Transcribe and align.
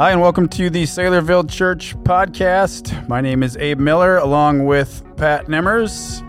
Hi, 0.00 0.12
and 0.12 0.22
welcome 0.22 0.48
to 0.48 0.70
the 0.70 0.84
Saylorville 0.84 1.50
Church 1.50 1.94
podcast. 2.04 3.06
My 3.06 3.20
name 3.20 3.42
is 3.42 3.58
Abe 3.58 3.78
Miller, 3.78 4.16
along 4.16 4.64
with 4.64 5.04
Pat 5.18 5.44
Nemmers. 5.44 6.22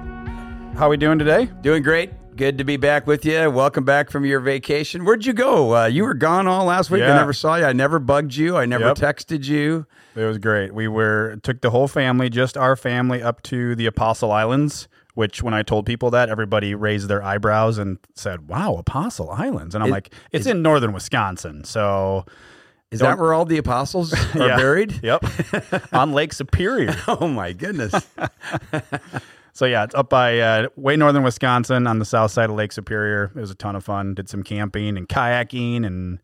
How 0.75 0.87
are 0.87 0.89
we 0.89 0.97
doing 0.97 1.17
today? 1.17 1.45
Doing 1.61 1.81
great. 1.81 2.11
Good 2.35 2.57
to 2.57 2.65
be 2.65 2.75
back 2.75 3.07
with 3.07 3.23
you. 3.23 3.49
Welcome 3.49 3.85
back 3.85 4.09
from 4.09 4.25
your 4.25 4.41
vacation. 4.41 5.05
Where'd 5.05 5.25
you 5.25 5.31
go? 5.31 5.73
Uh, 5.73 5.85
you 5.85 6.03
were 6.03 6.13
gone 6.13 6.49
all 6.49 6.65
last 6.65 6.91
week. 6.91 6.99
Yeah. 6.99 7.13
I 7.13 7.17
never 7.17 7.31
saw 7.31 7.55
you. 7.55 7.63
I 7.63 7.71
never 7.71 7.97
bugged 7.97 8.35
you. 8.35 8.57
I 8.57 8.65
never 8.65 8.87
Yep. 8.87 8.97
texted 8.97 9.45
you. 9.45 9.85
It 10.17 10.25
was 10.25 10.37
great. 10.37 10.73
We 10.73 10.89
were 10.89 11.37
took 11.41 11.61
the 11.61 11.69
whole 11.69 11.87
family, 11.87 12.29
just 12.29 12.57
our 12.57 12.75
family, 12.75 13.23
up 13.23 13.41
to 13.43 13.73
the 13.75 13.85
Apostle 13.85 14.33
Islands. 14.33 14.89
Which, 15.13 15.41
when 15.41 15.53
I 15.53 15.63
told 15.63 15.85
people 15.85 16.09
that, 16.11 16.27
everybody 16.27 16.75
raised 16.75 17.07
their 17.07 17.23
eyebrows 17.23 17.77
and 17.77 17.99
said, 18.15 18.49
"Wow, 18.49 18.75
Apostle 18.75 19.29
Islands!" 19.29 19.75
And 19.75 19.83
I'm 19.83 19.89
like, 19.89 20.13
"It's 20.33 20.45
in 20.45 20.61
northern 20.61 20.91
Wisconsin, 20.91 21.63
so 21.63 22.25
Is 22.91 22.99
Don't- 22.99 23.11
that 23.11 23.19
where 23.19 23.33
all 23.33 23.45
the 23.45 23.57
apostles 23.57 24.13
are 24.35 24.47
Yeah. 24.47 24.57
buried? 24.57 24.99
Yep, 25.01 25.23
on 25.93 26.11
Lake 26.13 26.33
Superior. 26.33 26.95
Oh 27.07 27.27
my 27.27 27.53
goodness. 27.53 27.93
So 29.53 29.65
yeah, 29.65 29.83
it's 29.83 29.93
up 29.95 30.09
by 30.09 30.39
uh, 30.39 30.67
way 30.77 30.95
northern 30.95 31.23
Wisconsin 31.23 31.85
on 31.85 31.99
the 31.99 32.05
south 32.05 32.31
side 32.31 32.49
of 32.49 32.55
Lake 32.55 32.71
Superior. 32.71 33.31
It 33.35 33.39
was 33.39 33.51
a 33.51 33.55
ton 33.55 33.75
of 33.75 33.83
fun. 33.83 34.13
Did 34.13 34.29
some 34.29 34.43
camping 34.43 34.97
and 34.97 35.09
kayaking 35.09 35.85
and 35.85 36.19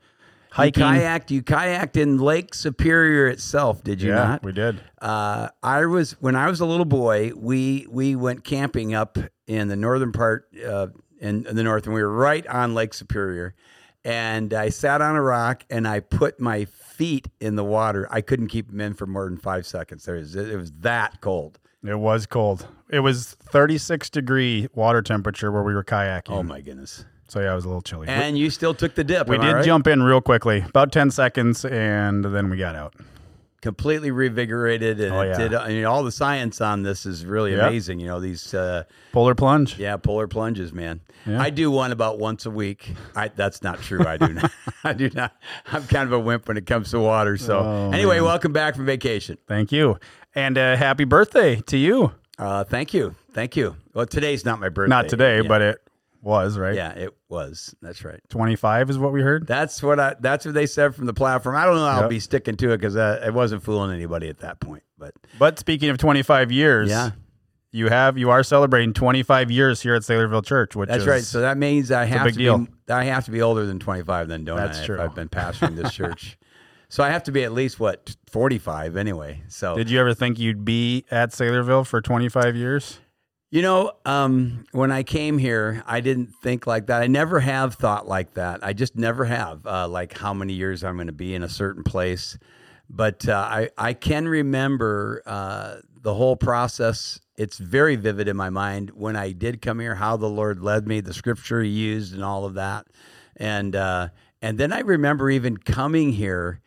hiking. 0.52 0.82
You 0.84 0.90
kayaked. 0.90 1.30
You 1.32 1.44
kayaked 1.44 1.98
in 1.98 2.18
Lake 2.20 2.54
Superior 2.54 3.28
itself. 3.28 3.84
Did 3.84 4.02
you 4.02 4.12
yeah, 4.12 4.16
not? 4.28 4.44
we 4.44 4.54
did. 4.54 4.80
Uh, 5.02 5.50
I 5.62 5.86
was 5.86 6.14
when 6.22 6.36
I 6.38 6.48
was 6.50 6.62
a 6.62 6.66
little 6.66 6.86
boy. 6.86 7.32
We 7.36 7.86
we 7.90 8.16
went 8.16 8.46
camping 8.46 8.94
up 8.94 9.18
in 9.46 9.68
the 9.68 9.76
northern 9.76 10.14
part 10.14 10.48
uh, 10.66 10.88
in, 11.20 11.46
in 11.48 11.56
the 11.58 11.64
north, 11.64 11.86
and 11.86 11.94
we 11.94 12.02
were 12.02 12.12
right 12.12 12.48
on 12.48 12.74
Lake 12.76 12.94
Superior. 12.94 13.56
And 14.08 14.54
I 14.54 14.70
sat 14.70 15.02
on 15.02 15.18
a 15.18 15.22
rock 15.22 15.66
and 15.70 15.86
I 15.86 16.00
put 16.00 16.40
my 16.40 16.64
feet 16.64 17.28
in 17.42 17.58
the 17.58 17.64
water. 17.66 18.08
I 18.10 18.22
couldn't 18.22 18.48
keep 18.48 18.70
them 18.70 18.80
in 18.80 18.94
for 18.94 19.06
more 19.06 19.26
than 19.26 19.38
five 19.38 19.66
seconds. 19.66 20.06
There 20.06 20.16
was 20.16 20.34
it 20.34 20.56
was 20.56 20.72
that 20.80 21.20
cold. 21.20 21.60
It 21.84 22.00
was 22.00 22.26
cold. 22.26 22.66
It 22.90 23.02
was 23.02 23.36
36 23.52 24.10
degree 24.10 24.70
water 24.74 25.02
temperature 25.02 25.52
where 25.52 25.62
we 25.62 25.76
were 25.76 25.84
kayaking. 25.84 26.30
Oh 26.30 26.42
my 26.42 26.62
goodness! 26.62 27.04
So 27.28 27.42
yeah, 27.42 27.52
it 27.52 27.56
was 27.56 27.66
a 27.66 27.68
little 27.68 27.82
chilly. 27.82 28.08
And 28.08 28.38
you 28.38 28.50
still 28.50 28.74
took 28.74 28.96
the 28.96 29.04
dip. 29.04 29.28
we 29.28 29.38
did 29.38 29.54
right? 29.54 29.66
jump 29.66 29.88
in 29.88 30.02
real 30.02 30.22
quickly, 30.22 30.60
about 30.62 30.94
10 30.94 31.12
seconds, 31.12 31.66
and 31.66 32.24
then 32.24 32.50
we 32.50 32.56
got 32.56 32.76
out. 32.76 32.96
Completely 33.68 34.12
revigorated, 34.12 35.02
and 35.02 35.12
Oh, 35.14 35.22
yeah. 35.24 35.38
did. 35.38 35.54
I 35.54 35.68
mean, 35.68 35.84
all 35.84 36.04
the 36.04 36.12
science 36.12 36.62
on 36.62 36.84
this 36.84 37.06
is 37.06 37.26
really 37.26 37.54
Yeah. 37.54 37.68
amazing. 37.68 38.00
You 38.00 38.08
know 38.08 38.20
these. 38.22 38.54
Uh, 38.54 38.84
Polar 39.12 39.36
plunge. 39.36 39.78
Yeah, 39.78 39.98
polar 39.98 40.28
plunges, 40.28 40.72
man. 40.72 41.02
Yeah. 41.26 41.42
I 41.42 41.50
do 41.50 41.70
one 41.70 41.92
about 41.92 42.18
once 42.18 42.46
a 42.46 42.50
week. 42.52 42.94
I, 43.14 43.28
that's 43.28 43.62
not 43.62 43.82
true. 43.82 44.06
I 44.08 44.16
do 44.16 44.32
not. 44.40 44.52
I 44.86 44.94
do 44.94 45.10
not. 45.14 45.34
I'm 45.74 45.84
kind 45.88 46.08
of 46.08 46.14
a 46.14 46.20
wimp 46.20 46.48
when 46.48 46.56
it 46.56 46.66
comes 46.66 46.92
to 46.92 47.00
water. 47.00 47.36
So 47.36 47.60
Oh, 47.60 47.92
anyway, 47.92 48.16
man. 48.18 48.24
welcome 48.26 48.54
back 48.54 48.76
from 48.76 48.86
vacation. 48.86 49.38
Thank 49.48 49.74
you. 49.74 49.98
And 50.34 50.58
uh, 50.58 50.78
happy 50.78 51.04
birthday 51.04 51.60
to 51.62 51.78
you. 51.78 52.14
Uh, 52.40 52.64
thank 52.64 52.94
you, 52.94 53.16
thank 53.34 53.56
you. 53.58 53.76
Well, 53.94 54.06
today's 54.06 54.46
not 54.46 54.60
my 54.60 54.70
birthday. 54.70 54.90
Not 54.92 55.10
today, 55.10 55.42
yeah. 55.42 55.48
but 55.48 55.62
it 55.62 55.82
was, 56.22 56.58
right? 56.58 56.76
yeah, 56.76 56.92
it 56.94 57.16
was. 57.30 57.74
That's 57.82 58.04
right. 58.04 58.20
25 58.30 58.90
is 58.90 58.98
what 58.98 59.14
we 59.14 59.22
heard. 59.22 59.48
That's 59.48 59.82
what 59.84 60.00
I. 60.00 60.16
That's 60.20 60.46
what 60.46 60.54
they 60.54 60.66
said 60.66 60.96
from 60.96 61.06
the 61.06 61.14
platform. 61.14 61.56
I 61.56 61.66
don't 61.66 61.76
know. 61.76 61.86
I'll 61.86 62.02
Yep. 62.02 62.10
be 62.10 62.20
sticking 62.20 62.56
to 62.58 62.72
it 62.72 62.78
because 62.78 62.96
uh, 62.96 63.22
it 63.26 63.34
wasn't 63.34 63.64
fooling 63.64 63.96
anybody 63.96 64.30
at 64.30 64.40
that 64.40 64.60
point. 64.60 64.84
But 64.98 65.14
But 65.38 65.60
speaking 65.60 65.90
of 65.90 65.98
25 65.98 66.52
years, 66.52 66.90
yeah, 66.90 67.12
you 67.72 67.90
have 67.90 68.18
you 68.18 68.30
are 68.30 68.44
celebrating 68.44 68.94
25 68.94 69.52
years 69.52 69.82
here 69.82 69.96
at 69.96 70.02
Saylorville 70.02 70.46
Church, 70.46 70.76
which 70.76 70.90
that's 70.90 71.02
is 71.02 71.08
right. 71.08 71.24
So 71.24 71.42
that 71.42 71.58
means 71.58 71.92
I 71.92 72.06
have 72.06 72.24
big 72.26 72.34
to 72.34 72.40
deal. 72.40 72.58
be. 72.60 72.68
I 72.90 73.04
have 73.06 73.26
to 73.26 73.32
be 73.32 73.42
older 73.42 73.66
than 73.66 73.80
25, 73.80 74.28
then, 74.30 74.46
don't 74.46 74.56
That's 74.58 74.80
I? 74.80 74.86
true. 74.86 74.96
If 74.96 75.02
I've 75.02 75.16
been 75.16 75.30
pastoring 75.30 75.76
this 75.76 75.94
church. 75.94 76.38
So 76.90 77.04
I 77.04 77.10
have 77.10 77.24
to 77.24 77.34
be 77.34 77.44
at 77.44 77.52
least 77.52 77.82
what 77.82 78.16
45 78.30 78.96
anyway. 78.96 79.42
So 79.50 79.76
Did 79.76 79.90
you 79.90 80.00
ever 80.00 80.14
think 80.14 80.40
you'd 80.40 80.64
be 80.64 81.04
at 81.12 81.32
Saylorville 81.32 81.86
for 81.86 82.00
25 82.00 82.56
years? 82.56 83.02
You 83.50 83.62
know, 83.62 83.94
um, 84.04 84.66
when 84.74 84.92
I 84.92 85.04
came 85.04 85.38
here, 85.38 85.82
I 85.88 86.02
didn't 86.02 86.34
think 86.44 86.68
like 86.68 86.88
that. 86.88 87.02
I 87.02 87.08
never 87.08 87.40
have 87.40 87.76
thought 87.76 88.06
like 88.06 88.34
that. 88.34 88.60
I 88.62 88.74
just 88.74 88.98
never 88.98 89.24
have, 89.24 89.66
uh, 89.66 89.88
like 89.88 90.18
how 90.18 90.34
many 90.34 90.52
years 90.52 90.84
I'm 90.84 90.96
going 90.96 91.08
to 91.08 91.14
be 91.14 91.34
in 91.34 91.44
a 91.44 91.50
certain 91.50 91.84
place. 91.84 92.38
But 92.90 93.28
uh, 93.28 93.48
I, 93.50 93.70
I 93.78 93.94
can 93.94 94.28
remember 94.28 95.22
uh, 95.26 95.78
the 96.02 96.14
whole 96.14 96.36
process. 96.36 97.22
It's 97.38 97.58
very 97.58 97.96
vivid 97.96 98.28
in 98.28 98.36
my 98.36 98.50
mind 98.50 98.90
when 98.90 99.16
I 99.16 99.32
did 99.32 99.62
come 99.62 99.80
here, 99.80 99.96
how 99.96 100.18
the 100.18 100.28
Lord 100.28 100.62
led 100.62 100.86
me, 100.86 101.00
the 101.00 101.14
scripture 101.14 101.64
He 101.64 101.70
used, 101.70 102.14
and 102.14 102.26
all 102.26 102.44
of 102.44 102.56
that. 102.56 102.88
And 103.38 103.78
uh, 103.78 104.10
and 104.42 104.58
then 104.58 104.74
I 104.74 104.80
remember 104.82 105.30
even 105.30 105.56
coming 105.56 106.12
here 106.12 106.60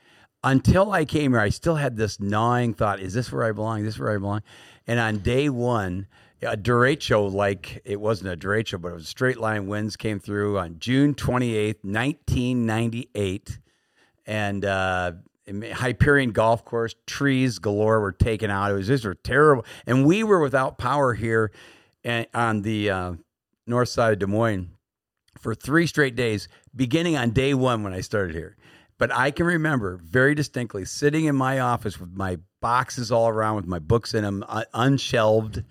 until 0.43 0.93
I 0.93 1.05
came 1.05 1.33
here, 1.33 1.41
I 1.41 1.51
still 1.51 1.75
had 1.75 1.97
this 1.97 2.21
gnawing 2.21 2.73
thought: 2.73 3.01
Is 3.01 3.13
this 3.13 3.31
where 3.31 3.45
I 3.45 3.53
belong? 3.53 3.81
Is 3.81 3.87
this 3.87 3.99
where 3.99 4.15
I 4.15 4.19
belong? 4.19 4.43
And 4.87 4.99
on 4.99 5.19
day 5.19 5.49
one, 5.49 6.07
a 6.43 6.57
derecho, 6.57 7.33
like 7.33 7.83
it 7.85 8.01
wasn't 8.01 8.33
a 8.33 8.37
derecho, 8.37 8.81
but 8.81 8.89
it 8.89 8.95
was 8.95 9.09
straight 9.09 9.39
line 9.39 9.67
winds 9.67 9.97
came 9.97 10.19
through 10.19 10.59
on 10.59 10.79
June 10.79 11.15
twenty 11.15 11.55
eighth, 11.55 11.85
nineteen 11.85 12.67
ninety 12.67 13.09
eight, 13.15 13.59
and 14.27 14.65
uh, 14.65 15.13
Hyperion 15.49 16.33
Golf 16.33 16.65
Course 16.65 16.95
trees 17.07 17.59
galore 17.59 18.01
were 18.01 18.13
taken 18.13 18.51
out. 18.51 18.71
It 18.71 18.75
was 18.75 18.89
these 18.89 19.05
were 19.05 19.15
terrible, 19.15 19.65
and 19.87 20.07
we 20.07 20.23
were 20.23 20.41
without 20.41 20.79
power 20.79 21.15
here, 21.15 21.53
and 22.05 22.27
on 22.33 22.63
the 22.63 22.91
uh, 22.91 23.13
north 23.67 23.89
side 23.89 24.15
of 24.15 24.19
Des 24.21 24.27
Moines 24.27 24.71
for 25.39 25.55
three 25.55 25.87
straight 25.87 26.17
days, 26.17 26.49
beginning 26.75 27.17
on 27.17 27.31
day 27.31 27.55
one 27.55 27.83
when 27.83 27.93
I 27.93 28.01
started 28.01 28.35
here. 28.35 28.57
But 28.99 29.11
I 29.15 29.31
can 29.31 29.47
remember 29.47 29.97
very 29.97 30.35
distinctly 30.35 30.85
sitting 30.85 31.25
in 31.25 31.35
my 31.35 31.61
office 31.61 31.99
with 31.99 32.13
my 32.13 32.39
boxes 32.61 33.11
all 33.11 33.29
around, 33.29 33.57
with 33.57 33.67
my 33.67 33.79
books 33.79 34.13
in 34.13 34.23
them, 34.23 34.45
uh, 34.47 34.65
unshelved, 34.75 35.65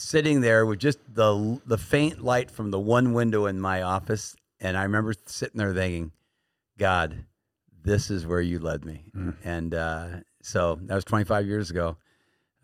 sitting 0.00 0.40
there 0.40 0.64
with 0.64 0.78
just 0.78 0.98
the 1.14 1.60
the 1.66 1.76
faint 1.78 2.24
light 2.24 2.50
from 2.50 2.70
the 2.70 2.80
one 2.80 3.12
window 3.12 3.46
in 3.46 3.60
my 3.60 3.82
office, 3.82 4.34
and 4.58 4.76
I 4.76 4.82
remember 4.84 5.14
sitting 5.26 5.58
there 5.58 5.74
thinking, 5.74 6.12
"God, 6.78 7.24
this 7.84 8.10
is 8.10 8.26
where 8.26 8.40
you 8.40 8.58
led 8.58 8.84
me." 8.84 9.04
And 9.44 9.74
uh, 9.74 10.06
so 10.42 10.78
that 10.82 10.94
was 10.94 11.04
25 11.04 11.46
years 11.46 11.70
ago. 11.70 11.96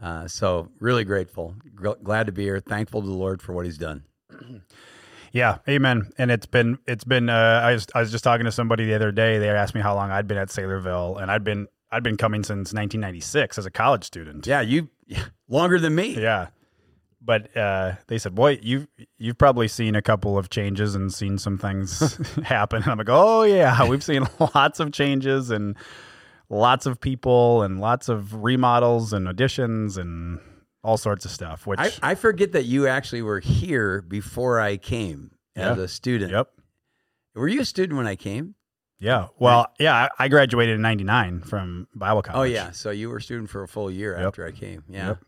Uh, 0.02 0.26
so 0.28 0.69
really 0.80 1.04
grateful, 1.04 1.54
Gl- 1.74 2.02
glad 2.02 2.26
to 2.26 2.32
be 2.32 2.42
here, 2.42 2.60
thankful 2.60 3.00
to 3.02 3.06
the 3.06 3.14
Lord 3.14 3.41
for 3.42 3.53
what 3.53 3.64
He's 3.66 3.78
done. 3.78 4.04
Yeah, 5.32 5.58
amen. 5.68 6.12
And 6.16 6.30
it's 6.30 6.47
been 6.47 6.78
it's 6.86 7.04
been. 7.04 7.28
Uh, 7.28 7.60
I 7.62 7.72
was 7.74 7.86
I 7.94 8.00
was 8.00 8.10
just 8.10 8.24
talking 8.24 8.47
to 8.47 8.53
somebody 8.53 8.86
the 8.86 8.94
other 8.94 9.12
day. 9.12 9.38
They 9.38 9.50
asked 9.50 9.74
me 9.74 9.82
how 9.82 9.94
long 9.94 10.10
I'd 10.10 10.26
been 10.26 10.38
at 10.38 10.48
Saylorville, 10.48 11.20
and 11.20 11.30
I'd 11.30 11.44
been 11.44 11.66
I'd 11.91 12.03
been 12.03 12.16
coming 12.16 12.42
since 12.42 12.72
1996 12.72 13.58
as 13.58 13.66
a 13.66 13.70
college 13.70 14.04
student. 14.04 14.47
Yeah, 14.47 14.62
you 14.62 14.88
longer 15.48 15.78
than 15.78 15.94
me. 15.94 16.18
Yeah. 16.18 16.47
But 17.26 17.56
uh, 17.56 17.94
they 18.06 18.19
said, 18.19 18.37
"Boy, 18.37 18.59
you've 18.62 18.87
you've 19.19 19.37
probably 19.37 19.66
seen 19.66 19.97
a 19.97 20.03
couple 20.03 20.38
of 20.38 20.48
changes 20.48 20.94
and 20.94 21.12
seen 21.12 21.38
some 21.38 21.59
things 21.59 22.16
happen." 22.44 22.82
And 22.84 22.92
I'm 22.92 22.98
like, 22.98 23.09
"Oh 23.10 23.42
yeah, 23.42 23.84
we've 23.88 24.04
seen 24.04 24.26
lots 24.54 24.78
of 24.78 24.92
changes 24.92 25.50
and 25.50 25.76
lots 26.48 26.86
of 26.86 27.00
people 27.00 27.62
and 27.62 27.81
lots 27.81 28.09
of 28.09 28.44
remodels 28.44 29.12
and 29.12 29.26
additions 29.28 29.97
and 29.98 30.38
all 30.84 30.97
sorts 30.97 31.25
of 31.25 31.32
stuff." 31.32 31.66
Which, 31.66 31.81
I, 31.81 31.91
I 32.00 32.15
forget 32.15 32.53
that 32.53 32.65
you 32.66 32.86
actually 32.86 33.22
were 33.22 33.41
here 33.41 34.03
before 34.03 34.60
I 34.60 34.76
came 34.76 35.32
as 35.56 35.76
Yeah. 35.76 35.82
a 35.82 35.88
student. 35.88 36.31
yep, 36.31 36.48
Were 37.34 37.48
you 37.48 37.62
a 37.62 37.65
student 37.65 37.97
when 37.98 38.06
I 38.06 38.15
came? 38.15 38.54
yeah. 39.00 39.26
Well, 39.38 39.66
yeah, 39.81 39.94
I 40.19 40.25
I 40.26 40.28
graduated 40.28 40.76
in 40.76 40.82
'99 40.82 41.41
from 41.41 41.88
Bible 41.92 42.22
college. 42.22 42.38
Oh 42.38 42.44
yeah, 42.54 42.70
so 42.70 42.91
you 42.91 43.10
were 43.10 43.16
a 43.16 43.22
student 43.22 43.50
for 43.50 43.65
a 43.65 43.69
full 43.69 43.91
year 43.91 44.16
Yep. 44.16 44.26
after 44.28 44.47
I 44.47 44.53
came. 44.53 44.84
Yeah. 44.88 45.09
Yep. 45.09 45.19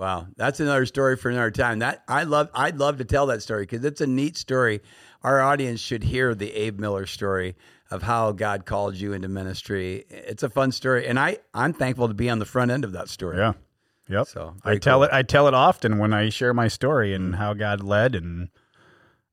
Wow, 0.00 0.28
that's 0.34 0.60
another 0.60 0.86
story 0.86 1.18
for 1.18 1.28
another 1.28 1.50
time. 1.50 1.80
That 1.80 2.02
I 2.08 2.22
love. 2.22 2.48
I'd 2.54 2.78
love 2.78 2.96
to 2.98 3.04
tell 3.04 3.26
that 3.26 3.42
story 3.42 3.64
because 3.64 3.84
it's 3.84 4.00
a 4.00 4.06
neat 4.06 4.38
story. 4.38 4.80
Our 5.22 5.42
audience 5.42 5.78
should 5.78 6.02
hear 6.02 6.34
the 6.34 6.50
Abe 6.52 6.80
Miller 6.80 7.04
story 7.04 7.54
of 7.90 8.02
how 8.02 8.32
God 8.32 8.64
called 8.64 8.96
you 8.96 9.12
into 9.12 9.28
ministry. 9.28 10.06
It's 10.08 10.42
a 10.42 10.48
fun 10.48 10.72
story, 10.72 11.06
and 11.06 11.18
I 11.18 11.36
I'm 11.52 11.74
thankful 11.74 12.08
to 12.08 12.14
be 12.14 12.30
on 12.30 12.38
the 12.38 12.46
front 12.46 12.70
end 12.70 12.86
of 12.86 12.92
that 12.92 13.10
story. 13.10 13.36
yeah, 13.36 13.52
yep. 14.08 14.26
So 14.26 14.54
I 14.64 14.78
tell 14.78 15.00
cool. 15.00 15.02
it. 15.02 15.10
I 15.12 15.22
tell 15.22 15.48
it 15.48 15.52
often 15.52 15.98
when 15.98 16.14
I 16.14 16.30
share 16.30 16.54
my 16.54 16.68
story 16.68 17.12
and 17.12 17.36
how 17.36 17.52
God 17.52 17.82
led, 17.82 18.14
and 18.14 18.48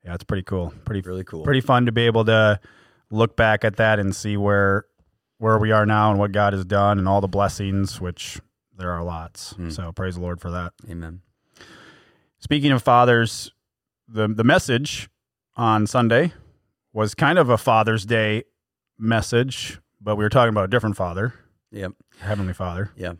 yeah, 0.03 0.15
it's 0.15 0.25
pretty 0.25 0.44
cool. 0.44 0.74
Pretty 0.83 1.00
Really 1.07 1.24
cool. 1.24 1.45
Pretty 1.45 1.62
fun 1.62 1.86
to 1.86 1.94
be 1.94 2.01
able 2.01 2.25
to 2.25 2.59
look 3.09 3.38
back 3.38 3.63
at 3.63 3.77
that 3.77 4.00
and 4.00 4.13
see 4.13 4.36
where 4.36 4.83
where 5.38 5.57
we 5.59 5.71
are 5.71 5.86
now 5.86 6.09
and 6.09 6.19
what 6.19 6.33
God 6.33 6.51
has 6.51 6.65
done 6.65 7.00
and 7.00 7.07
all 7.07 7.21
the 7.21 7.30
blessings, 7.30 8.01
which 8.01 8.42
there 8.77 8.91
are 8.91 9.03
lots. 9.03 9.51
Hmm. 9.51 9.69
So 9.69 9.91
praise 9.91 10.15
the 10.15 10.21
Lord 10.21 10.39
for 10.39 10.51
that. 10.51 10.74
Amen. 10.89 11.21
Speaking 12.39 12.71
of 12.71 12.81
fathers, 12.83 13.51
the 14.07 14.27
the 14.27 14.44
message 14.44 15.09
on 15.56 15.88
Sunday 15.88 16.33
was 16.94 17.15
kind 17.15 17.38
of 17.39 17.50
a 17.50 17.57
Father's 17.57 18.06
Day 18.06 18.44
message, 18.97 19.79
but 20.01 20.15
we 20.15 20.24
were 20.24 20.29
talking 20.29 20.50
about 20.50 20.65
a 20.65 20.68
different 20.69 20.95
father, 20.97 21.33
Yep. 21.71 21.94
Heavenly 22.19 22.53
Father. 22.53 22.91
Yeah. 22.95 23.13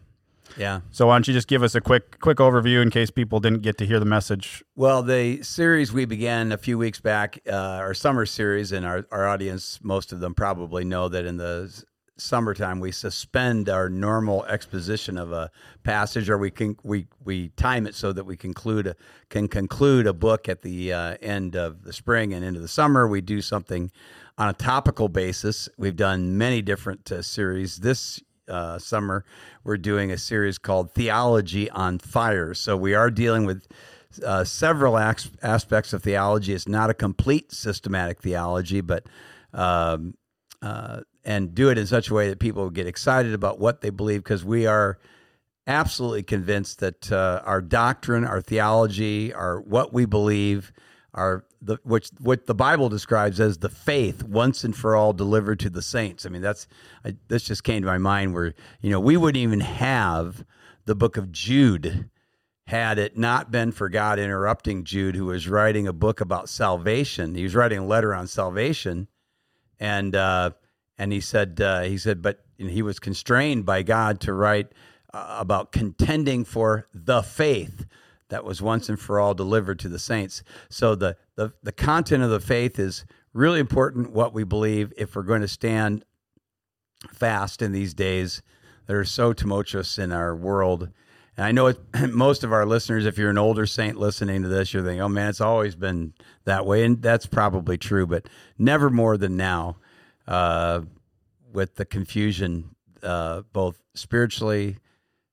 Yeah. 0.58 0.80
So 0.92 1.08
why 1.08 1.16
don't 1.16 1.28
you 1.28 1.34
just 1.34 1.48
give 1.50 1.62
us 1.62 1.76
a 1.76 1.82
quick 1.82 2.20
quick 2.20 2.38
overview 2.38 2.82
in 2.82 2.90
case 2.90 3.12
people 3.12 3.40
didn't 3.40 3.62
get 3.64 3.78
to 3.80 3.86
hear 3.86 4.00
the 4.00 4.06
message? 4.06 4.64
Well, 4.76 5.04
the 5.04 5.42
series 5.44 5.92
we 5.92 6.06
began 6.06 6.52
a 6.52 6.58
few 6.58 6.78
weeks 6.78 7.00
back, 7.02 7.40
uh, 7.48 7.52
our 7.52 7.94
summer 7.94 8.26
series, 8.26 8.72
and 8.72 8.86
our, 8.86 9.06
our 9.12 9.28
audience, 9.28 9.80
most 9.84 10.14
of 10.14 10.20
them 10.22 10.34
probably 10.34 10.86
know 10.86 11.10
that 11.10 11.26
in 11.26 11.38
the 11.38 11.84
summertime, 12.18 12.80
we 12.80 12.92
suspend 12.92 13.70
our 13.70 13.90
normal 13.90 14.46
exposition 14.46 15.18
of 15.18 15.32
a 15.32 15.52
passage, 15.84 16.30
or 16.30 16.38
we 16.38 16.52
can 16.52 16.78
we 16.84 17.08
we 17.24 17.50
time 17.50 17.88
it 17.88 17.96
so 17.96 18.14
that 18.14 18.26
we 18.26 18.36
conclude 18.36 18.88
a, 18.88 18.96
can 19.30 19.48
conclude 19.48 20.08
a 20.08 20.14
book 20.14 20.50
at 20.50 20.62
the 20.62 20.94
uh, 20.94 21.18
end 21.22 21.56
of 21.56 21.84
the 21.84 21.94
spring 21.94 22.34
and 22.34 22.44
into 22.44 22.60
the 22.60 22.68
summer. 22.68 23.08
We 23.08 23.22
do 23.22 23.42
something 23.42 23.92
on 24.38 24.50
a 24.50 24.54
topical 24.54 25.10
basis. 25.10 25.70
We've 25.78 25.96
done 25.96 26.38
many 26.38 26.62
different 26.62 27.12
uh, 27.12 27.22
series. 27.22 27.78
This 27.78 28.22
uh, 28.48 28.80
summer, 28.80 29.26
we're 29.64 29.78
doing 29.78 30.12
a 30.12 30.18
series 30.18 30.58
called 30.58 30.94
Theology 30.94 31.70
on 31.70 32.00
Fire. 32.00 32.54
So 32.54 32.78
we 32.78 32.94
are 32.94 33.12
dealing 33.12 33.46
with 33.46 33.68
uh, 34.26 34.44
several 34.44 34.98
as- 34.98 35.32
aspects 35.44 35.94
of 35.94 36.04
theology. 36.04 36.54
It's 36.54 36.68
not 36.68 36.90
a 36.90 36.94
complete 36.94 37.52
systematic 37.52 38.22
theology, 38.22 38.82
but 38.82 39.06
um, 39.54 40.16
uh, 40.62 41.02
and 41.28 41.54
do 41.54 41.70
it 41.70 41.78
in 41.78 41.86
such 41.86 42.10
a 42.10 42.14
way 42.14 42.30
that 42.30 42.40
people 42.40 42.70
get 42.70 42.88
excited 42.88 43.34
about 43.34 43.60
what 43.60 43.82
they 43.82 43.90
believe 43.90 44.24
because 44.24 44.46
we 44.46 44.66
are 44.66 44.98
absolutely 45.68 46.24
convinced 46.24 46.80
that 46.80 47.12
uh, 47.12 47.42
our 47.44 47.62
doctrine, 47.62 48.24
our 48.24 48.40
theology, 48.40 49.34
our 49.34 49.60
what 49.60 49.94
we 49.94 50.06
believe, 50.06 50.72
our 51.14 51.44
the 51.62 51.78
which 51.84 52.10
what 52.20 52.46
the 52.46 52.56
Bible 52.56 52.88
describes 52.88 53.42
as 53.42 53.58
the 53.58 53.70
faith 53.70 54.24
once 54.24 54.64
and 54.64 54.74
for 54.74 54.96
all 54.96 55.12
delivered 55.12 55.60
to 55.60 55.70
the 55.70 55.82
saints. 55.82 56.26
I 56.26 56.30
mean, 56.30 56.42
that's 56.42 56.66
I, 57.04 57.18
this 57.28 57.44
just 57.44 57.66
came 57.66 57.82
to 57.82 57.88
my 57.88 57.98
mind 57.98 58.34
where 58.34 58.54
you 58.80 58.90
know 58.90 59.02
we 59.02 59.18
wouldn't 59.18 59.44
even 59.44 59.60
have 59.60 60.46
the 60.86 60.96
book 60.96 61.18
of 61.18 61.34
Jude 61.34 62.10
had 62.68 62.98
it 63.00 63.18
not 63.18 63.52
been 63.52 63.74
for 63.74 63.90
God 63.90 64.18
interrupting 64.18 64.86
Jude, 64.86 65.16
who 65.16 65.26
was 65.26 65.50
writing 65.50 65.88
a 65.88 65.94
book 65.94 66.22
about 66.22 66.48
salvation. 66.48 67.36
He 67.36 67.44
was 67.44 67.56
writing 67.56 67.80
a 67.80 67.86
letter 67.86 68.14
on 68.14 68.28
salvation, 68.28 69.10
and 69.78 70.16
uh, 70.16 70.52
and 70.98 71.12
he 71.12 71.22
said 71.22 71.60
uh, 71.62 71.82
he 71.82 71.98
said, 71.98 72.22
but 72.22 72.44
he 72.58 72.82
was 72.82 73.00
constrained 73.00 73.66
by 73.66 73.84
God 73.84 74.20
to 74.22 74.34
write 74.34 74.72
uh, 75.14 75.38
about 75.40 75.72
contending 75.72 76.44
for 76.44 76.88
the 76.94 77.22
faith 77.22 77.86
that 78.30 78.44
was 78.44 78.62
once 78.62 78.90
and 78.90 79.00
for 79.00 79.20
all 79.20 79.34
delivered 79.34 79.80
to 79.80 79.90
the 79.90 80.00
saints. 80.00 80.44
So 80.70 80.96
the 80.96 81.18
the 81.36 81.54
the 81.64 81.72
content 81.72 82.24
of 82.24 82.30
the 82.30 82.40
faith 82.40 82.80
is 82.80 83.06
really 83.34 83.60
important. 83.60 84.12
What 84.12 84.34
we 84.34 84.44
believe, 84.44 84.92
if 84.98 85.16
we're 85.16 85.24
going 85.24 85.42
to 85.42 85.48
stand 85.48 86.04
fast 87.14 87.62
in 87.62 87.72
these 87.72 87.94
days 87.94 88.42
that 88.88 88.96
are 88.96 89.06
so 89.06 89.34
tumultuous 89.34 89.98
in 89.98 90.12
our 90.12 90.36
world. 90.36 90.90
And 91.36 91.46
I 91.46 91.52
know 91.52 91.68
it, 91.68 91.78
most 92.10 92.44
of 92.44 92.52
our 92.52 92.66
listeners, 92.66 93.06
if 93.06 93.18
you're 93.18 93.30
an 93.30 93.38
older 93.38 93.68
saint 93.68 93.98
listening 93.98 94.42
to 94.42 94.48
this, 94.48 94.74
you're 94.74 94.84
thinking, 94.84 95.02
"Oh 95.02 95.10
man, 95.10 95.30
it's 95.30 95.42
always 95.42 95.76
been 95.76 96.14
that 96.46 96.66
way," 96.66 96.84
and 96.84 97.02
that's 97.02 97.28
probably 97.28 97.78
true, 97.78 98.08
but 98.08 98.28
never 98.58 98.90
more 98.90 99.18
than 99.18 99.38
now 99.38 99.78
uh, 100.28 100.82
with 101.52 101.76
the 101.76 101.86
confusion, 101.86 102.76
uh, 103.04 103.42
both 103.54 103.82
spiritually, 103.96 104.78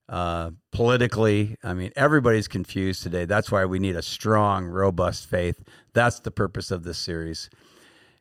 uh, 0.09 0.51
politically. 0.73 1.57
I 1.63 1.75
mean, 1.75 1.93
everybody's 1.97 2.49
confused 2.49 3.03
today. 3.03 3.25
That's 3.25 3.51
why 3.51 3.65
we 3.65 3.79
need 3.79 3.97
a 3.97 4.03
strong, 4.03 4.67
robust 4.67 5.29
faith. 5.29 5.63
That's 5.93 6.21
the 6.21 6.31
purpose 6.31 6.71
of 6.71 6.85
this 6.85 6.99
series. 6.99 7.51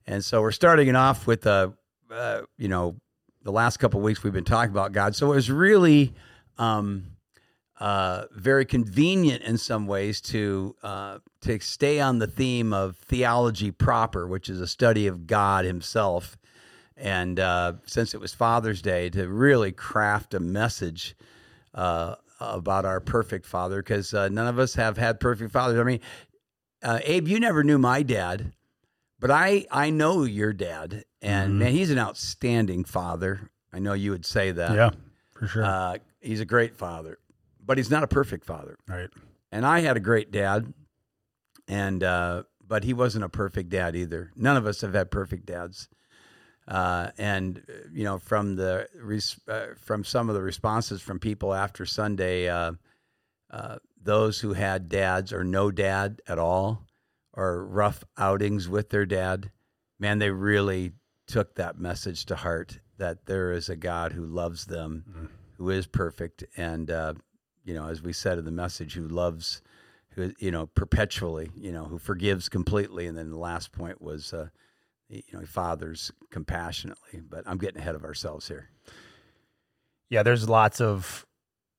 And 0.05 0.23
so 0.23 0.41
we're 0.41 0.51
starting 0.51 0.87
it 0.87 0.95
off 0.95 1.27
with, 1.27 1.45
uh, 1.45 1.69
uh 2.11 2.41
you 2.57 2.67
know, 2.67 2.95
the 3.43 3.51
last 3.51 3.77
couple 3.77 3.99
weeks 3.99 4.23
we've 4.23 4.33
been 4.33 4.43
talking 4.43 4.71
about 4.71 4.93
God. 4.93 5.15
So 5.15 5.31
it 5.31 5.35
was 5.35 5.51
really 5.51 6.13
um, 6.57 7.05
uh, 7.79 8.25
very 8.31 8.65
convenient 8.65 9.43
in 9.43 9.57
some 9.57 9.87
ways 9.87 10.21
to 10.21 10.75
uh, 10.83 11.19
to 11.41 11.59
stay 11.59 11.99
on 11.99 12.19
the 12.19 12.27
theme 12.27 12.71
of 12.73 12.95
theology 12.97 13.71
proper, 13.71 14.27
which 14.27 14.49
is 14.49 14.61
a 14.61 14.67
study 14.67 15.07
of 15.07 15.27
God 15.27 15.65
Himself 15.65 16.37
and 16.97 17.39
uh, 17.39 17.73
since 17.85 18.13
it 18.13 18.19
was 18.19 18.33
Father's 18.33 18.81
Day, 18.81 19.09
to 19.09 19.27
really 19.27 19.71
craft 19.71 20.33
a 20.33 20.39
message 20.39 21.15
uh, 21.73 22.15
about 22.39 22.85
our 22.85 22.99
perfect 22.99 23.45
father, 23.45 23.81
because 23.81 24.13
uh, 24.13 24.29
none 24.29 24.47
of 24.47 24.59
us 24.59 24.75
have 24.75 24.97
had 24.97 25.19
perfect 25.19 25.51
fathers. 25.51 25.79
I 25.79 25.83
mean, 25.83 25.99
uh, 26.81 26.99
Abe, 27.03 27.27
you 27.27 27.39
never 27.39 27.63
knew 27.63 27.77
my 27.77 28.03
dad, 28.03 28.53
but 29.19 29.31
I 29.31 29.65
I 29.71 29.89
know 29.89 30.23
your 30.23 30.53
dad, 30.53 31.05
and 31.21 31.51
mm-hmm. 31.51 31.59
man, 31.59 31.71
he's 31.71 31.91
an 31.91 31.99
outstanding 31.99 32.83
father. 32.83 33.49
I 33.71 33.79
know 33.79 33.93
you 33.93 34.11
would 34.11 34.25
say 34.25 34.51
that. 34.51 34.75
Yeah, 34.75 34.91
for 35.31 35.47
sure. 35.47 35.63
Uh, 35.63 35.97
he's 36.19 36.41
a 36.41 36.45
great 36.45 36.75
father, 36.75 37.17
but 37.65 37.77
he's 37.77 37.89
not 37.89 38.03
a 38.03 38.07
perfect 38.07 38.45
father. 38.45 38.77
Right. 38.87 39.09
And 39.51 39.65
I 39.65 39.81
had 39.81 39.97
a 39.97 39.99
great 39.99 40.31
dad, 40.31 40.73
and 41.67 42.03
uh, 42.03 42.43
but 42.67 42.83
he 42.83 42.93
wasn't 42.93 43.23
a 43.23 43.29
perfect 43.29 43.69
dad 43.69 43.95
either. 43.95 44.31
None 44.35 44.57
of 44.57 44.65
us 44.65 44.81
have 44.81 44.93
had 44.93 45.11
perfect 45.11 45.45
dads. 45.45 45.89
Uh, 46.67 47.09
and 47.17 47.61
uh, 47.69 47.73
you 47.91 48.03
know 48.05 48.17
from 48.17 48.55
the 48.55 48.87
uh, 49.47 49.75
from 49.77 50.03
some 50.03 50.29
of 50.29 50.35
the 50.35 50.41
responses 50.41 51.01
from 51.01 51.19
people 51.19 51.53
after 51.53 51.85
Sunday, 51.85 52.47
uh, 52.47 52.71
uh, 53.51 53.77
those 54.01 54.39
who 54.39 54.53
had 54.53 54.87
dads 54.87 55.33
or 55.33 55.43
no 55.43 55.71
dad 55.71 56.21
at 56.27 56.39
all, 56.39 56.87
or 57.33 57.65
rough 57.65 58.05
outings 58.17 58.69
with 58.69 58.89
their 58.89 59.05
dad, 59.05 59.51
man, 59.99 60.19
they 60.19 60.29
really 60.29 60.93
took 61.27 61.55
that 61.55 61.77
message 61.77 62.25
to 62.25 62.35
heart 62.35 62.79
that 62.97 63.25
there 63.25 63.51
is 63.51 63.67
a 63.67 63.75
God 63.75 64.13
who 64.13 64.25
loves 64.25 64.65
them, 64.65 65.03
mm-hmm. 65.09 65.25
who 65.57 65.69
is 65.69 65.85
perfect, 65.85 66.45
and 66.55 66.89
uh, 66.89 67.13
you 67.65 67.73
know, 67.73 67.87
as 67.89 68.01
we 68.01 68.13
said 68.13 68.37
in 68.37 68.45
the 68.45 68.51
message, 68.51 68.93
who 68.93 69.07
loves, 69.09 69.61
who 70.11 70.31
you 70.39 70.51
know, 70.51 70.67
perpetually, 70.67 71.49
you 71.57 71.73
know, 71.73 71.83
who 71.83 71.97
forgives 71.97 72.47
completely, 72.47 73.05
and 73.05 73.17
then 73.17 73.29
the 73.29 73.37
last 73.37 73.73
point 73.73 74.01
was 74.01 74.33
you 75.15 75.33
know, 75.33 75.39
he 75.39 75.45
fathers 75.45 76.11
compassionately. 76.31 77.21
But 77.27 77.43
I'm 77.45 77.57
getting 77.57 77.79
ahead 77.79 77.95
of 77.95 78.03
ourselves 78.03 78.47
here. 78.47 78.69
Yeah, 80.09 80.23
there's 80.23 80.47
lots 80.49 80.81
of 80.81 81.25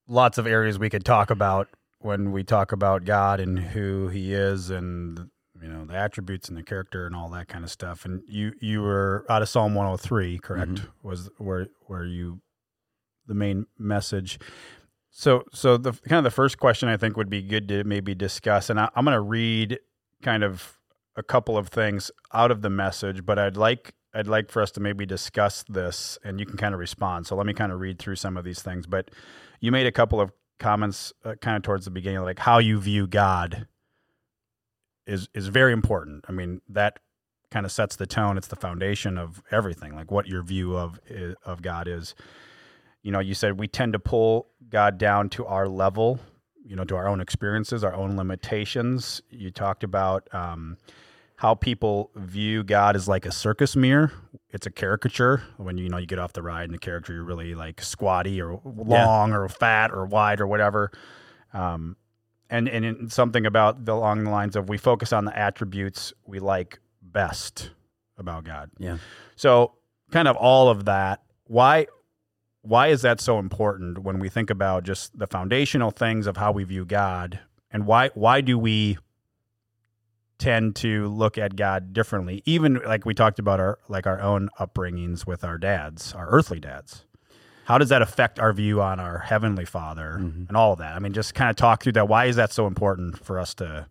lots 0.09 0.39
of 0.39 0.47
areas 0.47 0.79
we 0.79 0.91
could 0.91 1.05
talk 1.05 1.31
about 1.31 1.69
when 1.99 2.33
we 2.33 2.45
talk 2.45 2.73
about 2.73 3.05
God 3.05 3.41
and 3.41 3.59
who 3.59 4.09
He 4.09 4.35
is, 4.35 4.71
and 4.71 5.31
you 5.61 5.69
know 5.69 5.85
the 5.85 5.97
attributes 5.97 6.49
and 6.49 6.57
the 6.57 6.63
character 6.63 7.07
and 7.07 7.15
all 7.17 7.29
that 7.31 7.49
kind 7.49 7.65
of 7.65 7.71
stuff. 7.71 8.05
And 8.05 8.23
you 8.29 8.53
you 8.61 8.83
were 8.83 9.25
out 9.29 9.43
of 9.43 9.49
Psalm 9.49 9.75
103, 9.75 10.39
correct? 10.39 10.73
Mm-hmm. 10.73 11.09
Was 11.09 11.31
where 11.39 11.69
where 11.87 12.05
you 12.05 12.41
the 13.27 13.35
main 13.35 13.67
message. 13.79 14.39
So 15.11 15.45
so 15.53 15.77
the 15.77 15.93
kind 15.93 16.19
of 16.19 16.25
the 16.25 16.31
first 16.31 16.59
question 16.59 16.89
I 16.89 16.97
think 16.97 17.17
would 17.17 17.31
be 17.31 17.43
good 17.43 17.69
to 17.69 17.85
maybe 17.85 18.15
discuss, 18.15 18.69
and 18.69 18.81
I, 18.81 18.89
I'm 18.95 19.05
going 19.05 19.15
to 19.15 19.21
read 19.21 19.79
kind 20.23 20.43
of 20.43 20.79
a 21.17 21.23
couple 21.23 21.57
of 21.57 21.69
things 21.69 22.11
out 22.33 22.51
of 22.51 22.63
the 22.63 22.71
message, 22.71 23.25
but 23.25 23.39
I'd 23.39 23.57
like 23.57 23.95
I'd 24.15 24.29
like 24.29 24.51
for 24.51 24.63
us 24.63 24.71
to 24.73 24.81
maybe 24.81 25.07
discuss 25.07 25.65
this, 25.69 26.19
and 26.25 26.39
you 26.39 26.47
can 26.47 26.57
kind 26.57 26.73
of 26.73 26.81
respond. 26.81 27.27
So 27.27 27.35
let 27.35 27.47
me 27.47 27.53
kind 27.53 27.73
of 27.73 27.81
read 27.81 27.99
through 27.99 28.17
some 28.17 28.37
of 28.37 28.45
these 28.45 28.63
things. 28.63 28.87
But 28.87 29.11
you 29.61 29.73
made 29.73 29.87
a 29.87 29.93
couple 29.93 30.21
of 30.21 30.33
comments, 30.61 31.13
uh, 31.25 31.35
kind 31.41 31.57
of 31.57 31.63
towards 31.63 31.85
the 31.85 31.91
beginning, 31.91 32.23
like 32.23 32.39
how 32.39 32.59
you 32.59 32.81
view 32.81 33.07
God 33.07 33.67
is 35.07 35.29
is 35.35 35.49
very 35.49 35.73
important. 35.73 36.25
I 36.29 36.33
mean 36.33 36.61
that 36.69 37.01
kind 37.51 37.67
of 37.67 37.73
sets 37.73 37.97
the 37.97 38.07
tone. 38.07 38.37
It's 38.37 38.49
the 38.49 38.57
foundation 38.57 39.19
of 39.19 39.43
everything. 39.51 39.95
Like 39.95 40.11
what 40.11 40.27
your 40.27 40.43
view 40.43 40.77
of 40.77 41.01
of 41.45 41.63
God 41.63 41.89
is. 41.89 42.15
You 43.03 43.13
know, 43.13 43.21
you 43.21 43.35
said 43.35 43.59
we 43.59 43.69
tend 43.69 43.93
to 43.93 43.99
pull 43.99 44.49
God 44.71 44.97
down 44.97 45.29
to 45.31 45.45
our 45.45 45.69
level 45.69 46.21
you 46.65 46.77
know 46.77 46.85
to 46.85 46.97
our 46.97 47.09
own 47.09 47.21
experiences, 47.21 47.85
our 47.85 47.95
own 47.95 48.17
limitations. 48.17 49.23
You 49.31 49.51
talked 49.51 49.85
about 49.85 50.33
um, 50.35 50.77
how 51.37 51.55
people 51.55 52.11
view 52.15 52.63
God 52.63 52.97
as 52.97 53.09
like 53.09 53.27
a 53.27 53.33
circus 53.33 53.77
mirror. 53.77 54.13
It's 54.51 54.67
a 54.67 54.71
caricature. 54.71 55.43
When 55.57 55.79
you 55.79 55.89
know 55.89 55.99
you 55.99 56.07
get 56.07 56.19
off 56.19 56.33
the 56.33 56.43
ride 56.43 56.65
and 56.65 56.75
the 56.75 56.79
character 56.79 57.13
you're 57.13 57.25
really 57.25 57.55
like 57.55 57.83
squatty 57.83 58.41
or 58.41 58.61
long 58.65 59.31
yeah. 59.31 59.37
or 59.37 59.49
fat 59.49 59.91
or 59.91 60.07
wide 60.07 60.41
or 60.41 60.47
whatever. 60.47 60.91
Um, 61.53 61.97
and 62.51 62.69
and 62.69 63.13
something 63.13 63.47
about 63.47 63.85
the, 63.85 63.93
along 63.93 64.25
the 64.25 64.31
lines 64.31 64.57
of 64.57 64.69
we 64.69 64.79
focus 64.79 65.13
on 65.13 65.25
the 65.25 65.37
attributes 65.37 66.13
we 66.27 66.39
like 66.39 66.79
best 67.03 67.71
about 68.17 68.45
God. 68.45 68.71
Yeah. 68.79 68.99
So 69.37 69.73
kind 70.11 70.29
of 70.29 70.37
all 70.37 70.69
of 70.69 70.85
that. 70.85 71.23
Why 71.47 71.87
why 72.65 72.89
is 72.89 73.03
that 73.03 73.21
so 73.21 73.39
important 73.39 73.99
when 73.99 74.19
we 74.19 74.29
think 74.29 74.49
about 74.49 74.85
just 74.85 75.19
the 75.19 75.27
foundational 75.27 75.91
things 75.91 76.27
of 76.27 76.39
how 76.39 76.51
we 76.51 76.65
view 76.65 76.85
God? 76.85 77.39
And 77.71 77.87
why 77.87 78.11
why 78.15 78.41
do 78.41 78.59
we 78.59 78.99
tend 80.39 80.75
to 80.77 81.09
look 81.09 81.37
at 81.37 81.57
God 81.57 81.93
differently? 81.93 82.43
Even 82.47 82.81
like 82.87 83.05
we 83.05 83.13
talked 83.13 83.39
about 83.39 83.61
our 83.61 83.79
like 83.89 84.07
our 84.07 84.21
own 84.21 84.49
upbringings 84.59 85.27
with 85.27 85.45
our 85.45 85.59
dads 85.59 86.15
our 86.15 86.29
earthly 86.29 86.59
dads. 86.59 87.05
How 87.67 87.79
does 87.79 87.89
that 87.91 88.03
affect 88.03 88.39
our 88.39 88.53
view 88.53 88.81
on 88.83 89.01
our 89.01 89.19
heavenly 89.19 89.65
father 89.65 90.17
mm-hmm. 90.19 90.45
and 90.49 90.57
all 90.57 90.73
of 90.73 90.79
that? 90.79 90.95
I 90.95 90.99
mean 91.01 91.13
just 91.13 91.35
kind 91.35 91.51
of 91.51 91.57
talk 91.57 91.83
through 91.83 91.93
that. 91.93 92.09
Why 92.09 92.27
is 92.27 92.37
that 92.37 92.53
so 92.53 92.67
important 92.67 93.23
for 93.23 93.39
us 93.39 93.53
to 93.55 93.87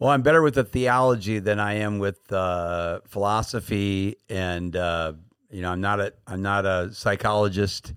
well 0.00 0.10
i'm 0.10 0.22
better 0.22 0.42
with 0.42 0.54
the 0.54 0.64
theology 0.64 1.38
than 1.38 1.60
i 1.60 1.74
am 1.74 2.00
with 2.00 2.32
uh, 2.32 2.98
philosophy 3.06 4.16
and 4.28 4.74
uh, 4.74 5.12
you 5.52 5.60
know, 5.60 5.70
I'm 5.70 5.80
not 5.80 6.00
a 6.00 6.12
I'm 6.26 6.42
not 6.42 6.66
a 6.66 6.92
psychologist. 6.92 7.94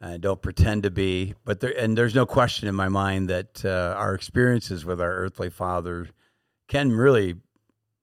I 0.00 0.16
don't 0.16 0.40
pretend 0.40 0.84
to 0.84 0.90
be, 0.90 1.34
but 1.44 1.60
there 1.60 1.78
and 1.78 1.96
there's 1.96 2.14
no 2.14 2.24
question 2.24 2.68
in 2.68 2.74
my 2.74 2.88
mind 2.88 3.28
that 3.28 3.64
uh, 3.64 3.94
our 3.98 4.14
experiences 4.14 4.84
with 4.84 5.00
our 5.00 5.12
earthly 5.12 5.50
father 5.50 6.08
can 6.68 6.92
really 6.92 7.36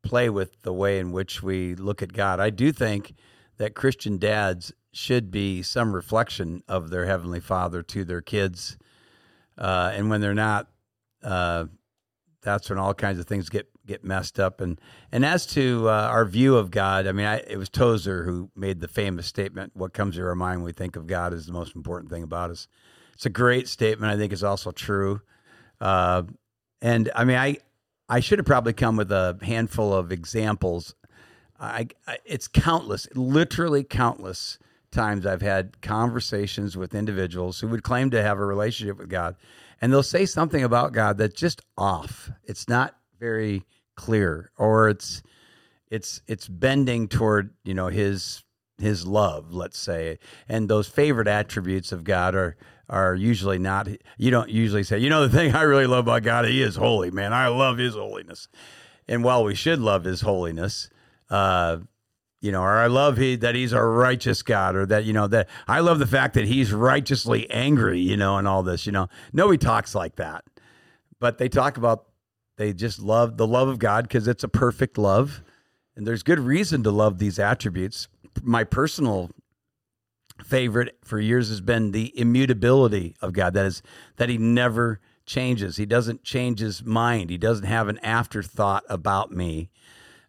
play 0.03 0.29
with 0.29 0.61
the 0.61 0.71
way 0.71 0.99
in 0.99 1.11
which 1.11 1.41
we 1.41 1.73
look 1.73 2.03
at 2.03 2.13
God. 2.13 2.39
I 2.39 2.51
do 2.51 2.71
think 2.71 3.15
that 3.57 3.73
Christian 3.73 4.19
dads 4.19 4.71
should 4.93 5.31
be 5.31 5.63
some 5.63 5.93
reflection 5.93 6.63
of 6.67 6.91
their 6.91 7.05
heavenly 7.05 7.39
Father 7.39 7.81
to 7.81 8.05
their 8.05 8.21
kids, 8.21 8.77
uh, 9.57 9.91
and 9.93 10.09
when 10.09 10.21
they're 10.21 10.35
not, 10.35 10.69
uh, 11.23 11.65
that's 12.41 12.69
when 12.69 12.77
all 12.77 12.93
kinds 12.93 13.19
of 13.19 13.25
things 13.25 13.49
get 13.49 13.67
get 13.87 14.03
messed 14.03 14.39
up. 14.39 14.61
And 14.61 14.79
and 15.11 15.25
as 15.25 15.45
to 15.47 15.89
uh, 15.89 15.91
our 15.91 16.25
view 16.25 16.57
of 16.57 16.69
God, 16.69 17.07
I 17.07 17.11
mean, 17.11 17.25
I, 17.25 17.37
it 17.37 17.57
was 17.57 17.69
Tozer 17.69 18.23
who 18.23 18.51
made 18.55 18.81
the 18.81 18.87
famous 18.87 19.25
statement, 19.25 19.71
"What 19.75 19.93
comes 19.93 20.15
to 20.15 20.25
our 20.25 20.35
mind 20.35 20.59
when 20.59 20.65
we 20.65 20.73
think 20.73 20.95
of 20.95 21.07
God 21.07 21.33
is 21.33 21.45
the 21.45 21.53
most 21.53 21.75
important 21.75 22.11
thing 22.11 22.23
about 22.23 22.51
us." 22.51 22.67
It's 23.13 23.25
a 23.25 23.31
great 23.31 23.67
statement. 23.67 24.11
I 24.11 24.17
think 24.17 24.31
it's 24.31 24.43
also 24.43 24.71
true. 24.71 25.21
Uh, 25.81 26.23
and 26.81 27.09
I 27.15 27.23
mean, 27.23 27.37
I 27.37 27.57
I 28.09 28.19
should 28.19 28.39
have 28.39 28.45
probably 28.45 28.73
come 28.73 28.95
with 28.95 29.11
a 29.11 29.37
handful 29.41 29.93
of 29.93 30.11
examples. 30.11 30.95
I, 31.59 31.87
I 32.07 32.19
it's 32.25 32.47
countless, 32.47 33.07
literally 33.15 33.83
countless 33.83 34.59
times 34.91 35.25
I've 35.25 35.41
had 35.41 35.81
conversations 35.81 36.77
with 36.77 36.95
individuals 36.95 37.59
who 37.59 37.67
would 37.69 37.83
claim 37.83 38.11
to 38.11 38.21
have 38.21 38.39
a 38.39 38.45
relationship 38.45 38.97
with 38.97 39.09
God, 39.09 39.35
and 39.81 39.91
they'll 39.91 40.03
say 40.03 40.25
something 40.25 40.63
about 40.63 40.93
God 40.93 41.17
that's 41.17 41.39
just 41.39 41.61
off. 41.77 42.29
It's 42.43 42.69
not 42.69 42.95
very 43.19 43.63
clear, 43.97 44.51
or 44.57 44.87
it's 44.87 45.21
it's 45.91 46.21
it's 46.27 46.47
bending 46.47 47.09
toward 47.09 47.53
you 47.65 47.73
know 47.73 47.87
his 47.87 48.43
his 48.77 49.05
love, 49.05 49.53
let's 49.53 49.77
say, 49.77 50.19
and 50.47 50.69
those 50.69 50.87
favorite 50.87 51.27
attributes 51.27 51.91
of 51.91 52.03
God 52.03 52.35
are 52.35 52.55
are 52.89 53.15
usually 53.15 53.59
not. 53.59 53.89
You 54.17 54.31
don't 54.31 54.49
usually 54.49 54.83
say, 54.83 54.99
you 54.99 55.09
know, 55.09 55.27
the 55.27 55.35
thing 55.37 55.53
I 55.53 55.63
really 55.63 55.87
love 55.87 56.05
about 56.05 56.23
God, 56.23 56.45
He 56.45 56.61
is 56.61 56.77
holy, 56.77 57.11
man. 57.11 57.33
I 57.33 57.47
love 57.47 57.77
His 57.77 57.95
holiness, 57.95 58.47
and 59.07 59.23
while 59.23 59.43
we 59.43 59.55
should 59.55 59.79
love 59.79 60.03
His 60.03 60.21
holiness, 60.21 60.89
uh, 61.29 61.77
you 62.39 62.51
know, 62.51 62.61
or 62.61 62.77
I 62.77 62.87
love 62.87 63.17
he, 63.17 63.35
that 63.37 63.55
He's 63.55 63.73
a 63.73 63.81
righteous 63.81 64.43
God, 64.43 64.75
or 64.75 64.85
that 64.85 65.05
you 65.05 65.13
know 65.13 65.27
that 65.27 65.49
I 65.67 65.79
love 65.79 65.99
the 65.99 66.07
fact 66.07 66.35
that 66.35 66.45
He's 66.45 66.71
righteously 66.71 67.49
angry, 67.49 67.99
you 67.99 68.15
know, 68.15 68.37
and 68.37 68.47
all 68.47 68.63
this. 68.63 68.85
You 68.85 68.91
know, 68.91 69.09
nobody 69.33 69.57
talks 69.57 69.95
like 69.95 70.15
that, 70.17 70.45
but 71.19 71.39
they 71.39 71.49
talk 71.49 71.77
about 71.77 72.05
they 72.57 72.73
just 72.73 72.99
love 72.99 73.37
the 73.37 73.47
love 73.47 73.67
of 73.67 73.79
God 73.79 74.05
because 74.05 74.27
it's 74.27 74.43
a 74.43 74.49
perfect 74.49 74.97
love. 74.97 75.43
And 75.95 76.05
there's 76.05 76.23
good 76.23 76.39
reason 76.39 76.83
to 76.83 76.91
love 76.91 77.19
these 77.19 77.39
attributes. 77.39 78.07
My 78.43 78.63
personal 78.63 79.31
favorite 80.43 80.97
for 81.03 81.19
years 81.19 81.49
has 81.49 81.61
been 81.61 81.91
the 81.91 82.17
immutability 82.19 83.15
of 83.21 83.33
God. 83.33 83.53
That 83.53 83.65
is, 83.65 83.81
that 84.17 84.29
He 84.29 84.37
never 84.37 84.99
changes. 85.25 85.77
He 85.77 85.85
doesn't 85.85 86.23
change 86.23 86.59
His 86.59 86.83
mind. 86.83 87.29
He 87.29 87.37
doesn't 87.37 87.65
have 87.65 87.87
an 87.87 87.99
afterthought 87.99 88.83
about 88.89 89.31
me, 89.31 89.69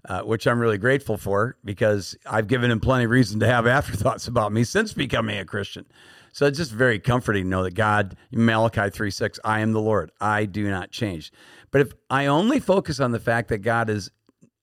uh, 0.07 0.21
which 0.23 0.47
I'm 0.47 0.59
really 0.59 0.79
grateful 0.79 1.17
for 1.17 1.57
because 1.65 2.17
I've 2.27 2.47
given 2.47 2.71
Him 2.71 2.81
plenty 2.81 3.05
of 3.05 3.11
reason 3.11 3.41
to 3.41 3.47
have 3.47 3.67
afterthoughts 3.67 4.27
about 4.27 4.53
me 4.53 4.65
since 4.65 4.93
becoming 4.93 5.39
a 5.39 5.45
Christian. 5.45 5.87
So 6.33 6.47
it's 6.47 6.59
just 6.59 6.73
very 6.73 6.99
comforting 6.99 7.45
to 7.45 7.49
know 7.49 7.63
that 7.63 7.75
God, 7.75 8.17
Malachi 8.31 8.91
3 8.91 9.11
6, 9.11 9.41
I 9.45 9.61
am 9.61 9.73
the 9.73 9.81
Lord. 9.81 10.11
I 10.21 10.45
do 10.45 10.69
not 10.71 10.91
change. 10.91 11.33
But 11.71 11.81
if 11.81 11.93
I 12.11 12.27
only 12.27 12.61
focus 12.61 13.01
on 13.01 13.13
the 13.13 13.21
fact 13.21 13.49
that 13.49 13.59
God 13.59 13.91
is 13.91 14.11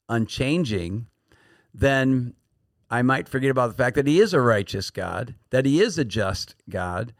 unchanging, 0.10 1.07
then 1.74 2.34
I 2.89 3.01
might 3.01 3.27
forget 3.27 3.51
about 3.51 3.67
the 3.67 3.84
fact 3.84 3.95
that 3.95 4.07
He 4.07 4.19
is 4.19 4.34
a 4.34 4.41
righteous 4.41 4.89
God, 4.91 5.36
that 5.50 5.65
He 5.65 5.81
is 5.81 5.98
a 5.98 6.05
just 6.05 6.55
God, 6.69 7.13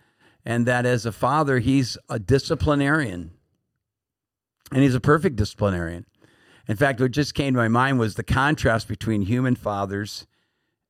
and 0.46 0.66
that 0.66 0.86
as 0.86 1.06
a 1.06 1.12
father, 1.12 1.60
He's 1.60 1.98
a 2.10 2.20
disciplinarian. 2.20 3.32
And 4.72 4.84
He's 4.84 4.96
a 4.96 5.02
perfect 5.02 5.36
disciplinarian. 5.36 6.06
In 6.68 6.76
fact, 6.76 7.00
what 7.00 7.12
just 7.12 7.36
came 7.36 7.54
to 7.54 7.60
my 7.60 7.68
mind 7.68 8.00
was 8.00 8.16
the 8.16 8.24
contrast 8.24 8.88
between 8.88 9.22
human 9.24 9.56
fathers 9.56 10.26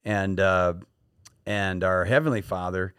and 0.04 0.40
uh, 0.40 0.76
and 1.46 1.84
our 1.84 2.06
heavenly 2.06 2.42
Father, 2.42 2.94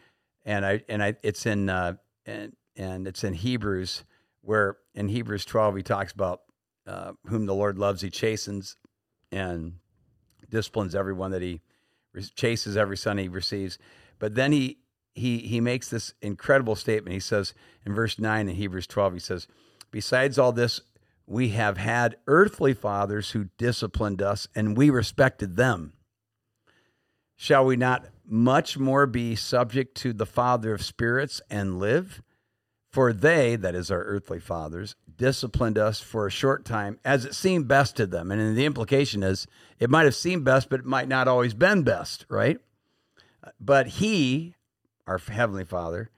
and 0.46 0.64
I 0.64 0.82
and 0.88 1.02
I 1.02 1.16
it's 1.22 1.44
in 1.44 1.68
uh, 1.68 1.94
and 2.24 2.56
and 2.76 3.06
it's 3.06 3.24
in 3.24 3.34
Hebrews 3.34 4.04
where 4.40 4.78
in 4.94 5.08
Hebrews 5.08 5.44
12 5.44 5.76
he 5.76 5.82
talks 5.82 6.12
about 6.12 6.42
uh, 6.86 7.12
whom 7.26 7.46
the 7.46 7.54
Lord 7.54 7.78
loves, 7.78 8.00
he 8.00 8.10
chastens 8.10 8.76
and 9.32 9.74
disciplines 10.48 10.94
everyone 10.94 11.32
that 11.32 11.42
he 11.42 11.60
chases 12.36 12.76
every 12.76 12.96
son 12.96 13.18
he 13.18 13.28
receives. 13.28 13.76
But 14.18 14.36
then 14.36 14.52
he 14.52 14.78
he 15.14 15.38
he 15.38 15.60
makes 15.60 15.90
this 15.90 16.14
incredible 16.22 16.76
statement. 16.76 17.12
He 17.12 17.20
says 17.20 17.52
in 17.84 17.94
verse 17.94 18.18
9 18.18 18.48
in 18.48 18.54
Hebrews 18.54 18.86
12, 18.86 19.14
he 19.14 19.18
says, 19.18 19.48
Besides 19.90 20.38
all 20.38 20.52
this, 20.52 20.80
we 21.26 21.50
have 21.50 21.76
had 21.76 22.16
earthly 22.28 22.72
fathers 22.72 23.32
who 23.32 23.48
disciplined 23.58 24.22
us, 24.22 24.46
and 24.54 24.76
we 24.76 24.90
respected 24.90 25.56
them. 25.56 25.94
Shall 27.36 27.66
we 27.66 27.76
not 27.76 28.06
much 28.26 28.78
more 28.78 29.06
be 29.06 29.36
subject 29.36 29.94
to 29.98 30.12
the 30.12 30.26
Father 30.26 30.74
of 30.74 30.82
spirits 30.82 31.40
and 31.50 31.78
live? 31.78 32.22
For 32.90 33.12
they, 33.12 33.56
that 33.56 33.74
is 33.74 33.90
our 33.90 34.02
earthly 34.02 34.40
fathers, 34.40 34.96
disciplined 35.18 35.76
us 35.76 36.00
for 36.00 36.26
a 36.26 36.30
short 36.30 36.64
time 36.64 36.98
as 37.04 37.26
it 37.26 37.34
seemed 37.34 37.68
best 37.68 37.94
to 37.96 38.06
them. 38.06 38.30
And 38.32 38.56
the 38.56 38.64
implication 38.64 39.22
is 39.22 39.46
it 39.78 39.90
might 39.90 40.04
have 40.04 40.14
seemed 40.14 40.44
best, 40.44 40.70
but 40.70 40.80
it 40.80 40.86
might 40.86 41.08
not 41.08 41.28
always 41.28 41.52
been 41.52 41.82
best, 41.82 42.24
right? 42.30 42.58
But 43.60 43.86
he, 43.86 44.54
our 45.06 45.18
heavenly 45.18 45.66
father, 45.66 46.10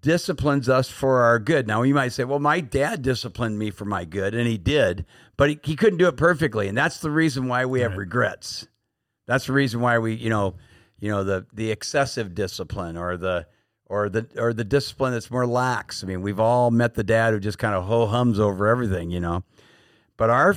disciplines 0.00 0.68
us 0.68 0.88
for 0.88 1.22
our 1.22 1.40
good. 1.40 1.66
Now 1.66 1.82
you 1.82 1.94
might 1.94 2.12
say, 2.12 2.22
well, 2.22 2.38
my 2.38 2.60
dad 2.60 3.02
disciplined 3.02 3.58
me 3.58 3.70
for 3.70 3.84
my 3.84 4.04
good, 4.04 4.34
and 4.34 4.46
he 4.46 4.56
did, 4.56 5.04
but 5.36 5.50
he, 5.50 5.58
he 5.64 5.74
couldn't 5.74 5.98
do 5.98 6.06
it 6.06 6.16
perfectly. 6.16 6.68
And 6.68 6.78
that's 6.78 7.00
the 7.00 7.10
reason 7.10 7.48
why 7.48 7.64
we 7.64 7.80
have 7.80 7.96
regrets. 7.96 8.68
That's 9.28 9.46
the 9.46 9.52
reason 9.52 9.80
why 9.80 9.98
we, 9.98 10.14
you 10.14 10.30
know, 10.30 10.54
you 10.98 11.10
know, 11.10 11.22
the 11.22 11.46
the 11.52 11.70
excessive 11.70 12.34
discipline 12.34 12.96
or 12.96 13.16
the 13.18 13.46
or 13.84 14.08
the 14.08 14.26
or 14.36 14.54
the 14.54 14.64
discipline 14.64 15.12
that's 15.12 15.30
more 15.30 15.46
lax. 15.46 16.02
I 16.02 16.06
mean, 16.06 16.22
we've 16.22 16.40
all 16.40 16.70
met 16.70 16.94
the 16.94 17.04
dad 17.04 17.34
who 17.34 17.38
just 17.38 17.58
kind 17.58 17.74
of 17.74 17.84
ho 17.84 18.06
hums 18.06 18.40
over 18.40 18.66
everything, 18.66 19.10
you 19.10 19.20
know. 19.20 19.44
But 20.16 20.30
our 20.30 20.56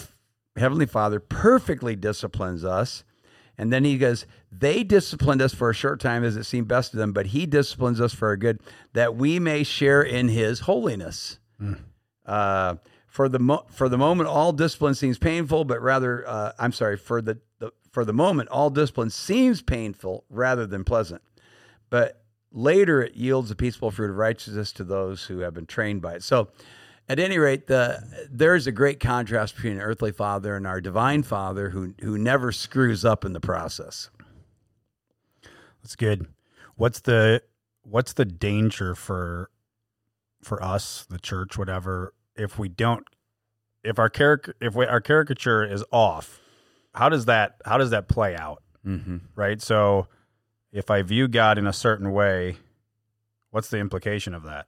heavenly 0.56 0.86
Father 0.86 1.20
perfectly 1.20 1.98
disciplines 1.98 2.63
us, 2.63 3.04
and 3.58 3.74
then 3.74 3.84
he 3.84 3.98
goes, 3.98 4.25
"They 4.50 4.86
disciplined 4.86 5.42
us 5.42 5.54
for 5.54 5.70
a 5.70 5.74
short 5.74 6.00
time 6.00 6.24
as 6.24 6.38
it 6.38 6.46
seemed 6.46 6.70
best 6.70 6.92
to 6.92 6.98
them, 6.98 7.12
but 7.12 7.28
he 7.28 7.46
disciplines 7.46 8.00
us 8.00 8.13
for 8.13 8.30
our 8.30 8.38
good, 8.38 8.62
that 8.94 9.18
we 9.18 9.38
may 9.38 9.63
share 9.63 10.01
in 10.01 10.30
his 10.30 10.62
holiness." 10.62 11.40
Mm. 11.62 11.78
Uh, 12.25 12.75
for 13.06 13.28
the 13.28 13.40
mo- 13.40 13.66
for 13.70 13.90
the 13.90 13.98
moment, 13.98 14.30
all 14.30 14.54
discipline 14.54 14.96
seems 14.96 15.18
painful, 15.18 15.66
but 15.66 15.82
rather, 15.82 16.25
uh, 16.25 16.54
I'm 16.58 16.72
sorry, 16.72 16.96
for 16.96 17.22
the, 17.22 17.40
the 17.60 17.74
for 17.92 18.06
the 18.06 18.14
moment, 18.14 18.50
all 18.50 18.70
discipline 18.70 19.10
seems 19.10 19.62
painful 19.62 20.24
rather 20.30 20.66
than 20.66 20.84
pleasant. 20.84 21.22
But 21.90 22.22
Later, 22.52 23.02
it 23.02 23.16
yields 23.16 23.50
a 23.50 23.56
peaceful 23.56 23.92
fruit 23.92 24.10
of 24.10 24.18
righteousness 24.18 24.74
to 24.74 24.84
those 24.84 25.26
who 25.26 25.40
have 25.40 25.54
been 25.54 25.66
trained 25.66 26.02
by 26.02 26.16
it. 26.16 26.24
So, 26.24 26.50
at 27.08 27.18
any 27.20 27.38
rate, 27.38 27.68
the, 27.68 28.28
there's 28.30 28.68
a 28.68 28.72
great 28.72 29.00
contrast 29.00 29.56
between 29.56 29.74
an 29.74 29.82
earthly 29.82 30.12
father 30.12 30.56
and 30.56 30.68
our 30.68 30.82
divine 30.82 31.24
father 31.24 31.70
who, 31.70 31.94
who 32.02 32.18
never 32.18 32.52
screws 32.52 33.04
up 33.04 33.26
in 33.26 33.34
the 33.34 33.40
process. 33.40 34.10
That's 35.82 35.96
good. 35.96 36.28
What's 36.76 37.00
the 37.00 37.42
what's 37.84 38.14
the 38.14 38.26
danger 38.26 38.96
for 38.96 39.50
for 40.44 40.62
us, 40.64 41.06
the 41.10 41.20
church, 41.20 41.58
whatever, 41.58 42.14
if 42.36 42.60
we 42.60 42.70
don't 42.70 43.06
if 43.84 43.98
our 43.98 44.10
caric- 44.10 44.54
if 44.62 44.76
we, 44.76 44.86
our 44.86 45.02
caricature 45.02 45.64
is 45.64 45.84
off, 45.92 46.40
how 46.94 47.10
does 47.10 47.26
that 47.26 47.62
how 47.66 47.78
does 47.78 47.92
that 47.92 48.08
play 48.08 48.36
out? 48.36 48.64
Mm-hmm. 48.86 49.18
Right. 49.36 49.62
So 49.62 50.08
if 50.72 50.90
I 50.90 51.02
view 51.02 51.28
God 51.28 51.58
in 51.58 51.68
a 51.68 51.74
certain 51.74 52.12
way, 52.12 52.58
what's 53.52 53.70
the 53.70 53.78
implication 53.78 54.34
of 54.34 54.44
that? 54.44 54.68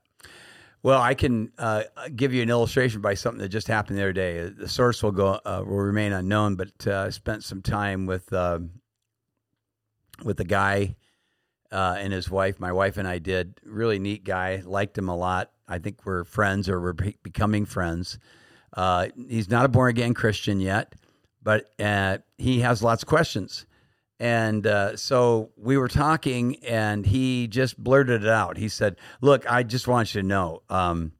Well, 0.82 1.00
I 1.00 1.14
can 1.14 1.50
uh, 1.56 1.84
give 2.14 2.34
you 2.34 2.42
an 2.42 2.50
illustration 2.50 3.00
by 3.00 3.14
something 3.14 3.40
that 3.40 3.48
just 3.48 3.68
happened 3.68 3.98
the 3.98 4.02
other 4.02 4.12
day. 4.12 4.50
The 4.50 4.68
source 4.68 5.02
will 5.02 5.12
go 5.12 5.40
uh, 5.44 5.62
will 5.66 5.78
remain 5.78 6.12
unknown, 6.12 6.56
but 6.56 6.86
uh, 6.86 7.04
I 7.06 7.10
spent 7.10 7.42
some 7.42 7.62
time 7.62 8.04
with 8.04 8.30
um, 8.34 8.70
with 10.22 10.38
a 10.40 10.44
guy 10.44 10.96
uh, 11.72 11.96
and 11.98 12.12
his 12.12 12.30
wife. 12.30 12.60
My 12.60 12.70
wife 12.70 12.98
and 12.98 13.08
I 13.08 13.18
did 13.18 13.58
really 13.64 13.98
neat 13.98 14.24
guy. 14.24 14.62
Liked 14.64 14.96
him 14.96 15.08
a 15.08 15.16
lot. 15.16 15.50
I 15.66 15.78
think 15.78 16.04
we're 16.04 16.24
friends 16.24 16.68
or 16.68 16.80
we're 16.80 16.92
be- 16.92 17.16
becoming 17.22 17.64
friends. 17.64 18.18
Uh, 18.76 19.08
he's 19.28 19.48
not 19.48 19.64
a 19.64 19.68
born 19.68 19.88
again 19.88 20.12
Christian 20.12 20.60
yet, 20.60 20.94
but 21.44 21.70
uh, 21.78 22.18
he 22.38 22.60
has 22.60 22.82
lots 22.82 23.02
of 23.02 23.08
questions. 23.08 23.66
And 24.18 24.66
uh, 24.66 24.96
so 24.96 25.50
we 25.56 25.76
were 25.76 25.88
talking, 25.88 26.56
and 26.64 27.04
he 27.04 27.46
just 27.46 27.76
blurted 27.82 28.22
it 28.22 28.28
out. 28.28 28.56
He 28.56 28.68
said, 28.68 28.96
"Look, 29.20 29.50
I 29.50 29.64
just 29.64 29.86
want 29.86 30.14
you 30.14 30.22
to 30.22 30.26
know, 30.26 30.62
um, 30.70 31.12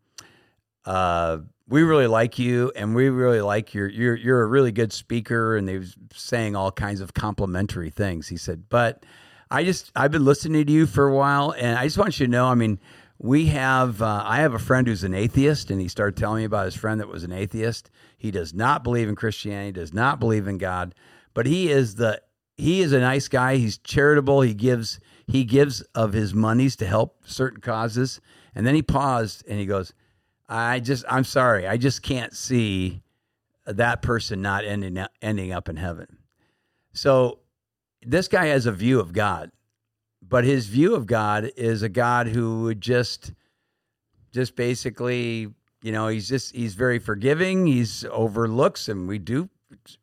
uh, 0.85 1.38
we 1.69 1.83
really 1.83 2.07
like 2.07 2.38
you, 2.38 2.73
and 2.76 2.95
we 2.95 3.09
really 3.09 3.40
like 3.40 3.75
your 3.75 3.88
you're 3.88 4.14
you're 4.14 4.43
a 4.43 4.47
really 4.47 4.73
good 4.73 4.93
speaker." 4.93 5.57
And 5.57 5.69
he 5.69 5.78
was 5.78 5.97
saying 6.14 6.54
all 6.54 6.71
kinds 6.71 7.00
of 7.00 7.14
complimentary 7.14 7.90
things. 7.90 8.28
He 8.28 8.37
said, 8.37 8.69
"But 8.69 9.04
I 9.50 9.64
just 9.64 9.90
I've 9.97 10.12
been 10.12 10.25
listening 10.25 10.64
to 10.64 10.73
you 10.73 10.87
for 10.87 11.07
a 11.07 11.14
while, 11.14 11.50
and 11.50 11.76
I 11.76 11.85
just 11.85 11.99
want 11.99 12.19
you 12.19 12.26
to 12.26 12.33
know, 12.33 12.47
I 12.47 12.54
mean." 12.54 12.81
we 13.19 13.47
have 13.47 14.02
uh, 14.02 14.23
i 14.26 14.38
have 14.38 14.54
a 14.54 14.59
friend 14.59 14.88
who's 14.88 15.04
an 15.04 15.14
atheist 15.14 15.71
and 15.71 15.81
he 15.81 15.87
started 15.87 16.16
telling 16.16 16.38
me 16.38 16.45
about 16.45 16.64
his 16.64 16.75
friend 16.75 17.00
that 17.00 17.09
was 17.09 17.23
an 17.23 17.33
atheist 17.33 17.88
he 18.25 18.31
does 18.31 18.52
not 18.52 18.83
believe 18.83 19.09
in 19.09 19.14
christianity 19.14 19.73
does 19.73 19.93
not 19.93 20.19
believe 20.19 20.49
in 20.49 20.59
god 20.59 20.95
but 21.35 21.47
he 21.47 21.71
is 21.71 21.97
the 21.97 22.21
he 22.57 22.83
is 22.83 22.93
a 22.93 23.00
nice 23.00 23.28
guy. 23.28 23.57
He's 23.57 23.78
charitable. 23.78 24.40
He 24.40 24.54
gives 24.54 25.00
he 25.26 25.45
gives 25.45 25.81
of 25.95 26.12
his 26.12 26.35
monies 26.35 26.76
to 26.76 26.87
help 26.87 27.19
certain 27.25 27.61
causes. 27.61 28.21
And 28.54 28.66
then 28.66 28.75
he 28.75 28.83
paused 28.83 29.45
and 29.49 29.59
he 29.59 29.66
goes, 29.66 29.93
I 30.49 30.81
just, 30.81 31.04
I'm 31.09 31.25
sorry. 31.25 31.66
I 31.66 31.78
just 31.78 32.02
can't 32.02 32.37
see 32.37 33.02
that 33.66 34.02
person 34.02 34.43
not 34.43 34.64
ending 34.64 35.04
ending 35.21 35.52
up 35.52 35.69
in 35.69 35.76
heaven. 35.76 36.19
So 36.93 37.40
this 38.02 38.28
guy 38.28 38.47
has 38.47 38.66
a 38.66 38.73
view 38.73 39.00
of 39.00 39.12
God, 39.12 39.50
but 40.23 40.45
his 40.45 40.66
view 40.66 40.95
of 40.95 41.07
God 41.07 41.50
is 41.57 41.83
a 41.83 41.88
God 41.88 42.28
who 42.28 42.62
would 42.64 42.81
just, 42.81 43.33
just 44.33 44.54
basically, 44.54 45.49
you 45.85 45.93
know, 45.93 46.09
he's 46.09 46.26
just, 46.26 46.55
he's 46.55 46.75
very 46.75 46.99
forgiving. 46.99 47.67
He's 47.67 48.07
overlooks, 48.11 48.88
and 48.88 49.07
we 49.07 49.19
do 49.19 49.50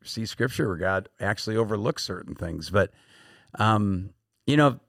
see 0.03 0.27
scripture 0.27 0.67
where 0.67 0.77
God 0.77 1.09
actually 1.19 1.57
overlooks 1.57 2.03
certain 2.03 2.35
things, 2.35 2.69
but, 2.69 2.91
um, 3.55 4.11
you 4.45 4.57
know, 4.57 4.79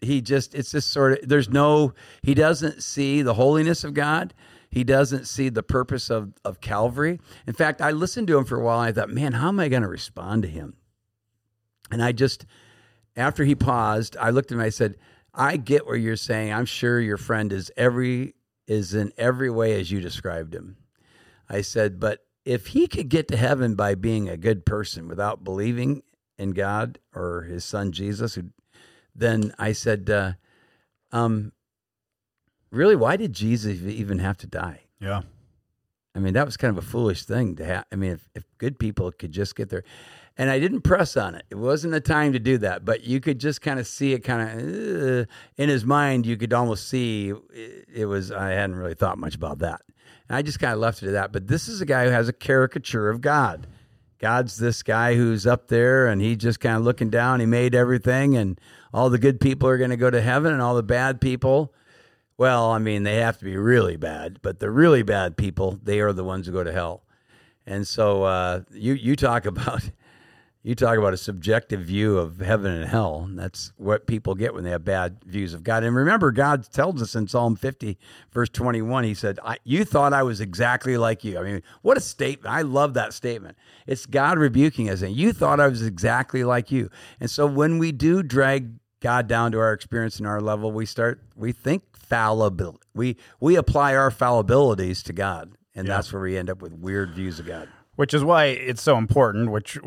he 0.00 0.20
just, 0.20 0.54
it's 0.54 0.70
just 0.70 0.92
sort 0.92 1.12
of, 1.14 1.28
there's 1.28 1.48
no, 1.48 1.92
he 2.22 2.34
doesn't 2.34 2.84
see 2.84 3.22
the 3.22 3.34
holiness 3.34 3.82
of 3.82 3.94
God. 3.94 4.32
He 4.70 4.84
doesn't 4.84 5.26
see 5.26 5.48
the 5.48 5.62
purpose 5.64 6.08
of, 6.08 6.34
of 6.44 6.60
Calvary. 6.60 7.18
In 7.48 7.52
fact, 7.52 7.80
I 7.80 7.90
listened 7.90 8.28
to 8.28 8.38
him 8.38 8.44
for 8.44 8.60
a 8.60 8.64
while. 8.64 8.78
I 8.78 8.92
thought, 8.92 9.10
man, 9.10 9.32
how 9.32 9.48
am 9.48 9.58
I 9.58 9.68
going 9.68 9.82
to 9.82 9.88
respond 9.88 10.42
to 10.42 10.48
him? 10.48 10.74
And 11.90 12.00
I 12.02 12.12
just, 12.12 12.46
after 13.16 13.44
he 13.44 13.56
paused, 13.56 14.16
I 14.16 14.30
looked 14.30 14.52
at 14.52 14.54
him. 14.54 14.62
I 14.62 14.70
said, 14.70 14.96
"I 15.34 15.56
get 15.56 15.84
what 15.86 15.94
you're 15.94 16.16
saying. 16.16 16.52
I'm 16.52 16.64
sure 16.64 17.00
your 17.00 17.16
friend 17.16 17.52
is 17.52 17.72
every 17.76 18.34
is 18.66 18.94
in 18.94 19.12
every 19.16 19.50
way 19.50 19.78
as 19.80 19.90
you 19.90 20.00
described 20.00 20.54
him." 20.54 20.76
I 21.48 21.60
said, 21.60 22.00
"But 22.00 22.24
if 22.44 22.68
he 22.68 22.86
could 22.86 23.08
get 23.08 23.28
to 23.28 23.36
heaven 23.36 23.74
by 23.74 23.94
being 23.94 24.28
a 24.28 24.36
good 24.36 24.64
person 24.66 25.08
without 25.08 25.44
believing 25.44 26.02
in 26.38 26.50
God 26.50 26.98
or 27.14 27.42
His 27.42 27.64
Son 27.64 27.92
Jesus, 27.92 28.38
then 29.14 29.54
I 29.58 29.72
said, 29.72 30.08
uh, 30.10 30.32
um, 31.12 31.52
really, 32.70 32.96
why 32.96 33.16
did 33.16 33.32
Jesus 33.32 33.80
even 33.82 34.18
have 34.18 34.38
to 34.38 34.46
die?" 34.46 34.82
Yeah. 35.00 35.22
I 36.14 36.18
mean, 36.18 36.34
that 36.34 36.44
was 36.44 36.56
kind 36.56 36.76
of 36.76 36.82
a 36.82 36.86
foolish 36.86 37.24
thing 37.24 37.56
to 37.56 37.64
have. 37.64 37.84
I 37.90 37.96
mean, 37.96 38.12
if, 38.12 38.28
if 38.34 38.44
good 38.58 38.78
people 38.78 39.10
could 39.12 39.32
just 39.32 39.56
get 39.56 39.70
there, 39.70 39.84
and 40.38 40.50
I 40.50 40.58
didn't 40.58 40.82
press 40.82 41.16
on 41.16 41.34
it. 41.34 41.44
It 41.50 41.56
wasn't 41.56 41.92
the 41.92 42.00
time 42.00 42.32
to 42.32 42.38
do 42.38 42.58
that, 42.58 42.84
but 42.84 43.04
you 43.04 43.20
could 43.20 43.38
just 43.38 43.60
kind 43.60 43.78
of 43.78 43.86
see 43.86 44.12
it 44.12 44.20
kind 44.20 44.42
of 44.42 44.58
uh, 44.58 45.24
in 45.56 45.68
his 45.68 45.84
mind. 45.84 46.26
You 46.26 46.36
could 46.36 46.52
almost 46.52 46.88
see 46.88 47.32
it, 47.52 47.88
it 47.92 48.06
was, 48.06 48.32
I 48.32 48.50
hadn't 48.50 48.76
really 48.76 48.94
thought 48.94 49.18
much 49.18 49.34
about 49.34 49.58
that. 49.58 49.82
And 50.28 50.36
I 50.36 50.42
just 50.42 50.58
kind 50.58 50.72
of 50.72 50.78
left 50.78 51.02
it 51.02 51.08
at 51.08 51.12
that. 51.12 51.32
But 51.32 51.48
this 51.48 51.68
is 51.68 51.80
a 51.80 51.86
guy 51.86 52.04
who 52.04 52.10
has 52.10 52.28
a 52.28 52.32
caricature 52.32 53.10
of 53.10 53.20
God. 53.20 53.66
God's 54.18 54.56
this 54.56 54.82
guy 54.82 55.16
who's 55.16 55.46
up 55.46 55.68
there 55.68 56.06
and 56.06 56.22
he 56.22 56.36
just 56.36 56.60
kind 56.60 56.76
of 56.76 56.82
looking 56.82 57.10
down. 57.10 57.40
He 57.40 57.46
made 57.46 57.74
everything, 57.74 58.36
and 58.36 58.58
all 58.94 59.10
the 59.10 59.18
good 59.18 59.40
people 59.40 59.68
are 59.68 59.78
going 59.78 59.90
to 59.90 59.96
go 59.96 60.10
to 60.10 60.20
heaven, 60.20 60.52
and 60.52 60.62
all 60.62 60.76
the 60.76 60.82
bad 60.82 61.20
people, 61.20 61.74
well, 62.38 62.70
I 62.70 62.78
mean, 62.78 63.02
they 63.02 63.16
have 63.16 63.38
to 63.38 63.44
be 63.44 63.56
really 63.56 63.96
bad, 63.96 64.38
but 64.40 64.60
the 64.60 64.70
really 64.70 65.02
bad 65.02 65.36
people, 65.36 65.78
they 65.82 66.00
are 66.00 66.12
the 66.12 66.24
ones 66.24 66.46
who 66.46 66.52
go 66.52 66.64
to 66.64 66.72
hell. 66.72 67.02
And 67.66 67.86
so 67.86 68.22
uh, 68.24 68.62
you 68.72 68.94
you 68.94 69.16
talk 69.16 69.44
about 69.46 69.90
you 70.64 70.76
talk 70.76 70.96
about 70.96 71.12
a 71.12 71.16
subjective 71.16 71.80
view 71.80 72.18
of 72.18 72.38
heaven 72.38 72.72
and 72.72 72.88
hell. 72.88 73.28
That's 73.32 73.72
what 73.76 74.06
people 74.06 74.36
get 74.36 74.54
when 74.54 74.62
they 74.62 74.70
have 74.70 74.84
bad 74.84 75.18
views 75.26 75.54
of 75.54 75.64
God. 75.64 75.82
And 75.82 75.96
remember, 75.96 76.30
God 76.30 76.70
tells 76.70 77.02
us 77.02 77.16
in 77.16 77.26
Psalm 77.26 77.56
50, 77.56 77.98
verse 78.30 78.48
21, 78.48 79.02
He 79.02 79.14
said, 79.14 79.40
You 79.64 79.84
thought 79.84 80.12
I 80.12 80.22
was 80.22 80.40
exactly 80.40 80.96
like 80.96 81.24
you. 81.24 81.38
I 81.38 81.42
mean, 81.42 81.62
what 81.82 81.96
a 81.96 82.00
statement. 82.00 82.54
I 82.54 82.62
love 82.62 82.94
that 82.94 83.12
statement. 83.12 83.58
It's 83.88 84.06
God 84.06 84.38
rebuking 84.38 84.88
us, 84.88 85.02
and 85.02 85.16
you 85.16 85.32
thought 85.32 85.58
I 85.58 85.66
was 85.66 85.82
exactly 85.82 86.44
like 86.44 86.70
you. 86.70 86.90
And 87.18 87.28
so 87.28 87.44
when 87.44 87.78
we 87.78 87.90
do 87.90 88.22
drag 88.22 88.78
God 89.00 89.26
down 89.26 89.50
to 89.52 89.58
our 89.58 89.72
experience 89.72 90.18
and 90.18 90.28
our 90.28 90.40
level, 90.40 90.70
we 90.70 90.86
start, 90.86 91.20
we 91.34 91.50
think 91.50 91.82
fallibility. 91.96 92.78
We, 92.94 93.16
we 93.40 93.56
apply 93.56 93.96
our 93.96 94.12
fallibilities 94.12 95.02
to 95.04 95.12
God, 95.12 95.56
and 95.74 95.88
yeah. 95.88 95.96
that's 95.96 96.12
where 96.12 96.22
we 96.22 96.38
end 96.38 96.50
up 96.50 96.62
with 96.62 96.72
weird 96.72 97.14
views 97.14 97.40
of 97.40 97.46
God. 97.46 97.68
Which 97.96 98.14
is 98.14 98.22
why 98.22 98.46
it's 98.46 98.80
so 98.80 98.96
important, 98.96 99.50
which 99.50 99.78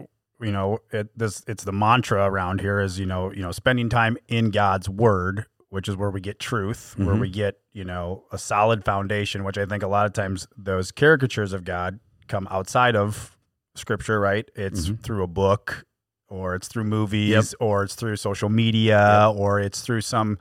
you 0.41 0.52
know 0.52 0.80
it, 0.91 1.17
this 1.17 1.43
it's 1.48 1.63
the 1.63 1.71
mantra 1.71 2.26
around 2.26 2.62
here 2.62 2.80
is 2.80 3.00
you 3.00 3.06
know 3.06 3.32
you 3.32 3.41
know 3.41 3.52
spending 3.52 3.89
time 3.89 4.17
in 4.28 4.52
God's 4.52 4.89
word 4.89 5.45
which 5.69 5.88
is 5.88 5.95
where 5.95 6.10
we 6.10 6.21
get 6.21 6.39
truth 6.39 6.93
mm-hmm. 6.93 7.06
where 7.06 7.15
we 7.15 7.30
get 7.30 7.60
you 7.74 7.84
know 7.84 8.24
a 8.32 8.38
solid 8.38 8.84
foundation 8.84 9.43
which 9.43 9.58
I 9.58 9.65
think 9.65 9.84
a 9.84 9.88
lot 9.88 10.06
of 10.06 10.13
times 10.13 10.48
those 10.58 10.91
caricatures 10.91 11.54
of 11.54 11.63
God 11.63 12.00
come 12.28 12.48
outside 12.50 12.95
of 12.95 13.38
scripture 13.76 14.19
right 14.19 14.50
it's 14.56 14.88
mm-hmm. 14.88 15.02
through 15.02 15.24
a 15.24 15.28
book 15.28 15.86
or 16.28 16.56
it's 16.56 16.67
through 16.67 16.84
movies 16.84 17.30
yep. 17.30 17.45
or 17.60 17.84
it's 17.84 17.95
through 17.95 18.15
social 18.15 18.50
media 18.50 19.28
yep. 19.28 19.38
or 19.38 19.60
it's 19.60 19.82
through 19.82 20.02
some 20.02 20.38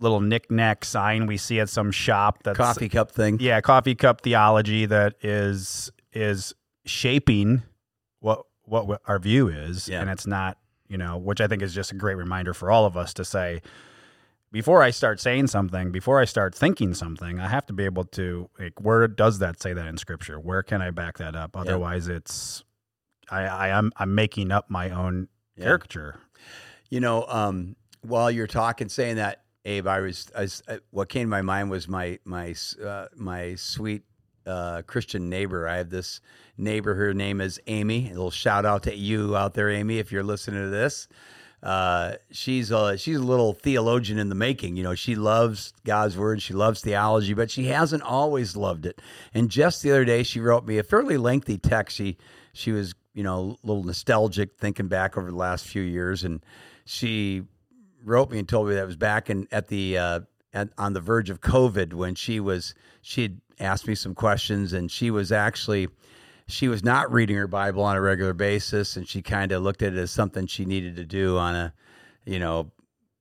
little 0.00 0.20
knickknack 0.20 0.84
sign 0.84 1.26
we 1.26 1.36
see 1.36 1.58
at 1.58 1.68
some 1.68 1.90
shop 1.90 2.42
that's 2.44 2.56
coffee 2.56 2.88
cup 2.88 3.10
thing 3.10 3.38
yeah 3.40 3.60
coffee 3.60 3.94
cup 3.94 4.20
theology 4.20 4.86
that 4.86 5.14
is 5.22 5.90
is 6.12 6.54
shaping 6.84 7.62
what 8.68 9.00
our 9.06 9.18
view 9.18 9.48
is, 9.48 9.88
yeah. 9.88 10.00
and 10.00 10.10
it's 10.10 10.26
not 10.26 10.58
you 10.88 10.96
know, 10.96 11.18
which 11.18 11.40
I 11.40 11.46
think 11.46 11.62
is 11.62 11.74
just 11.74 11.92
a 11.92 11.94
great 11.94 12.16
reminder 12.16 12.54
for 12.54 12.70
all 12.70 12.86
of 12.86 12.96
us 12.96 13.12
to 13.14 13.24
say 13.24 13.60
before 14.50 14.82
I 14.82 14.90
start 14.90 15.20
saying 15.20 15.48
something, 15.48 15.92
before 15.92 16.20
I 16.20 16.24
start 16.24 16.54
thinking 16.54 16.94
something, 16.94 17.38
I 17.38 17.48
have 17.48 17.66
to 17.66 17.72
be 17.72 17.84
able 17.84 18.04
to 18.04 18.48
like 18.58 18.80
where 18.80 19.06
does 19.06 19.38
that 19.40 19.60
say 19.60 19.72
that 19.72 19.86
in 19.86 19.98
scripture? 19.98 20.40
Where 20.40 20.62
can 20.62 20.80
I 20.80 20.90
back 20.90 21.18
that 21.18 21.36
up? 21.36 21.56
Otherwise, 21.56 22.08
it's 22.08 22.64
I, 23.30 23.42
I 23.42 23.68
am 23.68 23.92
I'm 23.96 24.14
making 24.14 24.50
up 24.50 24.70
my 24.70 24.90
own 24.90 25.28
yeah. 25.56 25.64
caricature. 25.64 26.20
You 26.90 27.00
know, 27.00 27.26
um, 27.28 27.76
while 28.00 28.30
you're 28.30 28.46
talking, 28.46 28.88
saying 28.88 29.16
that, 29.16 29.42
Abe, 29.66 29.86
I 29.86 30.00
was, 30.00 30.30
I 30.34 30.42
was 30.42 30.62
uh, 30.66 30.78
what 30.90 31.10
came 31.10 31.26
to 31.26 31.30
my 31.30 31.42
mind 31.42 31.70
was 31.70 31.86
my 31.86 32.18
my 32.24 32.54
uh, 32.82 33.06
my 33.14 33.54
sweet 33.56 34.04
uh, 34.46 34.82
Christian 34.82 35.28
neighbor. 35.28 35.68
I 35.68 35.76
have 35.78 35.90
this 35.90 36.20
neighbor. 36.56 36.94
Her 36.94 37.14
name 37.14 37.40
is 37.40 37.60
Amy. 37.66 38.06
A 38.06 38.10
little 38.10 38.30
shout 38.30 38.64
out 38.64 38.84
to 38.84 38.94
you 38.94 39.36
out 39.36 39.54
there, 39.54 39.70
Amy, 39.70 39.98
if 39.98 40.12
you're 40.12 40.24
listening 40.24 40.62
to 40.62 40.70
this. 40.70 41.08
Uh, 41.62 42.12
she's 42.30 42.70
a 42.70 42.96
she's 42.96 43.16
a 43.16 43.22
little 43.22 43.52
theologian 43.52 44.18
in 44.18 44.28
the 44.28 44.34
making. 44.34 44.76
You 44.76 44.84
know, 44.84 44.94
she 44.94 45.16
loves 45.16 45.72
God's 45.84 46.16
word. 46.16 46.40
She 46.40 46.54
loves 46.54 46.80
theology, 46.80 47.34
but 47.34 47.50
she 47.50 47.66
hasn't 47.66 48.02
always 48.04 48.56
loved 48.56 48.86
it. 48.86 49.00
And 49.34 49.50
just 49.50 49.82
the 49.82 49.90
other 49.90 50.04
day, 50.04 50.22
she 50.22 50.38
wrote 50.38 50.64
me 50.66 50.78
a 50.78 50.84
fairly 50.84 51.16
lengthy 51.16 51.58
text. 51.58 51.96
She 51.96 52.16
she 52.52 52.70
was 52.70 52.94
you 53.12 53.24
know 53.24 53.56
a 53.62 53.66
little 53.66 53.82
nostalgic, 53.82 54.56
thinking 54.56 54.86
back 54.86 55.18
over 55.18 55.30
the 55.30 55.36
last 55.36 55.66
few 55.66 55.82
years, 55.82 56.22
and 56.22 56.44
she 56.84 57.42
wrote 58.04 58.30
me 58.30 58.38
and 58.38 58.48
told 58.48 58.68
me 58.68 58.74
that 58.76 58.86
was 58.86 58.96
back 58.96 59.28
in 59.28 59.48
at 59.50 59.66
the 59.66 59.98
uh, 59.98 60.20
at, 60.52 60.68
on 60.78 60.92
the 60.92 61.00
verge 61.00 61.28
of 61.28 61.40
COVID 61.40 61.92
when 61.92 62.14
she 62.14 62.38
was 62.38 62.74
she 63.02 63.22
had 63.22 63.40
asked 63.60 63.86
me 63.86 63.94
some 63.94 64.14
questions 64.14 64.72
and 64.72 64.90
she 64.90 65.10
was 65.10 65.32
actually 65.32 65.88
she 66.46 66.68
was 66.68 66.82
not 66.82 67.12
reading 67.12 67.36
her 67.36 67.46
Bible 67.46 67.82
on 67.82 67.96
a 67.96 68.00
regular 68.00 68.32
basis 68.32 68.96
and 68.96 69.06
she 69.06 69.20
kind 69.20 69.52
of 69.52 69.62
looked 69.62 69.82
at 69.82 69.92
it 69.92 69.98
as 69.98 70.10
something 70.10 70.46
she 70.46 70.64
needed 70.64 70.96
to 70.96 71.04
do 71.04 71.36
on 71.36 71.54
a 71.54 71.74
you 72.24 72.38
know 72.38 72.70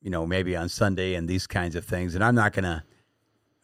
you 0.02 0.10
know 0.10 0.26
maybe 0.26 0.56
on 0.56 0.70
Sunday 0.70 1.16
and 1.16 1.28
these 1.28 1.48
kinds 1.48 1.76
of 1.76 1.86
things 1.86 2.16
and 2.16 2.24
I'm 2.24 2.36
not 2.36 2.54
going 2.54 2.64
to 2.64 2.84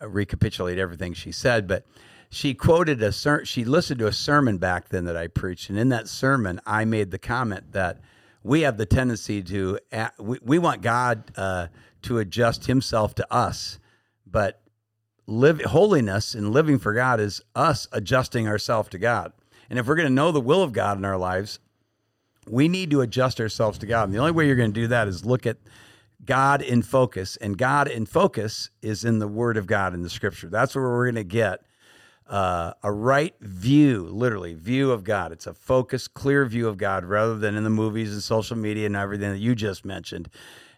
recapitulate 0.02 0.78
everything 0.78 1.14
she 1.14 1.32
said 1.32 1.68
but 1.68 1.86
she 2.30 2.54
quoted 2.54 3.02
a 3.02 3.12
ser- 3.12 3.46
she 3.46 3.64
listened 3.64 4.00
to 4.00 4.08
a 4.08 4.14
sermon 4.14 4.58
back 4.58 4.90
then 4.90 5.06
that 5.06 5.16
I 5.16 5.28
preached 5.28 5.70
and 5.70 5.80
in 5.80 5.90
that 5.90 6.08
sermon 6.08 6.60
I 6.66 6.86
made 6.86 7.12
the 7.12 7.20
comment 7.20 7.72
that 7.72 8.00
we 8.44 8.62
have 8.62 8.78
the 8.78 8.86
tendency 8.86 9.42
to 9.42 9.80
we, 10.20 10.40
we 10.44 10.60
want 10.60 10.82
God 10.82 11.32
uh, 11.38 11.68
to 12.04 12.20
adjust 12.20 12.66
himself 12.66 13.16
to 13.16 13.34
us. 13.34 13.80
But 14.30 14.62
live 15.28 15.62
holiness 15.62 16.36
and 16.36 16.52
living 16.52 16.80
for 16.80 16.94
God 16.94 17.20
is 17.20 17.42
us 17.56 17.88
adjusting 17.92 18.48
ourselves 18.48 18.90
to 18.90 18.98
God. 18.98 19.34
And 19.70 19.80
if 19.80 19.88
we're 19.88 19.96
going 19.96 20.08
to 20.08 20.14
know 20.14 20.32
the 20.32 20.42
will 20.42 20.62
of 20.62 20.74
God 20.74 20.98
in 20.98 21.06
our 21.06 21.18
lives, 21.18 21.60
we 22.48 22.68
need 22.68 22.92
to 22.92 23.02
adjust 23.02 23.40
ourselves 23.40 23.78
to 23.80 23.86
God. 23.86 24.04
And 24.06 24.14
the 24.14 24.20
only 24.20 24.32
way 24.32 24.48
you're 24.48 24.56
going 24.56 24.74
to 24.74 24.82
do 24.82 24.88
that 24.88 25.08
is 25.08 25.26
look 25.26 25.46
at 25.46 25.58
God 26.26 26.62
in 26.62 26.82
focus. 26.82 27.38
And 27.38 27.58
God 27.58 27.88
in 27.88 28.06
focus 28.06 28.70
is 28.82 29.06
in 29.06 29.20
the 29.20 29.28
Word 29.28 29.58
of 29.58 29.66
God 29.66 29.94
in 29.94 30.04
the 30.04 30.10
Scripture. 30.10 30.50
That's 30.50 30.76
where 30.76 30.84
we're 30.84 31.06
going 31.06 31.16
to 31.16 31.24
get 31.24 31.62
uh, 32.28 32.74
a 32.84 32.92
right 32.92 33.36
view, 33.42 34.04
literally, 34.04 34.54
view 34.54 34.92
of 34.92 35.04
God. 35.04 35.32
It's 35.32 35.48
a 35.48 35.54
focused, 35.54 36.14
clear 36.14 36.46
view 36.46 36.68
of 36.68 36.78
God 36.78 37.06
rather 37.06 37.38
than 37.38 37.56
in 37.56 37.64
the 37.64 37.70
movies 37.70 38.14
and 38.14 38.24
social 38.24 38.58
media 38.58 38.86
and 38.86 38.96
everything 38.96 39.32
that 39.32 39.40
you 39.40 39.56
just 39.56 39.86
mentioned. 39.86 40.30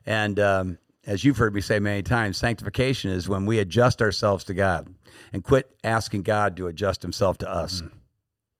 And 0.05 0.39
um, 0.39 0.77
as 1.05 1.23
you've 1.23 1.37
heard 1.37 1.53
me 1.53 1.61
say 1.61 1.79
many 1.79 2.01
times, 2.01 2.37
sanctification 2.37 3.11
is 3.11 3.29
when 3.29 3.45
we 3.45 3.59
adjust 3.59 4.01
ourselves 4.01 4.43
to 4.45 4.53
God 4.53 4.93
and 5.33 5.43
quit 5.43 5.75
asking 5.83 6.23
God 6.23 6.57
to 6.57 6.67
adjust 6.67 7.01
Himself 7.01 7.37
to 7.39 7.49
us. 7.49 7.81
Mm. 7.81 7.91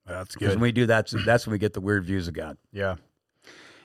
That's 0.05 0.35
good. 0.35 0.49
When 0.49 0.59
we 0.59 0.71
do 0.71 0.85
that, 0.85 1.11
that's 1.25 1.47
when 1.47 1.51
we 1.51 1.57
get 1.57 1.73
the 1.73 1.81
weird 1.81 2.05
views 2.05 2.27
of 2.27 2.35
God. 2.35 2.57
Yeah, 2.71 2.95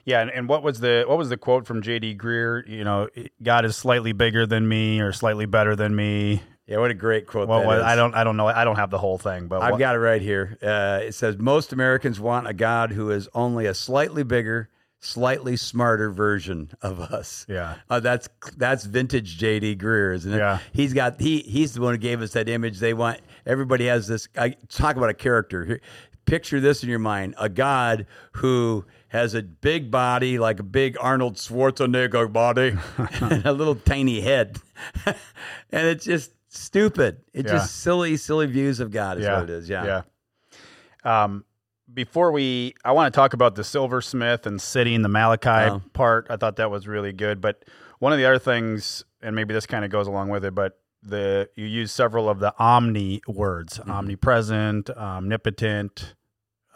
yeah. 0.04 0.20
And, 0.20 0.30
and 0.30 0.48
what 0.48 0.62
was 0.62 0.80
the 0.80 1.04
what 1.06 1.16
was 1.16 1.30
the 1.30 1.38
quote 1.38 1.66
from 1.66 1.80
J.D. 1.80 2.16
Greear? 2.16 2.68
You 2.68 2.84
know, 2.84 3.08
God 3.42 3.64
is 3.64 3.76
slightly 3.76 4.12
bigger 4.12 4.46
than 4.46 4.68
me 4.68 5.00
or 5.00 5.12
slightly 5.12 5.46
better 5.46 5.74
than 5.74 5.96
me. 5.96 6.42
Yeah, 6.70 6.78
what 6.78 6.92
a 6.92 6.94
great 6.94 7.26
quote. 7.26 7.48
Well, 7.48 7.68
I 7.68 7.96
don't, 7.96 8.14
I 8.14 8.22
don't 8.22 8.36
know. 8.36 8.46
I 8.46 8.62
don't 8.62 8.76
have 8.76 8.90
the 8.90 8.98
whole 8.98 9.18
thing, 9.18 9.48
but 9.48 9.60
I've 9.60 9.72
what? 9.72 9.78
got 9.80 9.96
it 9.96 9.98
right 9.98 10.22
here. 10.22 10.56
Uh, 10.62 11.00
it 11.02 11.16
says 11.16 11.36
most 11.36 11.72
Americans 11.72 12.20
want 12.20 12.46
a 12.46 12.52
God 12.52 12.92
who 12.92 13.10
is 13.10 13.28
only 13.34 13.66
a 13.66 13.74
slightly 13.74 14.22
bigger, 14.22 14.68
slightly 15.00 15.56
smarter 15.56 16.10
version 16.10 16.70
of 16.82 17.00
us. 17.00 17.46
Yeah. 17.48 17.76
Uh, 17.88 18.00
that's 18.00 18.28
that's 18.56 18.84
vintage 18.84 19.38
JD 19.38 19.78
Greear, 19.80 20.14
isn't 20.14 20.32
it? 20.32 20.36
Yeah. 20.38 20.58
He's 20.72 20.92
got 20.94 21.20
he 21.20 21.40
he's 21.40 21.74
the 21.74 21.80
one 21.80 21.94
who 21.94 21.98
gave 21.98 22.20
us 22.22 22.32
that 22.32 22.48
image. 22.48 22.78
They 22.78 22.94
want 22.94 23.20
everybody 23.46 23.86
has 23.86 24.06
this. 24.06 24.28
I 24.36 24.50
talk 24.68 24.96
about 24.96 25.10
a 25.10 25.14
character. 25.14 25.64
Here, 25.64 25.80
Picture 26.26 26.60
this 26.60 26.84
in 26.84 26.88
your 26.90 26.98
mind: 27.00 27.34
a 27.38 27.48
God 27.48 28.06
who 28.34 28.84
has 29.08 29.34
a 29.34 29.42
big 29.42 29.90
body, 29.90 30.38
like 30.38 30.60
a 30.60 30.62
big 30.62 30.96
Arnold 31.00 31.34
Schwarzenegger 31.34 32.32
body, 32.32 32.76
and 33.20 33.44
a 33.44 33.52
little 33.52 33.74
tiny 33.74 34.20
head, 34.20 34.56
and 35.06 35.16
it's 35.72 36.04
just 36.04 36.30
stupid. 36.48 37.22
It's 37.32 37.46
Yeah. 37.50 37.58
just 37.58 37.76
silly, 37.76 38.16
silly 38.16 38.46
views 38.46 38.78
of 38.78 38.92
God 38.92 39.18
is 39.18 39.26
what 39.26 39.44
it 39.44 39.50
is. 39.50 39.68
Yeah. 39.68 40.02
Yeah. 41.04 41.22
Um, 41.24 41.44
before 41.92 42.30
we, 42.32 42.74
I 42.84 42.92
want 42.92 43.12
to 43.12 43.16
talk 43.16 43.32
about 43.32 43.54
the 43.54 43.64
silversmith 43.64 44.46
and 44.46 44.60
sitting 44.60 45.02
the 45.02 45.08
Malachi 45.08 45.70
Oh. 45.70 45.82
part. 45.92 46.26
I 46.30 46.36
thought 46.36 46.56
that 46.56 46.70
was 46.70 46.86
really 46.86 47.12
good. 47.12 47.40
But 47.40 47.64
one 47.98 48.12
of 48.12 48.18
the 48.18 48.26
other 48.26 48.38
things, 48.38 49.04
and 49.20 49.34
maybe 49.36 49.52
this 49.54 49.66
kind 49.66 49.84
of 49.84 49.90
goes 49.90 50.06
along 50.06 50.28
with 50.28 50.44
it, 50.44 50.54
but 50.54 50.78
the 51.02 51.48
you 51.56 51.64
use 51.66 51.92
several 51.92 52.28
of 52.28 52.40
the 52.40 52.54
omni 52.58 53.22
words: 53.26 53.78
Mm-hmm. 53.78 53.90
omnipresent, 53.90 54.90
omnipotent, 54.90 56.14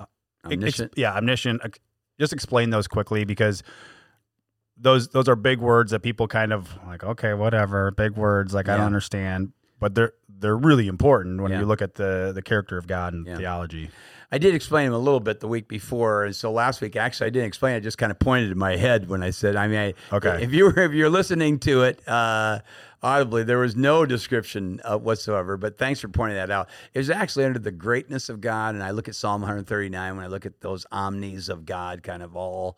ex- 0.01 0.09
Omniscient. 0.53 0.93
yeah, 0.97 1.15
omniscient. 1.15 1.61
Just 2.19 2.33
explain 2.33 2.71
those 2.71 2.89
quickly 2.89 3.25
because 3.25 3.63
those 4.77 5.09
those 5.09 5.29
are 5.29 5.37
big 5.37 5.61
words 5.61 5.91
that 5.93 6.01
people 6.01 6.27
kind 6.27 6.53
of 6.53 6.77
like. 6.87 7.05
Okay, 7.05 7.35
whatever, 7.35 7.91
big 7.91 8.17
words. 8.17 8.55
Like 8.55 8.69
I 8.69 8.77
don't 8.77 8.87
understand, 8.87 9.53
but 9.79 9.95
they're 9.95 10.13
they're 10.29 10.57
really 10.57 10.89
important 10.89 11.41
when 11.41 11.53
Yeah. 11.53 11.61
you 11.61 11.67
look 11.67 11.83
at 11.83 11.95
the 11.95 12.33
the 12.35 12.43
character 12.43 12.77
of 12.79 12.87
God 12.87 13.13
and 13.15 13.27
Yeah. 13.27 13.37
theology. 13.37 13.91
I 14.35 14.39
did 14.39 14.53
explain 14.53 14.89
him 14.89 14.95
a 14.95 14.99
little 14.99 15.21
bit 15.21 15.39
the 15.39 15.47
week 15.47 15.69
before, 15.69 16.25
and 16.25 16.35
so 16.35 16.51
last 16.51 16.81
week 16.81 16.97
actually 16.97 17.29
I 17.29 17.31
didn't 17.31 17.47
explain. 17.47 17.75
it. 17.75 17.77
I 17.77 17.81
just 17.81 17.99
kind 17.99 18.11
of 18.11 18.19
pointed 18.19 18.51
in 18.51 18.59
my 18.59 18.75
head 18.75 19.09
when 19.09 19.23
I 19.23 19.31
said. 19.31 19.55
I 19.55 19.69
mean, 19.69 19.79
I, 19.79 20.17
Okay. 20.17 20.43
If 20.43 20.53
you 20.53 20.65
were 20.65 20.77
if 20.81 20.91
you're 20.91 21.09
listening 21.09 21.61
to 21.61 21.85
it 21.85 22.03
uh, 22.09 22.59
audibly, 23.01 23.45
there 23.45 23.59
was 23.59 23.77
no 23.77 24.05
description 24.05 24.81
uh, 24.83 24.99
whatsoever. 24.99 25.57
But 25.57 25.79
thanks 25.79 26.01
for 26.01 26.09
pointing 26.09 26.35
that 26.37 26.51
out. 26.51 26.69
It 26.95 26.99
was 26.99 27.11
actually 27.11 27.45
under 27.45 27.61
the 27.61 27.71
greatness 27.71 28.29
of 28.29 28.41
God, 28.41 28.75
and 28.75 28.83
I 28.83 28.91
look 28.91 29.07
at 29.07 29.15
Psalm 29.15 29.41
139 29.41 30.17
when 30.17 30.25
I 30.25 30.29
look 30.29 30.47
at 30.47 30.61
those 30.61 30.85
omnis 30.91 31.49
of 31.49 31.65
God, 31.65 32.03
kind 32.03 32.21
of 32.21 32.35
all 32.35 32.77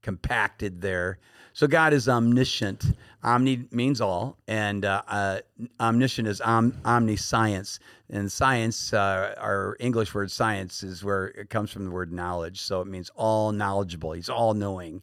compacted 0.00 0.80
there. 0.80 1.18
So 1.54 1.68
God 1.68 1.92
is 1.92 2.08
omniscient. 2.08 2.84
Omni 3.22 3.68
means 3.70 4.00
all, 4.00 4.36
and 4.48 4.84
uh, 4.84 5.02
uh, 5.06 5.38
omniscient 5.78 6.26
is 6.26 6.40
om- 6.40 6.76
omniscience. 6.84 7.78
And 8.10 8.30
science, 8.30 8.92
uh, 8.92 9.36
our 9.38 9.76
English 9.78 10.12
word 10.14 10.32
science, 10.32 10.82
is 10.82 11.04
where 11.04 11.26
it 11.28 11.50
comes 11.50 11.70
from 11.70 11.84
the 11.84 11.92
word 11.92 12.12
knowledge. 12.12 12.60
So 12.60 12.80
it 12.80 12.88
means 12.88 13.08
all 13.14 13.52
knowledgeable. 13.52 14.12
He's 14.12 14.28
all 14.28 14.52
knowing, 14.52 15.02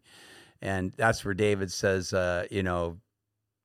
and 0.61 0.91
that's 0.97 1.23
where 1.23 1.33
David 1.33 1.71
says, 1.71 2.13
uh, 2.13 2.47
you 2.51 2.63
know, 2.63 2.97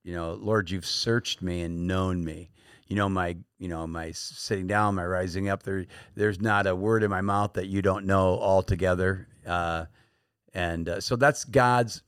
you 0.05 0.15
know, 0.15 0.35
Lord, 0.35 0.71
you've 0.71 0.87
searched 0.87 1.43
me 1.43 1.63
and 1.63 1.89
known 1.89 2.25
me. 2.25 2.51
You 2.87 2.95
know 2.95 3.09
my, 3.09 3.37
you 3.59 3.67
know 3.67 3.85
my 3.89 4.13
sitting 4.13 4.69
down, 4.69 4.95
my 4.95 5.05
rising 5.05 5.49
up. 5.49 5.65
There, 5.65 5.87
there's 6.15 6.41
not 6.41 6.69
a 6.69 6.77
word 6.77 7.03
in 7.03 7.11
my 7.11 7.21
mouth 7.21 7.55
that 7.55 7.67
you 7.67 7.83
don't 7.83 8.07
know 8.07 8.39
altogether. 8.39 9.27
Uh, 9.45 9.87
and 10.55 10.89
uh, 10.89 11.01
so 11.01 11.17
that's 11.17 11.45
God's. 11.45 12.03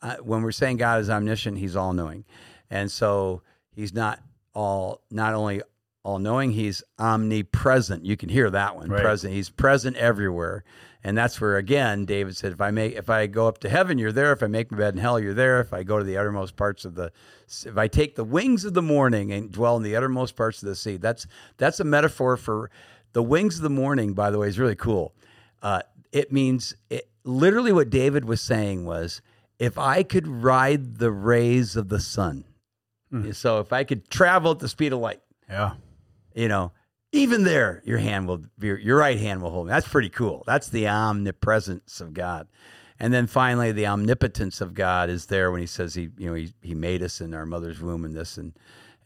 Uh, 0.00 0.16
when 0.22 0.42
we're 0.42 0.52
saying 0.52 0.76
God 0.76 1.00
is 1.00 1.10
omniscient, 1.10 1.58
He's 1.58 1.76
all 1.76 1.92
knowing, 1.92 2.24
and 2.70 2.90
so 2.90 3.42
He's 3.74 3.92
not 3.92 4.20
all 4.54 5.02
not 5.10 5.34
only 5.34 5.62
all 6.04 6.18
knowing, 6.18 6.52
He's 6.52 6.82
omnipresent. 6.98 8.04
You 8.04 8.16
can 8.16 8.28
hear 8.28 8.48
that 8.50 8.76
one 8.76 8.88
Right. 8.88 9.02
present. 9.02 9.32
He's 9.34 9.50
present 9.50 9.96
everywhere, 9.96 10.62
and 11.02 11.18
that's 11.18 11.40
where 11.40 11.56
again 11.56 12.04
David 12.04 12.36
said, 12.36 12.52
"If 12.52 12.60
I 12.60 12.70
make 12.70 12.94
if 12.94 13.10
I 13.10 13.26
go 13.26 13.48
up 13.48 13.58
to 13.58 13.68
heaven, 13.68 13.98
you're 13.98 14.12
there. 14.12 14.32
If 14.32 14.42
I 14.42 14.46
make 14.46 14.70
my 14.70 14.78
bed 14.78 14.94
in 14.94 15.00
hell, 15.00 15.18
you're 15.18 15.34
there. 15.34 15.60
If 15.60 15.72
I 15.72 15.82
go 15.82 15.98
to 15.98 16.04
the 16.04 16.16
uttermost 16.16 16.56
parts 16.56 16.84
of 16.84 16.94
the 16.94 17.10
if 17.66 17.76
I 17.76 17.88
take 17.88 18.14
the 18.14 18.24
wings 18.24 18.64
of 18.64 18.74
the 18.74 18.82
morning 18.82 19.32
and 19.32 19.50
dwell 19.50 19.76
in 19.76 19.82
the 19.82 19.96
uttermost 19.96 20.36
parts 20.36 20.62
of 20.62 20.68
the 20.68 20.76
sea." 20.76 20.96
That's 20.96 21.26
that's 21.56 21.80
a 21.80 21.84
metaphor 21.84 22.36
for 22.36 22.70
the 23.14 23.22
wings 23.22 23.56
of 23.56 23.62
the 23.62 23.70
morning. 23.70 24.14
By 24.14 24.30
the 24.30 24.38
way, 24.38 24.48
is 24.48 24.58
really 24.58 24.76
cool. 24.76 25.12
Uh, 25.62 25.82
it 26.12 26.32
means 26.32 26.74
it, 26.88 27.08
literally 27.24 27.72
what 27.72 27.90
David 27.90 28.24
was 28.24 28.40
saying 28.40 28.84
was, 28.84 29.20
if 29.58 29.78
I 29.78 30.02
could 30.02 30.26
ride 30.28 30.96
the 30.98 31.10
rays 31.10 31.76
of 31.76 31.88
the 31.88 32.00
sun, 32.00 32.44
so 33.32 33.60
if 33.60 33.72
I 33.72 33.84
could 33.84 34.08
travel 34.10 34.50
at 34.52 34.58
the 34.58 34.68
speed 34.68 34.92
of 34.92 34.98
light, 35.00 35.20
Yeah. 35.48 35.74
you 36.34 36.46
know, 36.48 36.72
even 37.10 37.44
there, 37.44 37.80
your 37.86 37.96
hand 37.98 38.28
will, 38.28 38.42
your, 38.60 38.78
your 38.78 38.98
right 38.98 39.18
hand 39.18 39.40
will 39.40 39.50
hold 39.50 39.66
me. 39.66 39.70
That's 39.70 39.88
pretty 39.88 40.10
cool. 40.10 40.44
That's 40.46 40.68
the 40.68 40.86
omnipresence 40.88 42.00
of 42.02 42.12
God. 42.12 42.48
And 43.00 43.14
then 43.14 43.26
finally, 43.26 43.72
the 43.72 43.86
omnipotence 43.86 44.60
of 44.60 44.74
God 44.74 45.08
is 45.08 45.26
there 45.26 45.50
when 45.50 45.60
He 45.60 45.66
says 45.66 45.94
He, 45.94 46.10
you 46.18 46.28
know, 46.28 46.34
He, 46.34 46.52
he 46.60 46.74
made 46.74 47.02
us 47.02 47.20
in 47.22 47.32
our 47.32 47.46
mother's 47.46 47.80
womb 47.80 48.04
and 48.04 48.14
this 48.14 48.36
and 48.38 48.52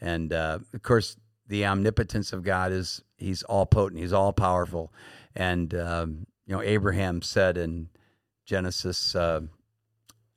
and 0.01 0.33
uh, 0.33 0.59
of 0.75 0.83
course 0.83 1.17
the 1.47 1.65
omnipotence 1.67 2.33
of 2.33 2.43
God 2.43 2.73
is 2.73 3.03
He's 3.19 3.43
all 3.45 3.67
potent, 3.67 4.01
He's 4.01 4.13
all 4.13 4.33
powerful, 4.33 4.93
and 5.37 5.73
um, 5.75 6.27
you 6.47 6.55
know 6.57 6.63
Abraham 6.63 7.23
said 7.23 7.57
in 7.57 7.89
Genesis 8.47 9.15
uh, 9.15 9.43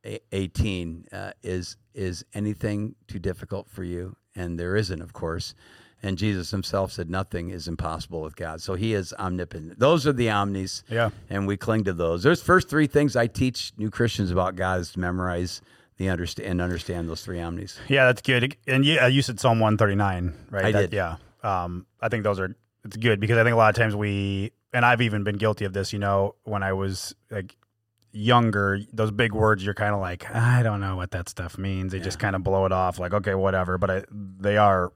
a- 0.06 0.20
eighteen, 0.32 1.06
uh, 1.12 1.32
is 1.44 1.78
is 1.94 2.24
anything 2.34 2.96
too 3.08 3.20
difficult 3.20 3.70
for 3.70 3.84
you? 3.84 4.16
And 4.36 4.60
there 4.60 4.76
isn't, 4.76 5.02
of 5.02 5.14
course. 5.14 5.54
And 6.04 6.18
Jesus 6.18 6.52
himself 6.52 6.92
said, 6.92 7.10
Nothing 7.10 7.50
is 7.50 7.68
impossible 7.68 8.22
with 8.22 8.36
God. 8.36 8.62
So 8.62 8.76
he 8.76 8.94
is 8.94 9.14
omnipotent. 9.18 9.80
Those 9.80 10.06
are 10.06 10.14
the 10.14 10.30
omnis. 10.30 10.84
Yeah. 10.90 11.10
And 11.30 11.48
we 11.48 11.56
cling 11.58 11.86
to 11.86 11.94
those. 11.94 12.22
There's 12.22 12.42
first 12.44 12.70
three 12.70 12.86
things 12.86 13.16
I 13.16 13.28
teach 13.28 13.72
new 13.78 13.90
Christians 13.90 14.30
about 14.30 14.56
God 14.56 14.82
is 14.82 14.92
to 14.92 15.00
memorize 15.00 15.62
the 15.98 16.10
understand 16.10 16.50
and 16.50 16.62
understand 16.62 17.10
those 17.10 17.24
three 17.24 17.40
omnis. 17.42 17.80
Yeah, 17.88 18.06
that's 18.08 18.22
good. 18.22 18.58
And 18.68 18.84
yeah, 18.86 19.08
you 19.08 19.22
said 19.22 19.40
Psalm 19.40 19.60
139, 19.60 20.34
right? 20.52 20.66
I 20.66 20.72
That- 20.74 20.82
did. 20.92 20.94
Yeah. 20.94 21.16
Um, 21.44 21.86
I 22.02 22.10
think 22.10 22.24
those 22.24 22.40
are, 22.40 22.54
it's 22.84 22.98
good 22.98 23.20
because 23.22 23.38
I 23.38 23.44
think 23.44 23.54
a 23.54 23.58
lot 23.58 23.70
of 23.70 23.76
times 23.82 23.96
we, 23.96 24.52
and 24.74 24.84
I've 24.86 25.02
even 25.02 25.24
been 25.24 25.38
guilty 25.38 25.64
of 25.64 25.72
this, 25.74 25.94
you 25.94 26.00
know, 26.00 26.36
when 26.44 26.62
I 26.62 26.74
was 26.74 27.16
like 27.32 27.56
younger, 28.16 28.80
those 28.94 29.12
big 29.12 29.34
words, 29.34 29.64
you're 29.64 29.74
kind 29.74 29.94
of 29.94 30.00
like, 30.00 30.34
I 30.34 30.64
don't 30.64 30.80
know 30.80 30.96
what 30.96 31.12
that 31.12 31.30
stuff 31.30 31.58
means. 31.58 31.92
They 31.92 32.00
just 32.00 32.18
kind 32.18 32.36
of 32.36 32.44
blow 32.44 32.66
it 32.66 32.72
off 32.72 32.98
like, 32.98 33.14
okay, 33.14 33.36
whatever. 33.36 33.78
But 33.78 33.92
I, 33.92 34.04
they 34.12 34.58
are, 34.58 34.94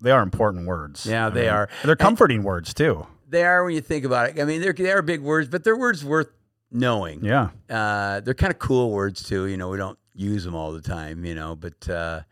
they 0.00 0.10
are 0.10 0.22
important 0.22 0.66
words. 0.66 1.06
Yeah, 1.06 1.26
I 1.26 1.30
they 1.30 1.42
mean, 1.42 1.50
are. 1.50 1.68
They're 1.84 1.96
comforting 1.96 2.42
words 2.42 2.74
too. 2.74 3.06
They 3.28 3.44
are 3.44 3.64
when 3.64 3.74
you 3.74 3.80
think 3.80 4.04
about 4.04 4.30
it. 4.30 4.40
I 4.40 4.44
mean, 4.44 4.60
they're, 4.60 4.72
they 4.72 4.90
are 4.90 5.02
big 5.02 5.20
words, 5.20 5.48
but 5.48 5.62
they're 5.62 5.76
words 5.76 6.04
worth 6.04 6.28
knowing. 6.70 7.24
Yeah. 7.24 7.50
Uh, 7.68 8.20
they're 8.20 8.34
kind 8.34 8.52
of 8.52 8.58
cool 8.58 8.90
words 8.90 9.22
too. 9.22 9.46
You 9.46 9.56
know, 9.56 9.68
we 9.68 9.76
don't 9.76 9.98
use 10.14 10.44
them 10.44 10.54
all 10.54 10.72
the 10.72 10.80
time. 10.80 11.24
You 11.24 11.34
know, 11.34 11.54
but 11.54 11.88
uh, 11.88 12.22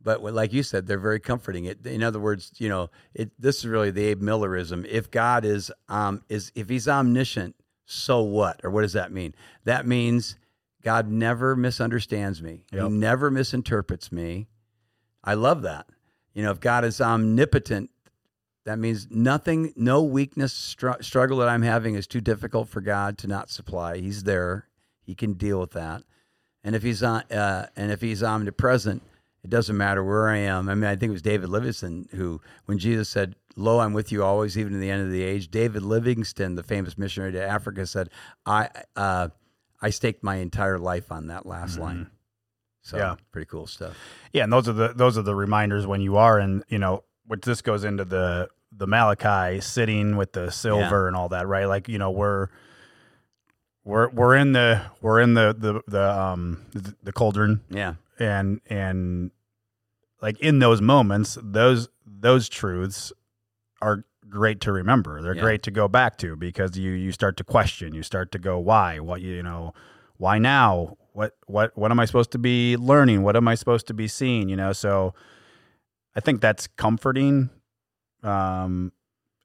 but 0.00 0.22
like 0.22 0.52
you 0.52 0.62
said, 0.62 0.86
they're 0.86 0.98
very 0.98 1.20
comforting. 1.20 1.64
It, 1.66 1.84
in 1.86 2.02
other 2.02 2.20
words, 2.20 2.52
you 2.58 2.68
know, 2.68 2.90
it. 3.14 3.30
This 3.38 3.58
is 3.58 3.66
really 3.66 3.90
the 3.90 4.04
Abe 4.04 4.22
Millerism. 4.22 4.86
If 4.88 5.10
God 5.10 5.44
is 5.44 5.70
um 5.88 6.22
is 6.28 6.52
if 6.54 6.68
He's 6.68 6.88
omniscient, 6.88 7.56
so 7.86 8.22
what? 8.22 8.60
Or 8.62 8.70
what 8.70 8.82
does 8.82 8.92
that 8.92 9.12
mean? 9.12 9.34
That 9.64 9.86
means 9.86 10.36
God 10.82 11.08
never 11.08 11.56
misunderstands 11.56 12.42
me. 12.42 12.64
Yep. 12.72 12.82
He 12.82 12.88
never 12.90 13.30
misinterprets 13.30 14.12
me. 14.12 14.48
I 15.24 15.34
love 15.34 15.62
that. 15.62 15.86
You 16.34 16.42
know, 16.42 16.50
if 16.50 16.60
God 16.60 16.84
is 16.84 17.00
omnipotent, 17.00 17.90
that 18.64 18.78
means 18.78 19.06
nothing, 19.10 19.72
no 19.76 20.02
weakness, 20.02 20.52
str- 20.52 21.00
struggle 21.00 21.38
that 21.38 21.48
I'm 21.48 21.62
having 21.62 21.94
is 21.94 22.06
too 22.06 22.20
difficult 22.20 22.68
for 22.68 22.80
God 22.80 23.16
to 23.18 23.28
not 23.28 23.48
supply. 23.48 23.98
He's 23.98 24.24
there; 24.24 24.66
He 25.00 25.14
can 25.14 25.34
deal 25.34 25.60
with 25.60 25.70
that. 25.72 26.02
And 26.64 26.74
if 26.74 26.82
He's 26.82 27.02
on, 27.02 27.22
uh, 27.30 27.68
and 27.76 27.92
if 27.92 28.00
He's 28.00 28.24
omnipresent, 28.24 29.02
it 29.44 29.50
doesn't 29.50 29.76
matter 29.76 30.02
where 30.02 30.28
I 30.28 30.38
am. 30.38 30.68
I 30.68 30.74
mean, 30.74 30.84
I 30.84 30.96
think 30.96 31.10
it 31.10 31.12
was 31.12 31.22
David 31.22 31.48
Livingstone 31.48 32.08
who, 32.10 32.40
when 32.64 32.78
Jesus 32.78 33.08
said, 33.08 33.36
"Lo, 33.56 33.80
I'm 33.80 33.92
with 33.92 34.12
you 34.12 34.22
always, 34.22 34.56
even 34.56 34.72
to 34.72 34.78
the 34.78 34.90
end 34.90 35.02
of 35.02 35.10
the 35.10 35.22
age," 35.22 35.50
David 35.50 35.82
Livingstone, 35.82 36.54
the 36.54 36.62
famous 36.62 36.96
missionary 36.96 37.32
to 37.32 37.42
Africa, 37.42 37.86
said, 37.86 38.10
"I, 38.44 38.68
uh, 38.94 39.28
I 39.80 39.90
staked 39.90 40.22
my 40.22 40.36
entire 40.36 40.78
life 40.78 41.10
on 41.10 41.26
that 41.28 41.46
last 41.46 41.78
line." 41.78 42.10
So, 42.82 42.98
Yeah. 42.98 43.16
pretty 43.32 43.46
cool 43.46 43.66
stuff. 43.66 43.96
Yeah, 44.32 44.44
and 44.44 44.52
those 44.52 44.68
are 44.68 44.72
the 44.72 44.88
those 44.94 45.18
are 45.18 45.22
the 45.22 45.34
reminders 45.34 45.86
when 45.86 46.00
you 46.00 46.16
are 46.16 46.38
in, 46.38 46.62
you 46.68 46.78
know, 46.78 47.02
which 47.26 47.42
this 47.42 47.60
goes 47.62 47.82
into 47.82 48.04
the 48.04 48.48
the 48.70 48.86
Malachi 48.86 49.60
sitting 49.60 50.16
with 50.16 50.32
the 50.32 50.50
silver 50.50 51.06
and 51.08 51.16
all 51.16 51.28
that, 51.30 51.46
right? 51.48 51.64
Like, 51.66 51.88
you 51.88 51.98
know, 51.98 52.10
we're 52.10 52.48
we're 53.84 54.08
we're 54.10 54.34
in 54.36 54.52
the 54.52 54.82
we're 55.00 55.20
in 55.20 55.34
the 55.34 55.54
the 55.58 55.80
the 55.88 56.02
um 56.02 56.66
the, 56.72 56.94
the 57.02 57.12
cauldron 57.12 57.62
Yeah, 57.70 57.94
and 58.18 58.60
and 58.68 59.30
like 60.20 60.38
in 60.40 60.58
those 60.58 60.80
moments, 60.80 61.38
those 61.42 61.88
those 62.04 62.48
truths 62.48 63.12
are 63.86 64.04
great 64.28 64.60
to 64.62 64.72
remember. 64.72 65.22
They're 65.22 65.34
Yeah. 65.36 65.42
great 65.48 65.62
to 65.62 65.70
go 65.70 65.86
back 65.88 66.16
to 66.18 66.36
because 66.36 66.76
you 66.76 66.90
you 66.92 67.12
start 67.12 67.36
to 67.38 67.44
question, 67.44 67.94
you 67.94 68.02
start 68.02 68.32
to 68.32 68.38
go 68.38 68.58
why, 68.58 68.98
what 69.08 69.20
you 69.20 69.42
know, 69.42 69.72
why 70.16 70.38
now? 70.38 70.96
What 71.12 71.32
what 71.46 71.68
what 71.80 71.90
am 71.92 72.00
I 72.00 72.04
supposed 72.06 72.32
to 72.32 72.38
be 72.38 72.76
learning? 72.76 73.22
What 73.22 73.36
am 73.36 73.48
I 73.48 73.54
supposed 73.54 73.86
to 73.86 73.94
be 73.94 74.08
seeing, 74.08 74.48
you 74.48 74.56
know? 74.56 74.72
So 74.72 75.14
I 76.14 76.20
think 76.20 76.40
that's 76.40 76.66
comforting. 76.76 77.50
Um 78.22 78.92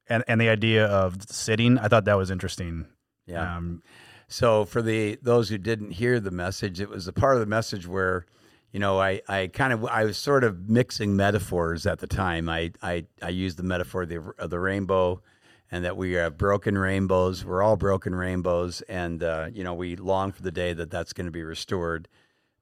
and 0.07 0.23
and 0.27 0.41
the 0.41 0.49
idea 0.49 0.85
of 0.85 1.21
sitting, 1.29 1.77
I 1.77 1.87
thought 1.87 2.05
that 2.05 2.17
was 2.17 2.31
interesting. 2.31 2.87
yeah. 3.27 3.55
Um 3.57 3.83
So 4.27 4.65
for 4.65 4.81
the 4.81 5.17
those 5.21 5.49
who 5.49 5.57
didn't 5.57 5.91
hear 5.91 6.19
the 6.19 6.31
message, 6.31 6.81
it 6.81 6.89
was 6.89 7.07
a 7.07 7.13
part 7.13 7.35
of 7.35 7.39
the 7.41 7.45
message 7.57 7.85
where, 7.87 8.25
you 8.71 8.79
know, 8.79 8.99
I, 8.99 9.21
I 9.27 9.47
kind 9.47 9.73
of 9.73 9.85
I 9.85 10.05
was 10.05 10.17
sort 10.17 10.43
of 10.43 10.69
mixing 10.69 11.15
metaphors 11.15 11.85
at 11.85 11.99
the 11.99 12.07
time. 12.07 12.47
I 12.49 12.71
I, 12.81 13.05
I 13.21 13.29
used 13.29 13.57
the 13.57 13.63
metaphor 13.63 14.03
of 14.03 14.09
the, 14.09 14.33
of 14.37 14.49
the 14.49 14.59
rainbow, 14.59 15.21
and 15.69 15.83
that 15.83 15.97
we 15.97 16.13
have 16.13 16.37
broken 16.37 16.77
rainbows. 16.77 17.43
We're 17.43 17.63
all 17.63 17.75
broken 17.75 18.15
rainbows, 18.15 18.81
and 18.83 19.23
uh, 19.23 19.49
you 19.53 19.63
know 19.63 19.73
we 19.73 19.95
long 19.95 20.31
for 20.31 20.41
the 20.41 20.51
day 20.51 20.73
that 20.73 20.89
that's 20.89 21.13
going 21.13 21.25
to 21.25 21.31
be 21.31 21.43
restored. 21.43 22.07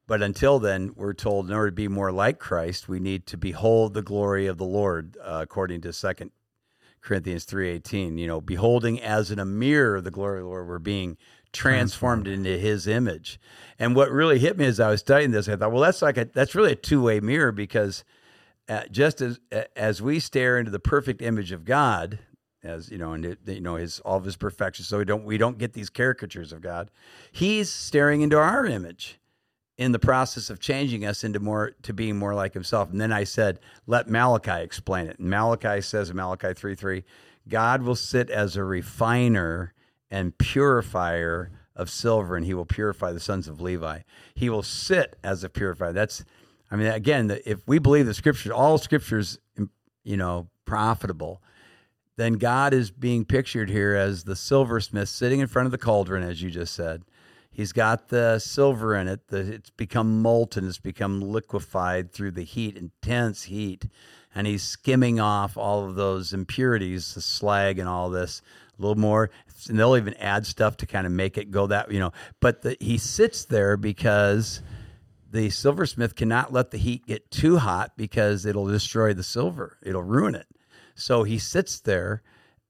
But 0.06 0.22
until 0.22 0.58
then, 0.58 0.92
we're 0.96 1.14
told 1.14 1.48
in 1.48 1.54
order 1.54 1.70
to 1.70 1.74
be 1.74 1.86
more 1.86 2.10
like 2.10 2.40
Christ, 2.40 2.88
we 2.88 2.98
need 2.98 3.26
to 3.26 3.36
behold 3.36 3.94
the 3.94 4.02
glory 4.02 4.48
of 4.48 4.58
the 4.58 4.64
Lord, 4.64 5.16
uh, 5.22 5.38
according 5.42 5.82
to 5.82 5.92
Second 5.92 6.32
Corinthians 7.00 7.44
three 7.44 7.68
eighteen. 7.68 8.18
You 8.18 8.26
know, 8.26 8.40
beholding 8.40 9.00
as 9.00 9.30
in 9.30 9.38
a 9.38 9.44
mirror 9.44 10.00
the 10.00 10.10
glory 10.10 10.40
of 10.40 10.44
the 10.44 10.50
Lord, 10.50 10.66
we're 10.66 10.80
being 10.80 11.16
transformed 11.52 12.26
into 12.26 12.58
His 12.58 12.86
image. 12.86 13.40
And 13.78 13.94
what 13.96 14.10
really 14.10 14.38
hit 14.38 14.58
me 14.58 14.66
as 14.66 14.80
I 14.80 14.90
was 14.90 15.00
studying 15.00 15.30
this, 15.30 15.48
I 15.48 15.56
thought, 15.56 15.72
well, 15.72 15.82
that's 15.82 16.02
like 16.02 16.16
a 16.16 16.26
that's 16.26 16.54
really 16.54 16.72
a 16.72 16.76
two 16.76 17.02
way 17.02 17.20
mirror 17.20 17.52
because 17.52 18.04
uh, 18.68 18.82
just 18.90 19.20
as 19.20 19.40
as 19.76 20.00
we 20.00 20.20
stare 20.20 20.58
into 20.58 20.70
the 20.70 20.78
perfect 20.78 21.22
image 21.22 21.52
of 21.52 21.64
God, 21.64 22.18
as 22.62 22.90
you 22.90 22.98
know, 22.98 23.12
and 23.12 23.24
it, 23.24 23.38
you 23.46 23.60
know 23.60 23.76
his 23.76 24.00
all 24.00 24.18
of 24.18 24.24
his 24.24 24.36
perfection, 24.36 24.84
so 24.84 24.98
we 24.98 25.04
don't 25.04 25.24
we 25.24 25.38
don't 25.38 25.58
get 25.58 25.72
these 25.72 25.90
caricatures 25.90 26.52
of 26.52 26.60
God. 26.60 26.90
He's 27.32 27.70
staring 27.70 28.20
into 28.20 28.38
our 28.38 28.66
image 28.66 29.18
in 29.80 29.92
the 29.92 29.98
process 29.98 30.50
of 30.50 30.60
changing 30.60 31.06
us 31.06 31.24
into 31.24 31.40
more 31.40 31.72
to 31.82 31.94
being 31.94 32.16
more 32.18 32.34
like 32.34 32.52
himself. 32.52 32.90
And 32.90 33.00
then 33.00 33.12
I 33.12 33.24
said, 33.24 33.58
let 33.86 34.10
Malachi 34.10 34.62
explain 34.62 35.06
it. 35.06 35.18
And 35.18 35.30
Malachi 35.30 35.80
says 35.80 36.10
in 36.10 36.16
Malachi 36.16 36.52
3 36.52 36.74
3, 36.74 37.02
God 37.48 37.82
will 37.82 37.96
sit 37.96 38.28
as 38.28 38.56
a 38.56 38.62
refiner 38.62 39.72
and 40.10 40.36
purifier 40.38 41.50
of 41.76 41.88
silver, 41.88 42.36
and 42.36 42.44
he 42.44 42.54
will 42.54 42.66
purify 42.66 43.12
the 43.12 43.20
sons 43.20 43.48
of 43.48 43.60
Levi. 43.60 44.00
He 44.34 44.50
will 44.50 44.62
sit 44.62 45.16
as 45.22 45.44
a 45.44 45.48
purifier. 45.48 45.92
That's, 45.92 46.24
I 46.70 46.76
mean, 46.76 46.88
again, 46.88 47.38
if 47.46 47.66
we 47.66 47.78
believe 47.78 48.06
the 48.06 48.14
scriptures, 48.14 48.52
all 48.52 48.78
scriptures, 48.78 49.38
you 50.04 50.16
know, 50.16 50.48
profitable, 50.64 51.42
then 52.16 52.34
God 52.34 52.74
is 52.74 52.90
being 52.90 53.24
pictured 53.24 53.70
here 53.70 53.94
as 53.94 54.24
the 54.24 54.36
silversmith 54.36 55.08
sitting 55.08 55.40
in 55.40 55.46
front 55.46 55.66
of 55.66 55.72
the 55.72 55.78
cauldron, 55.78 56.22
as 56.22 56.42
you 56.42 56.50
just 56.50 56.74
said 56.74 57.04
He's 57.50 57.72
got 57.72 58.08
the 58.08 58.38
silver 58.38 58.94
in 58.94 59.08
it. 59.08 59.28
The, 59.28 59.38
it's 59.38 59.70
become 59.70 60.22
molten. 60.22 60.66
It's 60.68 60.78
become 60.78 61.20
liquefied 61.20 62.12
through 62.12 62.30
the 62.32 62.44
heat, 62.44 62.76
intense 62.76 63.44
heat. 63.44 63.86
And 64.34 64.46
he's 64.46 64.62
skimming 64.62 65.18
off 65.18 65.56
all 65.56 65.84
of 65.84 65.96
those 65.96 66.32
impurities, 66.32 67.14
the 67.14 67.20
slag 67.20 67.80
and 67.80 67.88
all 67.88 68.08
this, 68.08 68.42
a 68.80 68.82
little 68.86 69.00
more. 69.00 69.30
And 69.68 69.78
they'll 69.78 69.96
even 69.96 70.14
add 70.14 70.46
stuff 70.46 70.78
to 70.78 70.86
kind 70.86 71.06
of 71.06 71.12
make 71.12 71.38
it 71.38 71.50
go 71.50 71.66
that, 71.68 71.92
you 71.92 72.00
know. 72.00 72.12
But 72.40 72.62
the, 72.62 72.76
he 72.80 72.98
sits 72.98 73.44
there 73.44 73.76
because 73.76 74.62
the 75.30 75.50
silversmith 75.50 76.16
cannot 76.16 76.52
let 76.52 76.70
the 76.70 76.78
heat 76.78 77.06
get 77.06 77.30
too 77.30 77.58
hot 77.58 77.92
because 77.96 78.44
it'll 78.44 78.66
destroy 78.66 79.14
the 79.14 79.22
silver, 79.22 79.78
it'll 79.82 80.02
ruin 80.02 80.34
it. 80.34 80.46
So 80.94 81.22
he 81.22 81.38
sits 81.38 81.80
there 81.80 82.22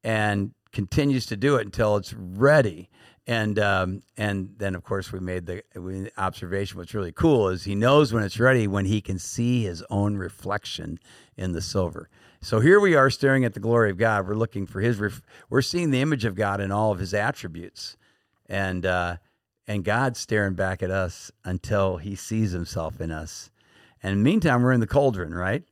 and 0.05 0.53
continues 0.73 1.27
to 1.27 1.37
do 1.37 1.57
it 1.57 1.65
until 1.65 1.97
it's 1.97 2.13
ready 2.13 2.91
and 3.31 3.59
um, 3.59 4.03
and 4.17 4.55
then 4.59 4.75
of 4.75 4.83
course 4.83 5.13
we 5.13 5.21
made 5.21 5.47
the, 5.47 5.63
we, 5.77 6.11
observation. 6.19 6.79
What's 6.79 6.95
really 6.95 7.13
cool 7.13 7.49
is 7.49 7.65
he 7.65 7.75
knows 7.77 8.13
when 8.13 8.25
it's 8.25 8.41
ready 8.41 8.67
when 8.67 8.87
he 8.87 9.01
can 9.01 9.19
see 9.19 9.63
his 9.63 9.85
own 9.89 10.17
reflection 10.17 10.99
in 11.37 11.53
the 11.53 11.61
silver. 11.61 12.09
So 12.43 12.61
here 12.61 12.81
we 12.81 12.95
are 12.95 13.11
staring 13.11 13.45
at 13.45 13.53
the 13.53 13.61
glory 13.61 13.91
of 13.91 13.99
God. 13.99 14.27
We're 14.27 14.35
looking 14.35 14.67
for 14.67 14.81
his. 14.81 14.99
Ref- 14.99 15.23
we're 15.51 15.61
seeing 15.61 15.91
the 15.91 16.01
image 16.01 16.25
of 16.25 16.35
God 16.35 16.61
in 16.61 16.73
all 16.73 16.91
of 16.91 16.99
his 16.99 17.13
attributes, 17.13 17.97
and 18.49 18.87
uh, 18.87 19.17
and 19.71 19.85
God's 19.85 20.19
staring 20.19 20.55
back 20.55 20.83
at 20.83 20.91
us 20.91 21.31
until 21.45 21.99
He 21.99 22.17
sees 22.17 22.51
Himself 22.51 23.01
in 23.01 23.13
us. 23.13 23.51
And 24.03 24.23
meantime, 24.25 24.63
we're 24.63 24.73
in 24.73 24.81
the 24.81 24.87
cauldron, 24.87 25.33
right? 25.33 25.63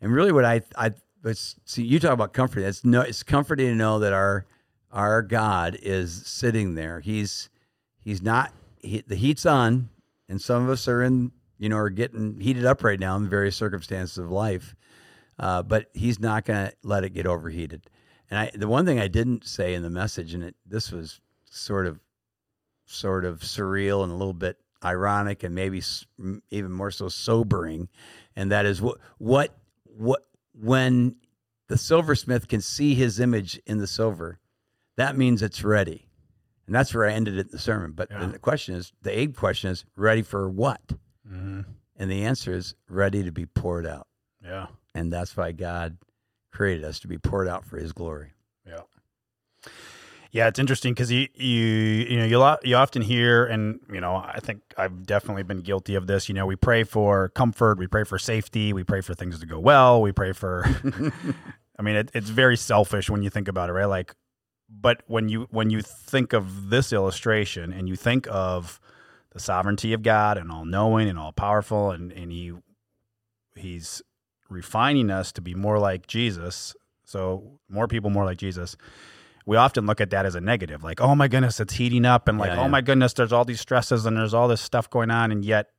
And 0.00 0.12
really, 0.12 0.32
what 0.32 0.44
I 0.44 0.62
I 0.76 0.94
see 1.32 1.84
you 1.84 2.00
talk 2.00 2.12
about 2.12 2.32
comfort. 2.32 2.60
It's 2.60 2.84
no, 2.84 3.02
it's 3.02 3.22
comforting 3.22 3.68
to 3.68 3.74
know 3.74 3.98
that 3.98 4.12
our 4.12 4.46
our 4.90 5.22
God 5.22 5.78
is 5.80 6.26
sitting 6.26 6.74
there. 6.74 7.00
He's 7.00 7.48
he's 8.00 8.22
not 8.22 8.52
he, 8.80 9.02
the 9.06 9.16
heat's 9.16 9.46
on, 9.46 9.90
and 10.28 10.40
some 10.40 10.64
of 10.64 10.70
us 10.70 10.88
are 10.88 11.02
in 11.02 11.30
you 11.58 11.68
know 11.68 11.76
are 11.76 11.90
getting 11.90 12.40
heated 12.40 12.64
up 12.64 12.82
right 12.82 12.98
now 12.98 13.16
in 13.16 13.28
various 13.28 13.54
circumstances 13.54 14.18
of 14.18 14.30
life. 14.30 14.74
Uh, 15.38 15.62
but 15.62 15.90
he's 15.92 16.18
not 16.18 16.44
going 16.44 16.68
to 16.68 16.74
let 16.82 17.04
it 17.04 17.10
get 17.10 17.26
overheated. 17.26 17.90
And 18.30 18.38
I, 18.38 18.50
the 18.54 18.68
one 18.68 18.86
thing 18.86 18.98
I 18.98 19.08
didn't 19.08 19.46
say 19.46 19.74
in 19.74 19.82
the 19.82 19.90
message, 19.90 20.34
and 20.34 20.42
it, 20.42 20.56
this 20.66 20.90
was 20.90 21.20
sort 21.50 21.86
of, 21.86 22.00
sort 22.86 23.24
of 23.24 23.40
surreal 23.40 24.02
and 24.02 24.10
a 24.10 24.16
little 24.16 24.32
bit 24.32 24.56
ironic, 24.84 25.42
and 25.42 25.54
maybe 25.54 25.82
even 26.50 26.72
more 26.72 26.90
so 26.90 27.08
sobering, 27.08 27.88
and 28.34 28.50
that 28.52 28.66
is 28.66 28.80
what, 28.80 28.98
what, 29.18 29.56
what, 29.84 30.22
when 30.52 31.16
the 31.68 31.76
silversmith 31.76 32.48
can 32.48 32.60
see 32.60 32.94
his 32.94 33.20
image 33.20 33.60
in 33.66 33.78
the 33.78 33.86
silver, 33.86 34.38
that 34.96 35.16
means 35.16 35.42
it's 35.42 35.64
ready. 35.64 36.08
And 36.66 36.74
that's 36.74 36.94
where 36.94 37.06
I 37.06 37.12
ended 37.12 37.38
it 37.38 37.46
in 37.46 37.52
the 37.52 37.58
sermon. 37.58 37.92
But 37.92 38.08
yeah. 38.10 38.26
the 38.26 38.38
question 38.38 38.74
is 38.74 38.92
the 39.02 39.16
aid 39.16 39.36
question 39.36 39.70
is 39.70 39.84
ready 39.96 40.22
for 40.22 40.48
what? 40.48 40.80
Mm-hmm. 41.28 41.60
And 41.96 42.10
the 42.10 42.24
answer 42.24 42.54
is 42.54 42.74
ready 42.88 43.22
to 43.22 43.32
be 43.32 43.46
poured 43.46 43.86
out. 43.86 44.08
Yeah. 44.44 44.66
And 44.96 45.12
that's 45.12 45.36
why 45.36 45.52
God 45.52 45.98
created 46.52 46.82
us 46.84 46.98
to 47.00 47.08
be 47.08 47.18
poured 47.18 47.48
out 47.48 47.66
for 47.66 47.76
his 47.76 47.92
glory. 47.92 48.30
Yeah. 48.66 48.80
Yeah, 50.32 50.48
it's 50.48 50.58
interesting 50.58 50.92
because 50.92 51.10
you 51.12 51.28
you 51.34 51.64
you 51.64 52.18
know 52.18 52.24
you 52.24 52.68
you 52.68 52.76
often 52.76 53.00
hear, 53.00 53.44
and 53.44 53.80
you 53.90 54.00
know 54.00 54.16
I 54.16 54.38
think 54.40 54.60
I've 54.76 55.06
definitely 55.06 55.44
been 55.44 55.60
guilty 55.60 55.94
of 55.94 56.06
this. 56.06 56.28
You 56.28 56.34
know, 56.34 56.44
we 56.46 56.56
pray 56.56 56.82
for 56.82 57.28
comfort, 57.30 57.78
we 57.78 57.86
pray 57.86 58.04
for 58.04 58.18
safety, 58.18 58.72
we 58.72 58.84
pray 58.84 59.00
for 59.00 59.14
things 59.14 59.38
to 59.40 59.46
go 59.46 59.58
well, 59.58 60.02
we 60.02 60.12
pray 60.12 60.32
for. 60.32 60.64
I 61.78 61.82
mean, 61.82 61.96
it, 61.96 62.10
it's 62.12 62.30
very 62.30 62.56
selfish 62.56 63.08
when 63.08 63.22
you 63.22 63.30
think 63.30 63.48
about 63.48 63.70
it, 63.70 63.72
right? 63.72 63.86
Like, 63.86 64.14
but 64.68 65.02
when 65.06 65.28
you 65.28 65.46
when 65.50 65.70
you 65.70 65.80
think 65.80 66.32
of 66.32 66.70
this 66.70 66.92
illustration 66.92 67.72
and 67.72 67.88
you 67.88 67.96
think 67.96 68.26
of 68.30 68.80
the 69.32 69.40
sovereignty 69.40 69.92
of 69.92 70.02
God 70.02 70.38
and 70.38 70.50
all 70.50 70.64
knowing 70.64 71.08
and 71.08 71.18
all 71.18 71.32
powerful 71.32 71.90
and 71.92 72.12
and 72.12 72.32
he 72.32 72.52
he's 73.54 74.02
refining 74.48 75.10
us 75.10 75.32
to 75.32 75.40
be 75.40 75.54
more 75.54 75.78
like 75.78 76.06
Jesus 76.06 76.74
so 77.04 77.58
more 77.68 77.88
people 77.88 78.10
more 78.10 78.24
like 78.24 78.38
Jesus 78.38 78.76
we 79.44 79.56
often 79.56 79.86
look 79.86 80.00
at 80.00 80.10
that 80.10 80.26
as 80.26 80.34
a 80.34 80.40
negative 80.40 80.82
like 80.82 81.00
oh 81.00 81.14
my 81.14 81.28
goodness 81.28 81.60
it's 81.60 81.74
heating 81.74 82.04
up 82.04 82.28
and 82.28 82.38
like 82.38 82.48
yeah, 82.48 82.56
yeah. 82.56 82.62
oh 82.62 82.68
my 82.68 82.80
goodness 82.80 83.12
there's 83.12 83.32
all 83.32 83.44
these 83.44 83.60
stresses 83.60 84.06
and 84.06 84.16
there's 84.16 84.34
all 84.34 84.48
this 84.48 84.60
stuff 84.60 84.88
going 84.90 85.10
on 85.10 85.30
and 85.32 85.44
yet 85.44 85.70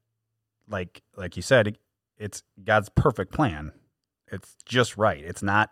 like 0.69 1.01
like 1.15 1.35
you 1.35 1.41
said 1.41 1.77
it's 2.17 2.43
God's 2.63 2.89
perfect 2.89 3.33
plan 3.33 3.71
it's 4.31 4.55
just 4.65 4.97
right 4.97 5.23
it's 5.23 5.43
not 5.43 5.71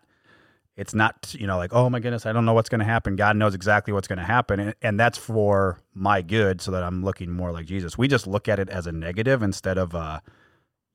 it's 0.77 0.93
not, 0.93 1.33
you 1.37 1.47
know, 1.47 1.57
like, 1.57 1.73
oh 1.73 1.89
my 1.89 1.99
goodness, 1.99 2.25
I 2.25 2.33
don't 2.33 2.45
know 2.45 2.53
what's 2.53 2.67
going 2.67 2.79
to 2.79 2.85
happen. 2.85 3.15
God 3.15 3.37
knows 3.37 3.55
exactly 3.55 3.93
what's 3.93 4.09
going 4.09 4.19
to 4.19 4.25
happen. 4.25 4.59
And, 4.59 4.75
and, 4.81 4.99
that's 4.99 5.17
for 5.17 5.79
my 5.93 6.21
good 6.21 6.59
so 6.61 6.71
that 6.71 6.83
I'm 6.83 7.03
looking 7.03 7.31
more 7.31 7.51
like 7.51 7.65
Jesus. 7.65 7.97
We 7.97 8.09
just 8.09 8.27
look 8.27 8.49
at 8.49 8.59
it 8.59 8.69
as 8.69 8.85
a 8.85 8.91
negative 8.91 9.41
instead 9.41 9.77
of, 9.77 9.95
uh, 9.95 10.19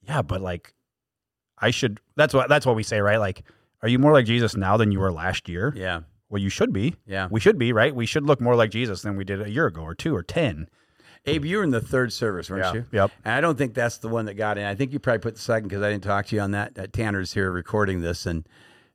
yeah, 0.02 0.20
but 0.20 0.42
like, 0.42 0.74
I 1.60 1.70
should, 1.70 2.00
that's 2.16 2.34
what, 2.34 2.48
that's 2.48 2.66
what 2.66 2.76
we 2.76 2.82
say, 2.82 3.00
right? 3.00 3.18
Like, 3.18 3.44
are 3.82 3.88
you 3.88 3.98
more 3.98 4.12
like 4.12 4.26
Jesus 4.26 4.56
now 4.56 4.76
than 4.76 4.92
you 4.92 5.00
were 5.00 5.12
last 5.12 5.48
year? 5.48 5.72
Yeah. 5.76 6.00
Well, 6.28 6.40
you 6.40 6.48
should 6.48 6.72
be. 6.72 6.94
Yeah. 7.06 7.28
We 7.30 7.40
should 7.40 7.58
be, 7.58 7.72
right? 7.72 7.94
We 7.94 8.06
should 8.06 8.24
look 8.24 8.40
more 8.40 8.54
like 8.54 8.70
Jesus 8.70 9.02
than 9.02 9.16
we 9.16 9.24
did 9.24 9.42
a 9.42 9.50
year 9.50 9.66
ago 9.66 9.82
or 9.82 9.94
two 9.94 10.14
or 10.14 10.22
10. 10.22 10.68
Abe, 11.26 11.44
you 11.44 11.58
were 11.58 11.64
in 11.64 11.70
the 11.70 11.80
third 11.80 12.12
service, 12.12 12.48
weren't 12.48 12.64
yeah. 12.64 12.72
you? 12.72 12.86
Yep. 12.92 13.10
And 13.24 13.34
I 13.34 13.40
don't 13.40 13.58
think 13.58 13.74
that's 13.74 13.98
the 13.98 14.08
one 14.08 14.24
that 14.26 14.34
got 14.34 14.56
in. 14.56 14.64
I 14.64 14.74
think 14.74 14.92
you 14.92 14.98
probably 14.98 15.18
put 15.18 15.34
the 15.34 15.40
second 15.40 15.68
because 15.68 15.82
I 15.82 15.90
didn't 15.90 16.04
talk 16.04 16.26
to 16.26 16.36
you 16.36 16.40
on 16.40 16.52
that. 16.52 16.78
Uh, 16.78 16.86
Tanner's 16.86 17.34
here 17.34 17.50
recording 17.50 18.00
this, 18.00 18.24
and 18.24 18.48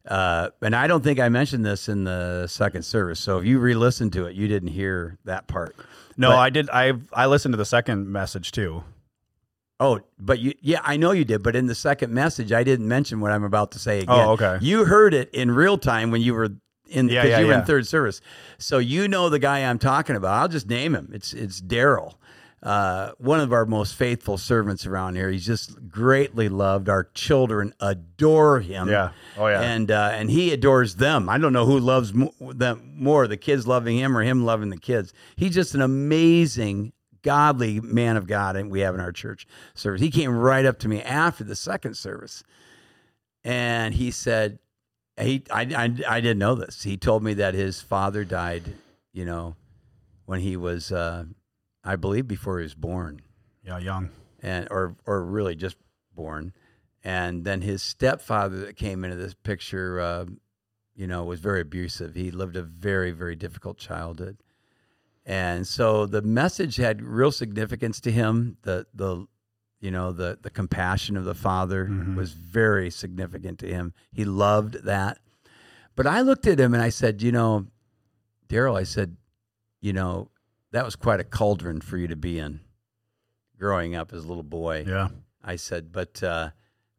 uh, 0.07 0.49
and 0.61 0.75
I 0.75 0.87
don't 0.87 1.03
think 1.03 1.19
I 1.19 1.29
mentioned 1.29 1.65
this 1.65 1.87
in 1.87 2.03
the 2.03 2.47
second 2.47 2.83
service. 2.83 3.19
So 3.19 3.39
if 3.39 3.45
you 3.45 3.59
re-listened 3.59 4.13
to 4.13 4.25
it, 4.25 4.35
you 4.35 4.47
didn't 4.47 4.69
hear 4.69 5.17
that 5.25 5.47
part. 5.47 5.75
No, 6.17 6.29
but, 6.29 6.37
I 6.37 6.49
did. 6.49 6.69
I 6.71 6.93
I 7.13 7.27
listened 7.27 7.53
to 7.53 7.57
the 7.57 7.65
second 7.65 8.07
message 8.07 8.51
too. 8.51 8.83
Oh, 9.79 9.99
but 10.17 10.39
you, 10.39 10.53
yeah, 10.61 10.79
I 10.83 10.97
know 10.97 11.11
you 11.11 11.25
did. 11.25 11.43
But 11.43 11.55
in 11.55 11.67
the 11.67 11.75
second 11.75 12.13
message, 12.13 12.51
I 12.51 12.63
didn't 12.63 12.87
mention 12.87 13.19
what 13.19 13.31
I'm 13.31 13.43
about 13.43 13.71
to 13.73 13.79
say 13.79 13.99
again. 13.99 14.15
Oh, 14.15 14.31
okay. 14.31 14.57
You 14.61 14.85
heard 14.85 15.13
it 15.13 15.29
in 15.33 15.51
real 15.51 15.77
time 15.77 16.11
when 16.11 16.21
you 16.21 16.33
were 16.33 16.49
in, 16.87 17.09
yeah, 17.09 17.25
yeah, 17.25 17.39
you 17.39 17.47
were 17.47 17.53
in 17.53 17.65
third 17.65 17.85
service. 17.85 18.21
So 18.57 18.77
you 18.77 19.07
know 19.07 19.29
the 19.29 19.39
guy 19.39 19.59
I'm 19.69 19.79
talking 19.79 20.15
about. 20.15 20.39
I'll 20.41 20.47
just 20.47 20.69
name 20.69 20.95
him. 20.95 21.09
It's 21.13 21.33
it's 21.33 21.59
Daryl 21.61 22.15
uh, 22.65 23.11
one 23.19 23.39
of 23.39 23.53
our 23.53 23.65
most 23.65 23.95
faithful 23.95 24.39
servants 24.39 24.87
around 24.87 25.15
here. 25.15 25.29
He's 25.29 25.45
just 25.45 25.87
greatly 25.87 26.49
loved. 26.49 26.89
Our 26.89 27.03
children 27.13 27.75
adore 27.79 28.59
him. 28.59 28.89
Yeah. 28.89 29.11
Oh 29.37 29.47
yeah. 29.47 29.61
And 29.61 29.91
uh, 29.91 30.09
and 30.13 30.31
he 30.31 30.51
adores 30.51 30.95
them. 30.95 31.29
I 31.29 31.37
don't 31.37 31.53
know 31.53 31.65
who 31.65 31.79
loves 31.79 32.11
mo- 32.13 32.33
them 32.39 32.93
more, 32.97 33.27
the 33.27 33.37
kids 33.37 33.67
loving 33.67 33.97
him 33.97 34.17
or 34.17 34.23
him 34.23 34.45
loving 34.45 34.69
the 34.69 34.79
kids. 34.79 35.13
He's 35.35 35.53
just 35.53 35.75
an 35.75 35.81
amazing, 35.81 36.91
godly 37.25 37.81
man 37.81 38.15
of 38.15 38.27
God, 38.27 38.55
and 38.55 38.71
we 38.71 38.79
have 38.81 38.95
in 38.95 39.01
our 39.01 39.11
church 39.11 39.45
service. 39.73 39.99
He 39.99 40.09
came 40.11 40.31
right 40.33 40.65
up 40.65 40.79
to 40.79 40.87
me 40.87 41.01
after 41.01 41.43
the 41.43 41.55
second 41.55 41.95
service, 41.97 42.43
and 43.43 43.93
he 43.93 44.11
said, 44.11 44.59
"He, 45.19 45.43
I, 45.51 45.61
I, 45.63 45.83
I 46.15 46.21
didn't 46.21 46.39
know 46.39 46.55
this. 46.55 46.83
He 46.83 46.95
told 46.97 47.23
me 47.23 47.33
that 47.33 47.53
his 47.53 47.81
father 47.81 48.23
died, 48.23 48.63
you 49.11 49.25
know." 49.25 49.55
when 50.27 50.39
he 50.39 50.57
was, 50.57 50.91
uh, 50.91 51.23
I 51.83 51.97
believe, 51.97 52.27
before 52.27 52.57
he 52.57 52.63
was 52.63 52.73
born, 52.73 53.21
Yeah, 53.63 53.77
young. 53.77 54.09
and 54.41 54.67
or 54.71 54.95
or 55.05 55.23
really 55.23 55.53
just 55.55 55.77
born. 56.15 56.51
And 57.03 57.45
then 57.45 57.61
his 57.61 57.83
stepfather 57.83 58.57
that 58.61 58.75
came 58.75 59.03
into 59.03 59.17
this 59.17 59.35
picture, 59.35 59.99
uh, 59.99 60.25
you 60.95 61.05
know, 61.05 61.23
was 61.25 61.39
very 61.41 61.61
abusive. 61.61 62.15
He 62.15 62.31
lived 62.31 62.55
a 62.55 62.63
very 62.63 63.11
very 63.11 63.35
difficult 63.35 63.77
childhood, 63.77 64.37
and 65.25 65.65
so 65.67 66.05
the 66.05 66.21
message 66.21 66.75
had 66.77 67.01
real 67.01 67.31
significance 67.31 67.99
to 68.01 68.11
him. 68.11 68.57
The 68.63 68.85
the 68.93 69.25
you 69.81 69.91
know 69.91 70.11
the 70.11 70.37
the 70.41 70.49
compassion 70.49 71.17
of 71.17 71.25
the 71.25 71.35
father 71.35 71.87
Mhm. 71.87 72.15
was 72.15 72.31
very 72.33 72.89
significant 72.89 73.59
to 73.59 73.67
him. 73.67 73.93
He 74.11 74.25
loved 74.25 74.83
that. 74.85 75.19
But 75.95 76.07
I 76.07 76.21
looked 76.21 76.45
at 76.47 76.59
him 76.59 76.73
and 76.73 76.83
I 76.83 76.89
said, 76.89 77.21
you 77.21 77.31
know, 77.31 77.67
Daryl, 78.49 78.77
I 78.77 78.83
said, 78.83 79.15
you 79.81 79.93
know, 79.93 80.29
that 80.71 80.83
was 80.83 80.95
quite 80.95 81.19
a 81.21 81.23
cauldron 81.23 81.79
for 81.81 81.97
you 81.97 82.07
to 82.07 82.15
be 82.17 82.37
in 82.37 82.59
growing 83.57 83.95
up 83.95 84.11
as 84.13 84.25
a 84.25 84.27
little 84.27 84.43
boy. 84.43 84.83
Yeah. 84.85 85.09
I 85.43 85.55
said, 85.55 85.91
but 85.91 86.21
uh, 86.23 86.49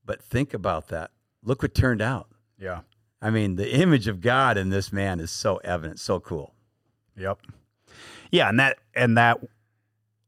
but 0.04 0.22
think 0.22 0.54
about 0.54 0.88
that. 0.88 1.10
Look 1.42 1.62
what 1.62 1.74
turned 1.74 2.00
out. 2.02 2.28
Yeah. 2.58 2.80
I 3.20 3.30
mean, 3.30 3.56
the 3.56 3.72
image 3.74 4.08
of 4.08 4.20
God 4.20 4.56
in 4.56 4.68
this 4.70 4.92
man 4.92 5.20
is 5.20 5.30
so 5.30 5.56
evident, 5.58 5.98
so 6.00 6.20
cool. 6.20 6.54
Yep. 7.16 7.40
Yeah, 8.30 8.48
and 8.48 8.60
that 8.60 8.78
and 8.94 9.16
that 9.16 9.38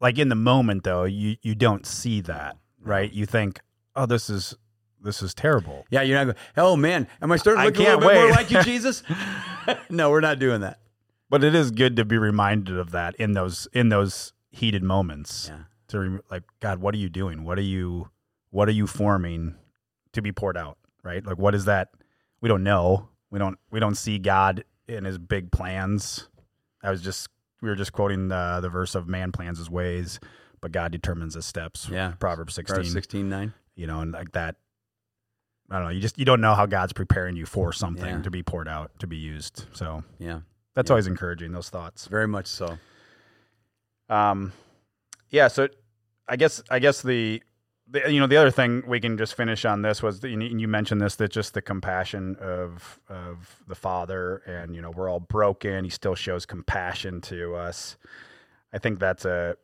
like 0.00 0.18
in 0.18 0.28
the 0.28 0.34
moment 0.34 0.84
though, 0.84 1.04
you 1.04 1.36
you 1.42 1.54
don't 1.54 1.86
see 1.86 2.20
that, 2.22 2.56
right? 2.80 3.12
You 3.12 3.26
think, 3.26 3.60
"Oh, 3.96 4.06
this 4.06 4.30
is 4.30 4.54
this 5.00 5.22
is 5.22 5.34
terrible." 5.34 5.84
Yeah, 5.90 6.02
you're 6.02 6.16
not 6.18 6.24
going, 6.24 6.36
oh 6.56 6.76
man, 6.76 7.08
am 7.20 7.32
I 7.32 7.36
starting 7.36 7.62
to 7.62 7.66
look 7.66 7.76
a 7.76 7.78
little 7.78 8.00
can't 8.00 8.12
bit 8.12 8.20
more 8.20 8.30
like 8.30 8.50
you, 8.50 8.62
Jesus? 8.72 9.02
no, 9.90 10.10
we're 10.10 10.20
not 10.20 10.38
doing 10.38 10.60
that. 10.60 10.80
But 11.30 11.44
it 11.44 11.54
is 11.54 11.70
good 11.70 11.96
to 11.96 12.04
be 12.04 12.16
reminded 12.16 12.78
of 12.78 12.92
that 12.92 13.14
in 13.16 13.32
those 13.32 13.68
in 13.72 13.88
those 13.88 14.32
heated 14.50 14.82
moments. 14.82 15.48
Yeah. 15.50 15.64
To 15.88 16.00
rem- 16.00 16.20
like, 16.30 16.42
God, 16.60 16.80
what 16.80 16.94
are 16.94 16.98
you 16.98 17.08
doing? 17.08 17.44
What 17.44 17.58
are 17.58 17.62
you 17.62 18.10
what 18.50 18.68
are 18.68 18.72
you 18.72 18.86
forming 18.86 19.54
to 20.12 20.22
be 20.22 20.32
poured 20.32 20.56
out, 20.56 20.78
right? 21.02 21.24
Like 21.24 21.38
what 21.38 21.54
is 21.54 21.66
that? 21.66 21.88
We 22.40 22.48
don't 22.48 22.62
know. 22.62 23.08
We 23.30 23.38
don't 23.38 23.58
we 23.70 23.80
don't 23.80 23.96
see 23.96 24.18
God 24.18 24.64
in 24.86 25.04
his 25.04 25.18
big 25.18 25.50
plans. 25.50 26.28
I 26.82 26.90
was 26.90 27.02
just 27.02 27.28
we 27.60 27.68
were 27.68 27.76
just 27.76 27.92
quoting 27.92 28.28
the 28.28 28.58
the 28.62 28.68
verse 28.68 28.94
of 28.94 29.08
man 29.08 29.32
plans 29.32 29.58
his 29.58 29.68
ways, 29.70 30.20
but 30.60 30.72
God 30.72 30.92
determines 30.92 31.34
his 31.34 31.46
steps. 31.46 31.88
Yeah. 31.90 32.12
Proverbs 32.18 32.54
16. 32.54 32.74
Proverbs 32.74 32.92
16, 32.92 33.28
9. 33.28 33.52
you 33.76 33.86
know, 33.86 34.00
and 34.00 34.12
like 34.12 34.32
that. 34.32 34.56
I 35.70 35.74
don't 35.76 35.84
know. 35.84 35.90
You 35.90 36.00
just 36.00 36.18
you 36.18 36.24
don't 36.24 36.40
know 36.40 36.54
how 36.54 36.66
God's 36.66 36.92
preparing 36.94 37.36
you 37.36 37.44
for 37.46 37.72
something 37.72 38.04
Yeah. 38.16 38.22
to 38.22 38.30
be 38.30 38.42
poured 38.42 38.68
out, 38.68 38.90
to 39.00 39.06
be 39.06 39.16
used. 39.18 39.66
So 39.72 40.02
Yeah, 40.18 40.40
that's 40.74 40.88
Yeah. 40.88 40.94
always 40.94 41.06
encouraging. 41.06 41.52
Those 41.52 41.68
thoughts. 41.68 42.06
very 42.06 42.26
much 42.26 42.46
so. 42.46 42.78
Um, 44.08 44.52
yeah. 45.30 45.48
So 45.48 45.68
I 46.26 46.36
guess 46.36 46.62
I 46.70 46.78
guess 46.78 47.02
the, 47.02 47.42
the 47.90 48.12
you 48.12 48.20
know 48.20 48.26
the 48.26 48.36
other 48.36 48.50
thing 48.50 48.82
we 48.86 49.00
can 49.00 49.16
just 49.16 49.34
finish 49.34 49.64
on 49.64 49.82
this 49.82 50.02
was 50.02 50.22
you, 50.22 50.40
you 50.40 50.68
mentioned 50.68 51.00
this 51.00 51.16
that 51.16 51.30
just 51.30 51.54
the 51.54 51.62
compassion 51.62 52.36
of 52.40 53.00
of 53.08 53.62
the 53.66 53.74
father 53.74 54.38
and 54.46 54.74
you 54.74 54.82
know 54.82 54.90
we're 54.90 55.08
all 55.08 55.20
broken. 55.20 55.84
He 55.84 55.90
still 55.90 56.14
shows 56.14 56.46
compassion 56.46 57.20
to 57.22 57.54
us. 57.54 57.96
I 58.72 58.78
think 58.78 58.98
that's 58.98 59.24
a. 59.24 59.56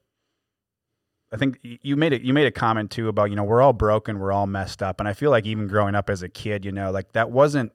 I 1.33 1.37
think 1.37 1.59
you 1.63 1.97
made 1.97 2.13
it. 2.13 2.23
You 2.23 2.33
made 2.33 2.47
a 2.47 2.53
comment 2.53 2.91
too 2.91 3.09
about 3.09 3.31
you 3.31 3.37
know 3.37 3.45
we're 3.45 3.63
all 3.63 3.73
broken, 3.73 4.19
we're 4.19 4.33
all 4.33 4.47
messed 4.47 4.83
up, 4.83 5.01
and 5.01 5.09
I 5.09 5.13
feel 5.13 5.31
like 5.31 5.47
even 5.47 5.67
growing 5.67 5.95
up 5.95 6.09
as 6.09 6.23
a 6.23 6.29
kid, 6.29 6.65
you 6.65 6.73
know, 6.73 6.91
like 6.91 7.13
that 7.13 7.31
wasn't. 7.31 7.73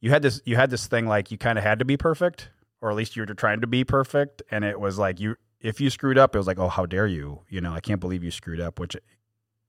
You 0.00 0.10
had 0.10 0.22
this. 0.22 0.40
You 0.44 0.56
had 0.56 0.70
this 0.70 0.86
thing 0.86 1.06
like 1.06 1.30
you 1.30 1.38
kind 1.38 1.58
of 1.58 1.64
had 1.64 1.78
to 1.78 1.84
be 1.84 1.96
perfect, 1.96 2.50
or 2.80 2.90
at 2.90 2.96
least 2.96 3.16
you 3.16 3.24
were 3.24 3.34
trying 3.34 3.62
to 3.62 3.66
be 3.66 3.84
perfect, 3.84 4.42
and 4.50 4.64
it 4.64 4.78
was 4.78 4.98
like 4.98 5.20
you 5.20 5.36
if 5.60 5.80
you 5.80 5.90
screwed 5.90 6.18
up, 6.18 6.34
it 6.34 6.38
was 6.38 6.46
like, 6.46 6.58
oh, 6.58 6.68
how 6.68 6.86
dare 6.86 7.06
you? 7.06 7.40
You 7.48 7.60
know, 7.60 7.72
I 7.72 7.80
can't 7.80 8.00
believe 8.00 8.24
you 8.24 8.30
screwed 8.30 8.60
up. 8.60 8.78
Which, 8.78 8.96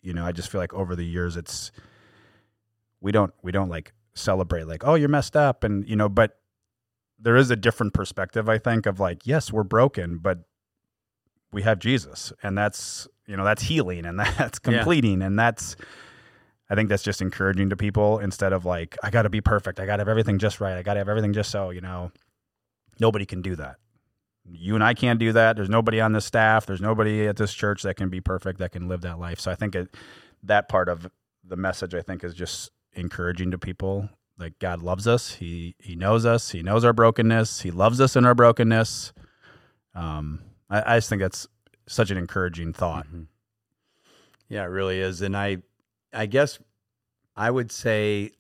you 0.02 0.14
know, 0.14 0.26
I 0.26 0.32
just 0.32 0.50
feel 0.52 0.60
like 0.62 0.74
over 0.74 0.96
the 0.96 1.06
years, 1.06 1.36
it's 1.38 1.72
we 3.00 3.12
don't 3.12 3.34
we 3.42 3.52
don't 3.52 3.70
like 3.70 3.94
celebrate 4.14 4.66
like, 4.68 4.84
oh, 4.86 4.96
you're 4.96 5.10
messed 5.10 5.36
up, 5.36 5.64
and 5.64 5.88
you 5.88 5.96
know, 5.96 6.10
but 6.10 6.38
there 7.20 7.36
is 7.36 7.52
a 7.52 7.56
different 7.56 7.94
perspective, 7.94 8.50
I 8.50 8.58
think, 8.58 8.86
of 8.86 9.00
like, 9.00 9.26
yes, 9.28 9.52
we're 9.54 9.64
broken, 9.64 10.18
but 10.18 10.40
we 11.52 11.62
have 11.64 11.80
Jesus, 11.80 12.34
and 12.42 12.58
that's 12.58 13.08
you 13.28 13.38
know 13.38 13.44
that's 13.44 13.64
healing, 13.64 14.06
and 14.06 14.20
that's 14.38 14.60
Yeah. 14.66 14.78
completing, 14.78 15.22
and 15.22 15.38
that's. 15.38 15.76
I 16.70 16.74
think 16.76 16.88
that's 16.88 17.04
just 17.04 17.22
encouraging 17.22 17.70
to 17.72 17.76
people 17.76 18.20
instead 18.20 18.54
of 18.54 18.64
like, 18.64 18.98
I 19.04 19.10
got 19.10 19.24
to 19.24 19.30
be 19.30 19.42
perfect. 19.42 19.78
I 19.82 19.86
got 19.86 19.98
to 19.98 20.02
have 20.02 20.08
everything 20.08 20.40
just 20.40 20.62
right. 20.62 20.78
I 20.78 20.84
got 20.84 20.94
to 20.94 21.02
have 21.02 21.10
everything 21.10 21.34
just 21.34 21.52
so, 21.52 21.70
you 21.72 21.82
know, 21.82 22.14
nobody 22.98 23.26
can 23.26 23.42
do 23.42 23.58
that 23.58 23.76
you 24.50 24.76
and 24.76 24.84
I 24.84 24.94
can't 24.94 25.20
do 25.20 25.34
that. 25.34 25.56
There's 25.56 25.70
nobody 25.70 26.02
on 26.02 26.14
the 26.14 26.22
staff. 26.22 26.66
There's 26.66 26.82
nobody 26.82 27.28
at 27.28 27.38
this 27.38 27.54
church 27.54 27.84
that 27.84 27.96
can 27.96 28.10
be 28.10 28.22
perfect, 28.22 28.60
that 28.60 28.72
can 28.72 28.88
live 28.88 29.02
that 29.02 29.20
life. 29.20 29.40
So 29.40 29.52
I 29.52 29.56
think 29.56 29.76
it, 29.76 29.96
that 30.44 30.68
part 30.70 30.90
of 30.90 31.10
the 31.44 31.56
message, 31.56 31.94
I 31.94 32.02
think, 32.02 32.24
is 32.24 32.34
just 32.34 32.72
encouraging 32.94 33.52
to 33.52 33.58
people. 33.58 34.10
Like 34.38 34.58
God 34.60 34.82
loves 34.82 35.08
us. 35.08 35.36
He 35.36 35.76
He 35.80 35.96
knows 35.96 36.26
us. 36.26 36.50
He 36.50 36.64
knows 36.64 36.84
our 36.84 36.94
brokenness. 36.94 37.62
He 37.62 37.70
loves 37.72 38.02
us 38.02 38.16
in 38.16 38.26
our 38.26 38.34
brokenness. 38.34 39.14
Um, 39.94 40.42
I, 40.70 40.96
I 40.96 40.98
just 40.98 41.10
think 41.10 41.22
that's 41.22 41.48
such 41.88 42.10
an 42.10 42.18
encouraging 42.18 42.74
thought. 42.74 43.06
Mhm. 43.08 43.28
Yeah, 44.50 44.64
it 44.64 44.68
really 44.68 45.00
is. 45.00 45.22
And 45.22 45.38
I 45.38 45.58
I 46.12 46.26
guess 46.26 46.58
I 47.36 47.52
would 47.52 47.72
say 47.72 48.32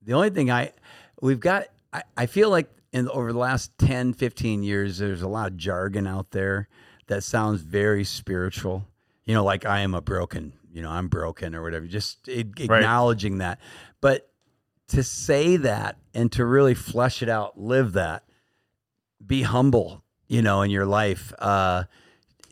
the 0.00 0.14
only 0.14 0.30
thing 0.30 0.50
I 0.50 0.72
we've 1.20 1.40
got 1.40 1.66
I, 1.92 2.02
I 2.16 2.26
feel 2.26 2.48
like 2.48 2.70
in 2.92 3.08
over 3.08 3.32
the 3.32 3.38
last 3.38 3.76
10, 3.78 4.12
15 4.12 4.62
years 4.62 4.98
there's 4.98 5.22
a 5.22 5.28
lot 5.28 5.50
of 5.50 5.56
jargon 5.56 6.06
out 6.06 6.30
there 6.30 6.68
that 7.06 7.24
sounds 7.24 7.60
very 7.60 8.04
spiritual. 8.04 8.86
You 9.24 9.34
know, 9.34 9.44
like 9.44 9.64
I 9.64 9.80
am 9.80 9.94
a 9.94 10.00
broken, 10.00 10.52
you 10.72 10.82
know, 10.82 10.90
I'm 10.90 11.08
broken 11.08 11.54
or 11.54 11.62
whatever. 11.62 11.86
Just 11.86 12.28
acknowledging 12.28 13.38
that. 13.38 13.60
But 14.00 14.28
to 14.88 15.02
say 15.02 15.56
that 15.56 15.96
and 16.12 16.30
to 16.32 16.44
really 16.44 16.74
flesh 16.74 17.22
it 17.22 17.28
out, 17.28 17.58
live 17.58 17.92
that, 17.92 18.24
be 19.24 19.42
humble, 19.42 20.02
you 20.26 20.42
know, 20.42 20.62
in 20.62 20.70
your 20.70 20.86
life, 20.86 21.32
uh, 21.38 21.84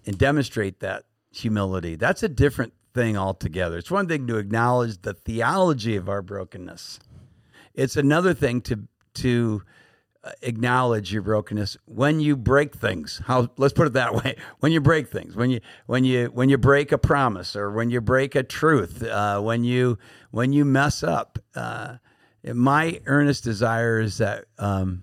and 0.07 0.16
demonstrate 0.16 0.81
that 0.81 1.05
humility. 1.31 1.96
That's 1.96 2.22
a 2.22 2.29
different 2.29 2.72
thing 2.94 3.16
altogether. 3.16 3.79
It's 3.79 3.90
one 3.90 4.09
thing 4.09 4.26
to 4.29 4.37
acknowledge 4.37 5.03
the 5.03 5.14
theology 5.14 5.96
of 5.96 6.09
our 6.09 6.22
brokenness. 6.22 7.00
It's 7.74 7.96
another 7.96 8.35
thing 8.35 8.61
to 8.62 8.88
to 9.12 9.62
acknowledge 10.42 11.12
your 11.12 11.22
brokenness 11.22 11.76
when 11.87 12.20
you 12.20 12.37
break 12.37 12.74
things. 12.74 13.22
How 13.26 13.48
let's 13.56 13.72
put 13.72 13.87
it 13.87 13.94
that 13.94 14.14
way. 14.14 14.37
When 14.61 14.72
you 14.72 14.80
break 14.80 15.09
things, 15.09 15.35
when 15.35 15.50
you 15.50 15.61
when 15.87 16.04
you 16.04 16.26
when 16.26 16.48
you 16.48 16.59
break 16.59 16.92
a 16.92 16.98
promise 16.98 17.56
or 17.56 17.70
when 17.70 17.90
you 17.90 18.00
break 18.00 18.35
a 18.35 18.42
truth, 18.42 19.02
uh, 19.02 19.40
when 19.40 19.64
you 19.64 19.98
when 20.30 20.52
you 20.52 20.64
mess 20.64 21.02
up. 21.02 21.38
Uh, 21.54 21.96
my 22.54 23.00
earnest 23.06 23.44
desire 23.44 24.00
is 24.00 24.18
that 24.18 24.46
um, 24.59 25.02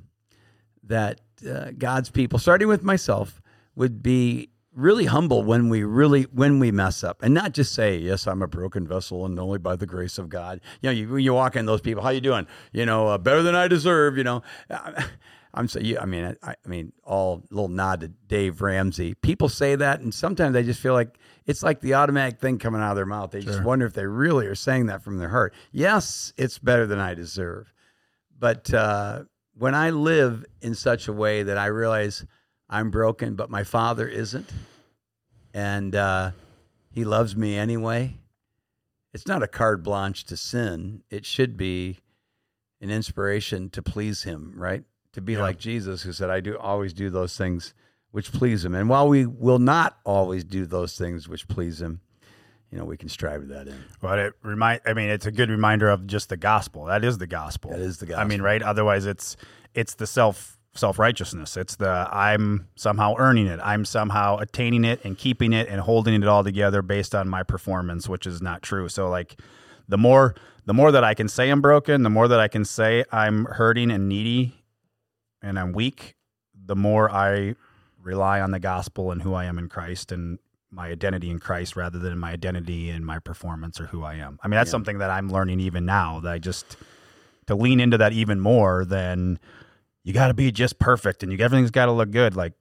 that 0.83 1.21
uh, 1.47 1.71
God's 1.77 2.09
people, 2.09 2.39
starting 2.39 2.67
with 2.67 2.83
myself, 2.83 3.41
would 3.75 4.01
be 4.01 4.49
really 4.77 5.05
humble 5.05 5.43
when 5.43 5.67
we 5.67 5.83
really 5.83 6.23
when 6.23 6.59
we 6.59 6.71
mess 6.71 7.03
up, 7.03 7.21
and 7.23 7.33
not 7.33 7.51
just 7.53 7.73
say, 7.73 7.97
"Yes, 7.97 8.27
I'm 8.27 8.41
a 8.41 8.47
broken 8.47 8.87
vessel, 8.87 9.25
and 9.25 9.37
only 9.39 9.57
by 9.57 9.75
the 9.75 9.87
grace 9.87 10.17
of 10.17 10.29
God." 10.29 10.61
You 10.81 10.89
know, 10.89 10.93
you, 10.93 11.17
you 11.17 11.33
walk 11.33 11.55
in, 11.55 11.65
those 11.65 11.81
people, 11.81 12.03
how 12.03 12.09
you 12.09 12.21
doing? 12.21 12.47
You 12.71 12.85
know, 12.85 13.07
uh, 13.07 13.17
better 13.17 13.41
than 13.41 13.55
I 13.55 13.67
deserve. 13.67 14.17
You 14.17 14.23
know, 14.23 14.43
I'm 15.53 15.67
so. 15.67 15.79
You, 15.79 15.97
I 15.99 16.05
mean, 16.05 16.37
I, 16.43 16.51
I 16.51 16.67
mean, 16.67 16.93
all 17.03 17.43
little 17.49 17.67
nod 17.67 18.01
to 18.01 18.07
Dave 18.07 18.61
Ramsey. 18.61 19.15
People 19.15 19.49
say 19.49 19.75
that, 19.75 19.99
and 19.99 20.13
sometimes 20.13 20.55
I 20.55 20.61
just 20.61 20.79
feel 20.79 20.93
like 20.93 21.17
it's 21.45 21.63
like 21.63 21.81
the 21.81 21.95
automatic 21.95 22.39
thing 22.39 22.59
coming 22.59 22.81
out 22.81 22.91
of 22.91 22.95
their 22.95 23.05
mouth. 23.05 23.31
They 23.31 23.41
just 23.41 23.63
wonder 23.63 23.85
if 23.85 23.93
they 23.93 24.05
really 24.05 24.45
are 24.45 24.55
saying 24.55 24.85
that 24.85 25.03
from 25.03 25.17
their 25.17 25.29
heart. 25.29 25.53
Yes, 25.71 26.33
it's 26.37 26.59
better 26.59 26.85
than 26.85 26.99
I 26.99 27.15
deserve, 27.15 27.73
but. 28.37 28.73
uh 28.73 29.23
when 29.59 29.73
I 29.73 29.89
live 29.89 30.45
in 30.61 30.75
such 30.75 31.07
a 31.07 31.11
way 31.13 31.41
that 31.41 31.57
I 31.57 31.65
realize 31.65 32.23
I'm 32.69 32.91
broken, 32.91 33.35
but 33.35 33.49
my 33.49 33.63
father 33.63 34.07
isn't, 34.07 34.49
and 35.53 35.95
uh, 35.95 36.31
he 36.91 37.05
loves 37.05 37.35
me 37.35 37.57
anyway, 37.57 38.17
it's 39.13 39.25
not 39.27 39.41
a 39.43 39.47
carte 39.47 39.83
blanche 39.83 40.25
to 40.25 40.37
sin. 40.37 41.03
It 41.09 41.25
should 41.25 41.55
be 41.57 41.99
an 42.81 42.91
inspiration 42.91 43.69
to 43.71 43.81
please 43.81 44.23
him, 44.23 44.53
right? 44.55 44.83
To 45.13 45.21
be 45.21 45.33
Yeah. 45.33 45.41
like 45.41 45.57
Jesus, 45.57 46.03
who 46.03 46.11
said, 46.11 46.29
I 46.29 46.39
do 46.41 46.57
always 46.57 46.93
do 46.93 47.09
those 47.09 47.35
things 47.37 47.73
which 48.11 48.31
please 48.31 48.63
him. 48.65 48.75
And 48.75 48.89
while 48.89 49.07
we 49.07 49.25
will 49.25 49.59
not 49.59 49.97
always 50.03 50.43
do 50.43 50.65
those 50.65 50.97
things 50.97 51.27
which 51.27 51.47
please 51.47 51.81
him, 51.81 52.01
you 52.71 52.77
know, 52.77 52.83
we 52.85 52.97
can 52.97 53.09
strive 53.09 53.41
to 53.41 53.47
that 53.47 53.67
end. 53.67 53.83
But 54.01 54.19
it 54.19 54.33
remind 54.43 54.81
I 54.85 54.93
mean, 54.93 55.09
it's 55.09 55.25
a 55.25 55.31
good 55.31 55.49
reminder 55.49 55.89
of 55.89 56.05
just 56.05 56.29
the 56.29 56.37
gospel. 56.37 56.85
That 56.85 57.03
is 57.05 57.17
the 57.17 57.27
gospel. 57.27 57.71
That 57.71 57.79
is 57.79 57.97
the 57.99 58.05
gospel. 58.07 58.21
I 58.21 58.27
mean, 58.27 58.41
right? 58.41 58.61
Otherwise 58.61 59.05
it's 59.05 59.37
it's 59.73 59.95
the 59.95 60.05
self 60.07 60.56
self 60.77 60.99
righteousness. 60.99 61.57
It's 61.57 61.75
the 61.75 62.07
I'm 62.11 62.67
somehow 62.75 63.15
earning 63.17 63.47
it. 63.47 63.59
I'm 63.63 63.85
somehow 63.85 64.37
attaining 64.37 64.85
it 64.85 65.03
and 65.03 65.17
keeping 65.17 65.53
it 65.53 65.67
and 65.69 65.81
holding 65.81 66.13
it 66.21 66.27
all 66.27 66.43
together 66.43 66.81
based 66.81 67.13
on 67.15 67.27
my 67.27 67.43
performance, 67.43 68.07
which 68.07 68.25
is 68.27 68.41
not 68.41 68.61
true. 68.61 68.87
So 68.89 69.09
like 69.09 69.39
the 69.87 69.97
more 69.97 70.35
the 70.65 70.73
more 70.73 70.91
that 70.91 71.03
I 71.03 71.13
can 71.13 71.27
say 71.29 71.49
I'm 71.49 71.61
broken, 71.61 72.03
the 72.03 72.09
more 72.09 72.27
that 72.27 72.39
I 72.39 72.47
can 72.47 72.65
say 72.65 73.05
I'm 73.11 73.45
hurting 73.45 73.89
and 73.91 74.09
needy 74.09 74.55
and 75.41 75.57
I'm 75.57 75.71
weak, 75.71 76.15
the 76.53 76.75
more 76.75 77.09
I 77.11 77.55
rely 78.01 78.41
on 78.41 78.51
the 78.51 78.59
gospel 78.59 79.11
and 79.11 79.21
who 79.21 79.33
I 79.33 79.45
am 79.45 79.57
in 79.57 79.69
Christ 79.69 80.11
and 80.11 80.39
my 80.69 80.87
identity 80.89 81.29
in 81.29 81.39
Christ 81.39 81.77
rather 81.77 81.97
than 81.99 82.17
my 82.17 82.31
identity 82.31 82.89
in 82.89 83.05
my 83.05 83.19
performance 83.19 83.79
or 83.79 83.85
who 83.85 84.03
I 84.03 84.15
am. 84.15 84.37
I 84.43 84.47
mean, 84.49 84.55
that's 84.57 84.67
Yeah. 84.67 84.71
something 84.71 84.97
that 84.97 85.09
I'm 85.09 85.29
learning 85.29 85.61
even 85.61 85.85
now 85.85 86.19
that 86.21 86.31
I 86.33 86.39
just 86.39 86.75
to 87.47 87.55
lean 87.55 87.79
into 87.79 87.97
that 87.97 88.11
even 88.11 88.41
more 88.41 88.83
than 88.83 89.39
you 90.07 90.13
got 90.13 90.29
to 90.29 90.33
be 90.33 90.53
just 90.53 90.79
perfect 90.79 91.21
and 91.21 91.33
you 91.33 91.37
everything's 91.39 91.69
got 91.69 91.87
to 91.87 91.91
look 91.91 92.11
good. 92.11 92.33
Like 92.33 92.53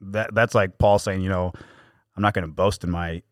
that 0.00 0.32
that's 0.32 0.54
like 0.54 0.78
Paul 0.78 1.00
saying, 1.00 1.20
you 1.20 1.28
know, 1.28 1.52
I'm 2.16 2.22
not 2.22 2.34
going 2.34 2.46
to 2.46 2.52
boast 2.52 2.84
in 2.84 2.90
my 2.90 3.22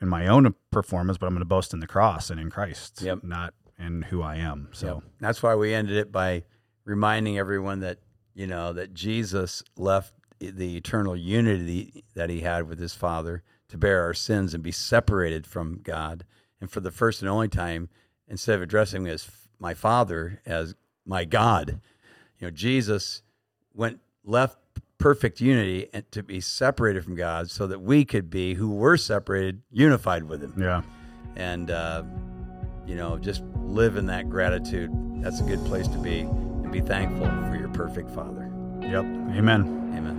in 0.00 0.08
my 0.08 0.26
own 0.26 0.54
performance, 0.70 1.18
but 1.18 1.26
I'm 1.26 1.34
going 1.34 1.40
to 1.40 1.44
boast 1.44 1.74
in 1.74 1.80
the 1.80 1.86
cross 1.86 2.30
and 2.30 2.40
in 2.40 2.48
Christ, 2.50 3.02
Yep. 3.02 3.24
not 3.24 3.52
in 3.78 4.02
who 4.02 4.22
I 4.22 4.36
am. 4.36 4.68
So 4.72 4.86
Yep. 4.86 5.02
that's 5.20 5.42
why 5.42 5.54
we 5.54 5.74
ended 5.74 5.98
it 5.98 6.10
by 6.10 6.44
reminding 6.86 7.36
everyone 7.36 7.80
that 7.80 7.98
you 8.32 8.46
know 8.46 8.72
that 8.72 8.94
Jesus 8.94 9.62
left 9.76 10.14
the 10.40 10.76
eternal 10.78 11.14
unity 11.14 12.04
that 12.14 12.30
he 12.30 12.40
had 12.40 12.68
with 12.70 12.78
his 12.78 12.94
Father 12.94 13.42
to 13.68 13.76
bear 13.76 14.02
our 14.02 14.14
sins 14.14 14.54
and 14.54 14.62
be 14.62 14.72
separated 14.72 15.46
from 15.46 15.80
God, 15.82 16.24
and 16.58 16.70
for 16.70 16.80
the 16.80 16.90
first 16.90 17.20
and 17.20 17.28
only 17.28 17.48
time, 17.48 17.90
instead 18.26 18.54
of 18.54 18.62
addressing 18.62 19.02
him 19.02 19.12
as 19.12 19.28
my 19.58 19.74
Father 19.74 20.40
as 20.46 20.74
my 21.04 21.26
God, 21.26 21.80
you 22.38 22.46
know, 22.46 22.50
Jesus 22.50 23.22
went 23.74 24.00
left 24.24 24.58
perfect 24.98 25.40
unity 25.40 25.88
and 25.92 26.10
to 26.10 26.22
be 26.22 26.40
separated 26.40 27.04
from 27.04 27.14
God, 27.14 27.50
so 27.50 27.66
that 27.68 27.80
we 27.80 28.04
could 28.04 28.30
be 28.30 28.54
who 28.54 28.70
were 28.70 28.96
separated, 28.96 29.62
unified 29.70 30.24
with 30.24 30.42
Him 30.42 30.54
yeah. 30.58 30.82
and 31.36 31.70
uh, 31.70 32.02
you 32.88 32.96
know 32.96 33.18
just 33.18 33.42
live 33.62 33.96
in 33.96 34.06
that 34.06 34.28
gratitude 34.28 34.90
that's 35.22 35.40
a 35.40 35.44
good 35.44 35.64
place 35.66 35.86
to 35.88 35.98
be 35.98 36.20
and 36.20 36.72
be 36.72 36.80
thankful 36.80 37.26
for 37.48 37.56
your 37.56 37.68
perfect 37.68 38.10
father 38.10 38.50
Yep. 38.80 39.04
Amen. 39.04 39.92
amen 39.94 40.17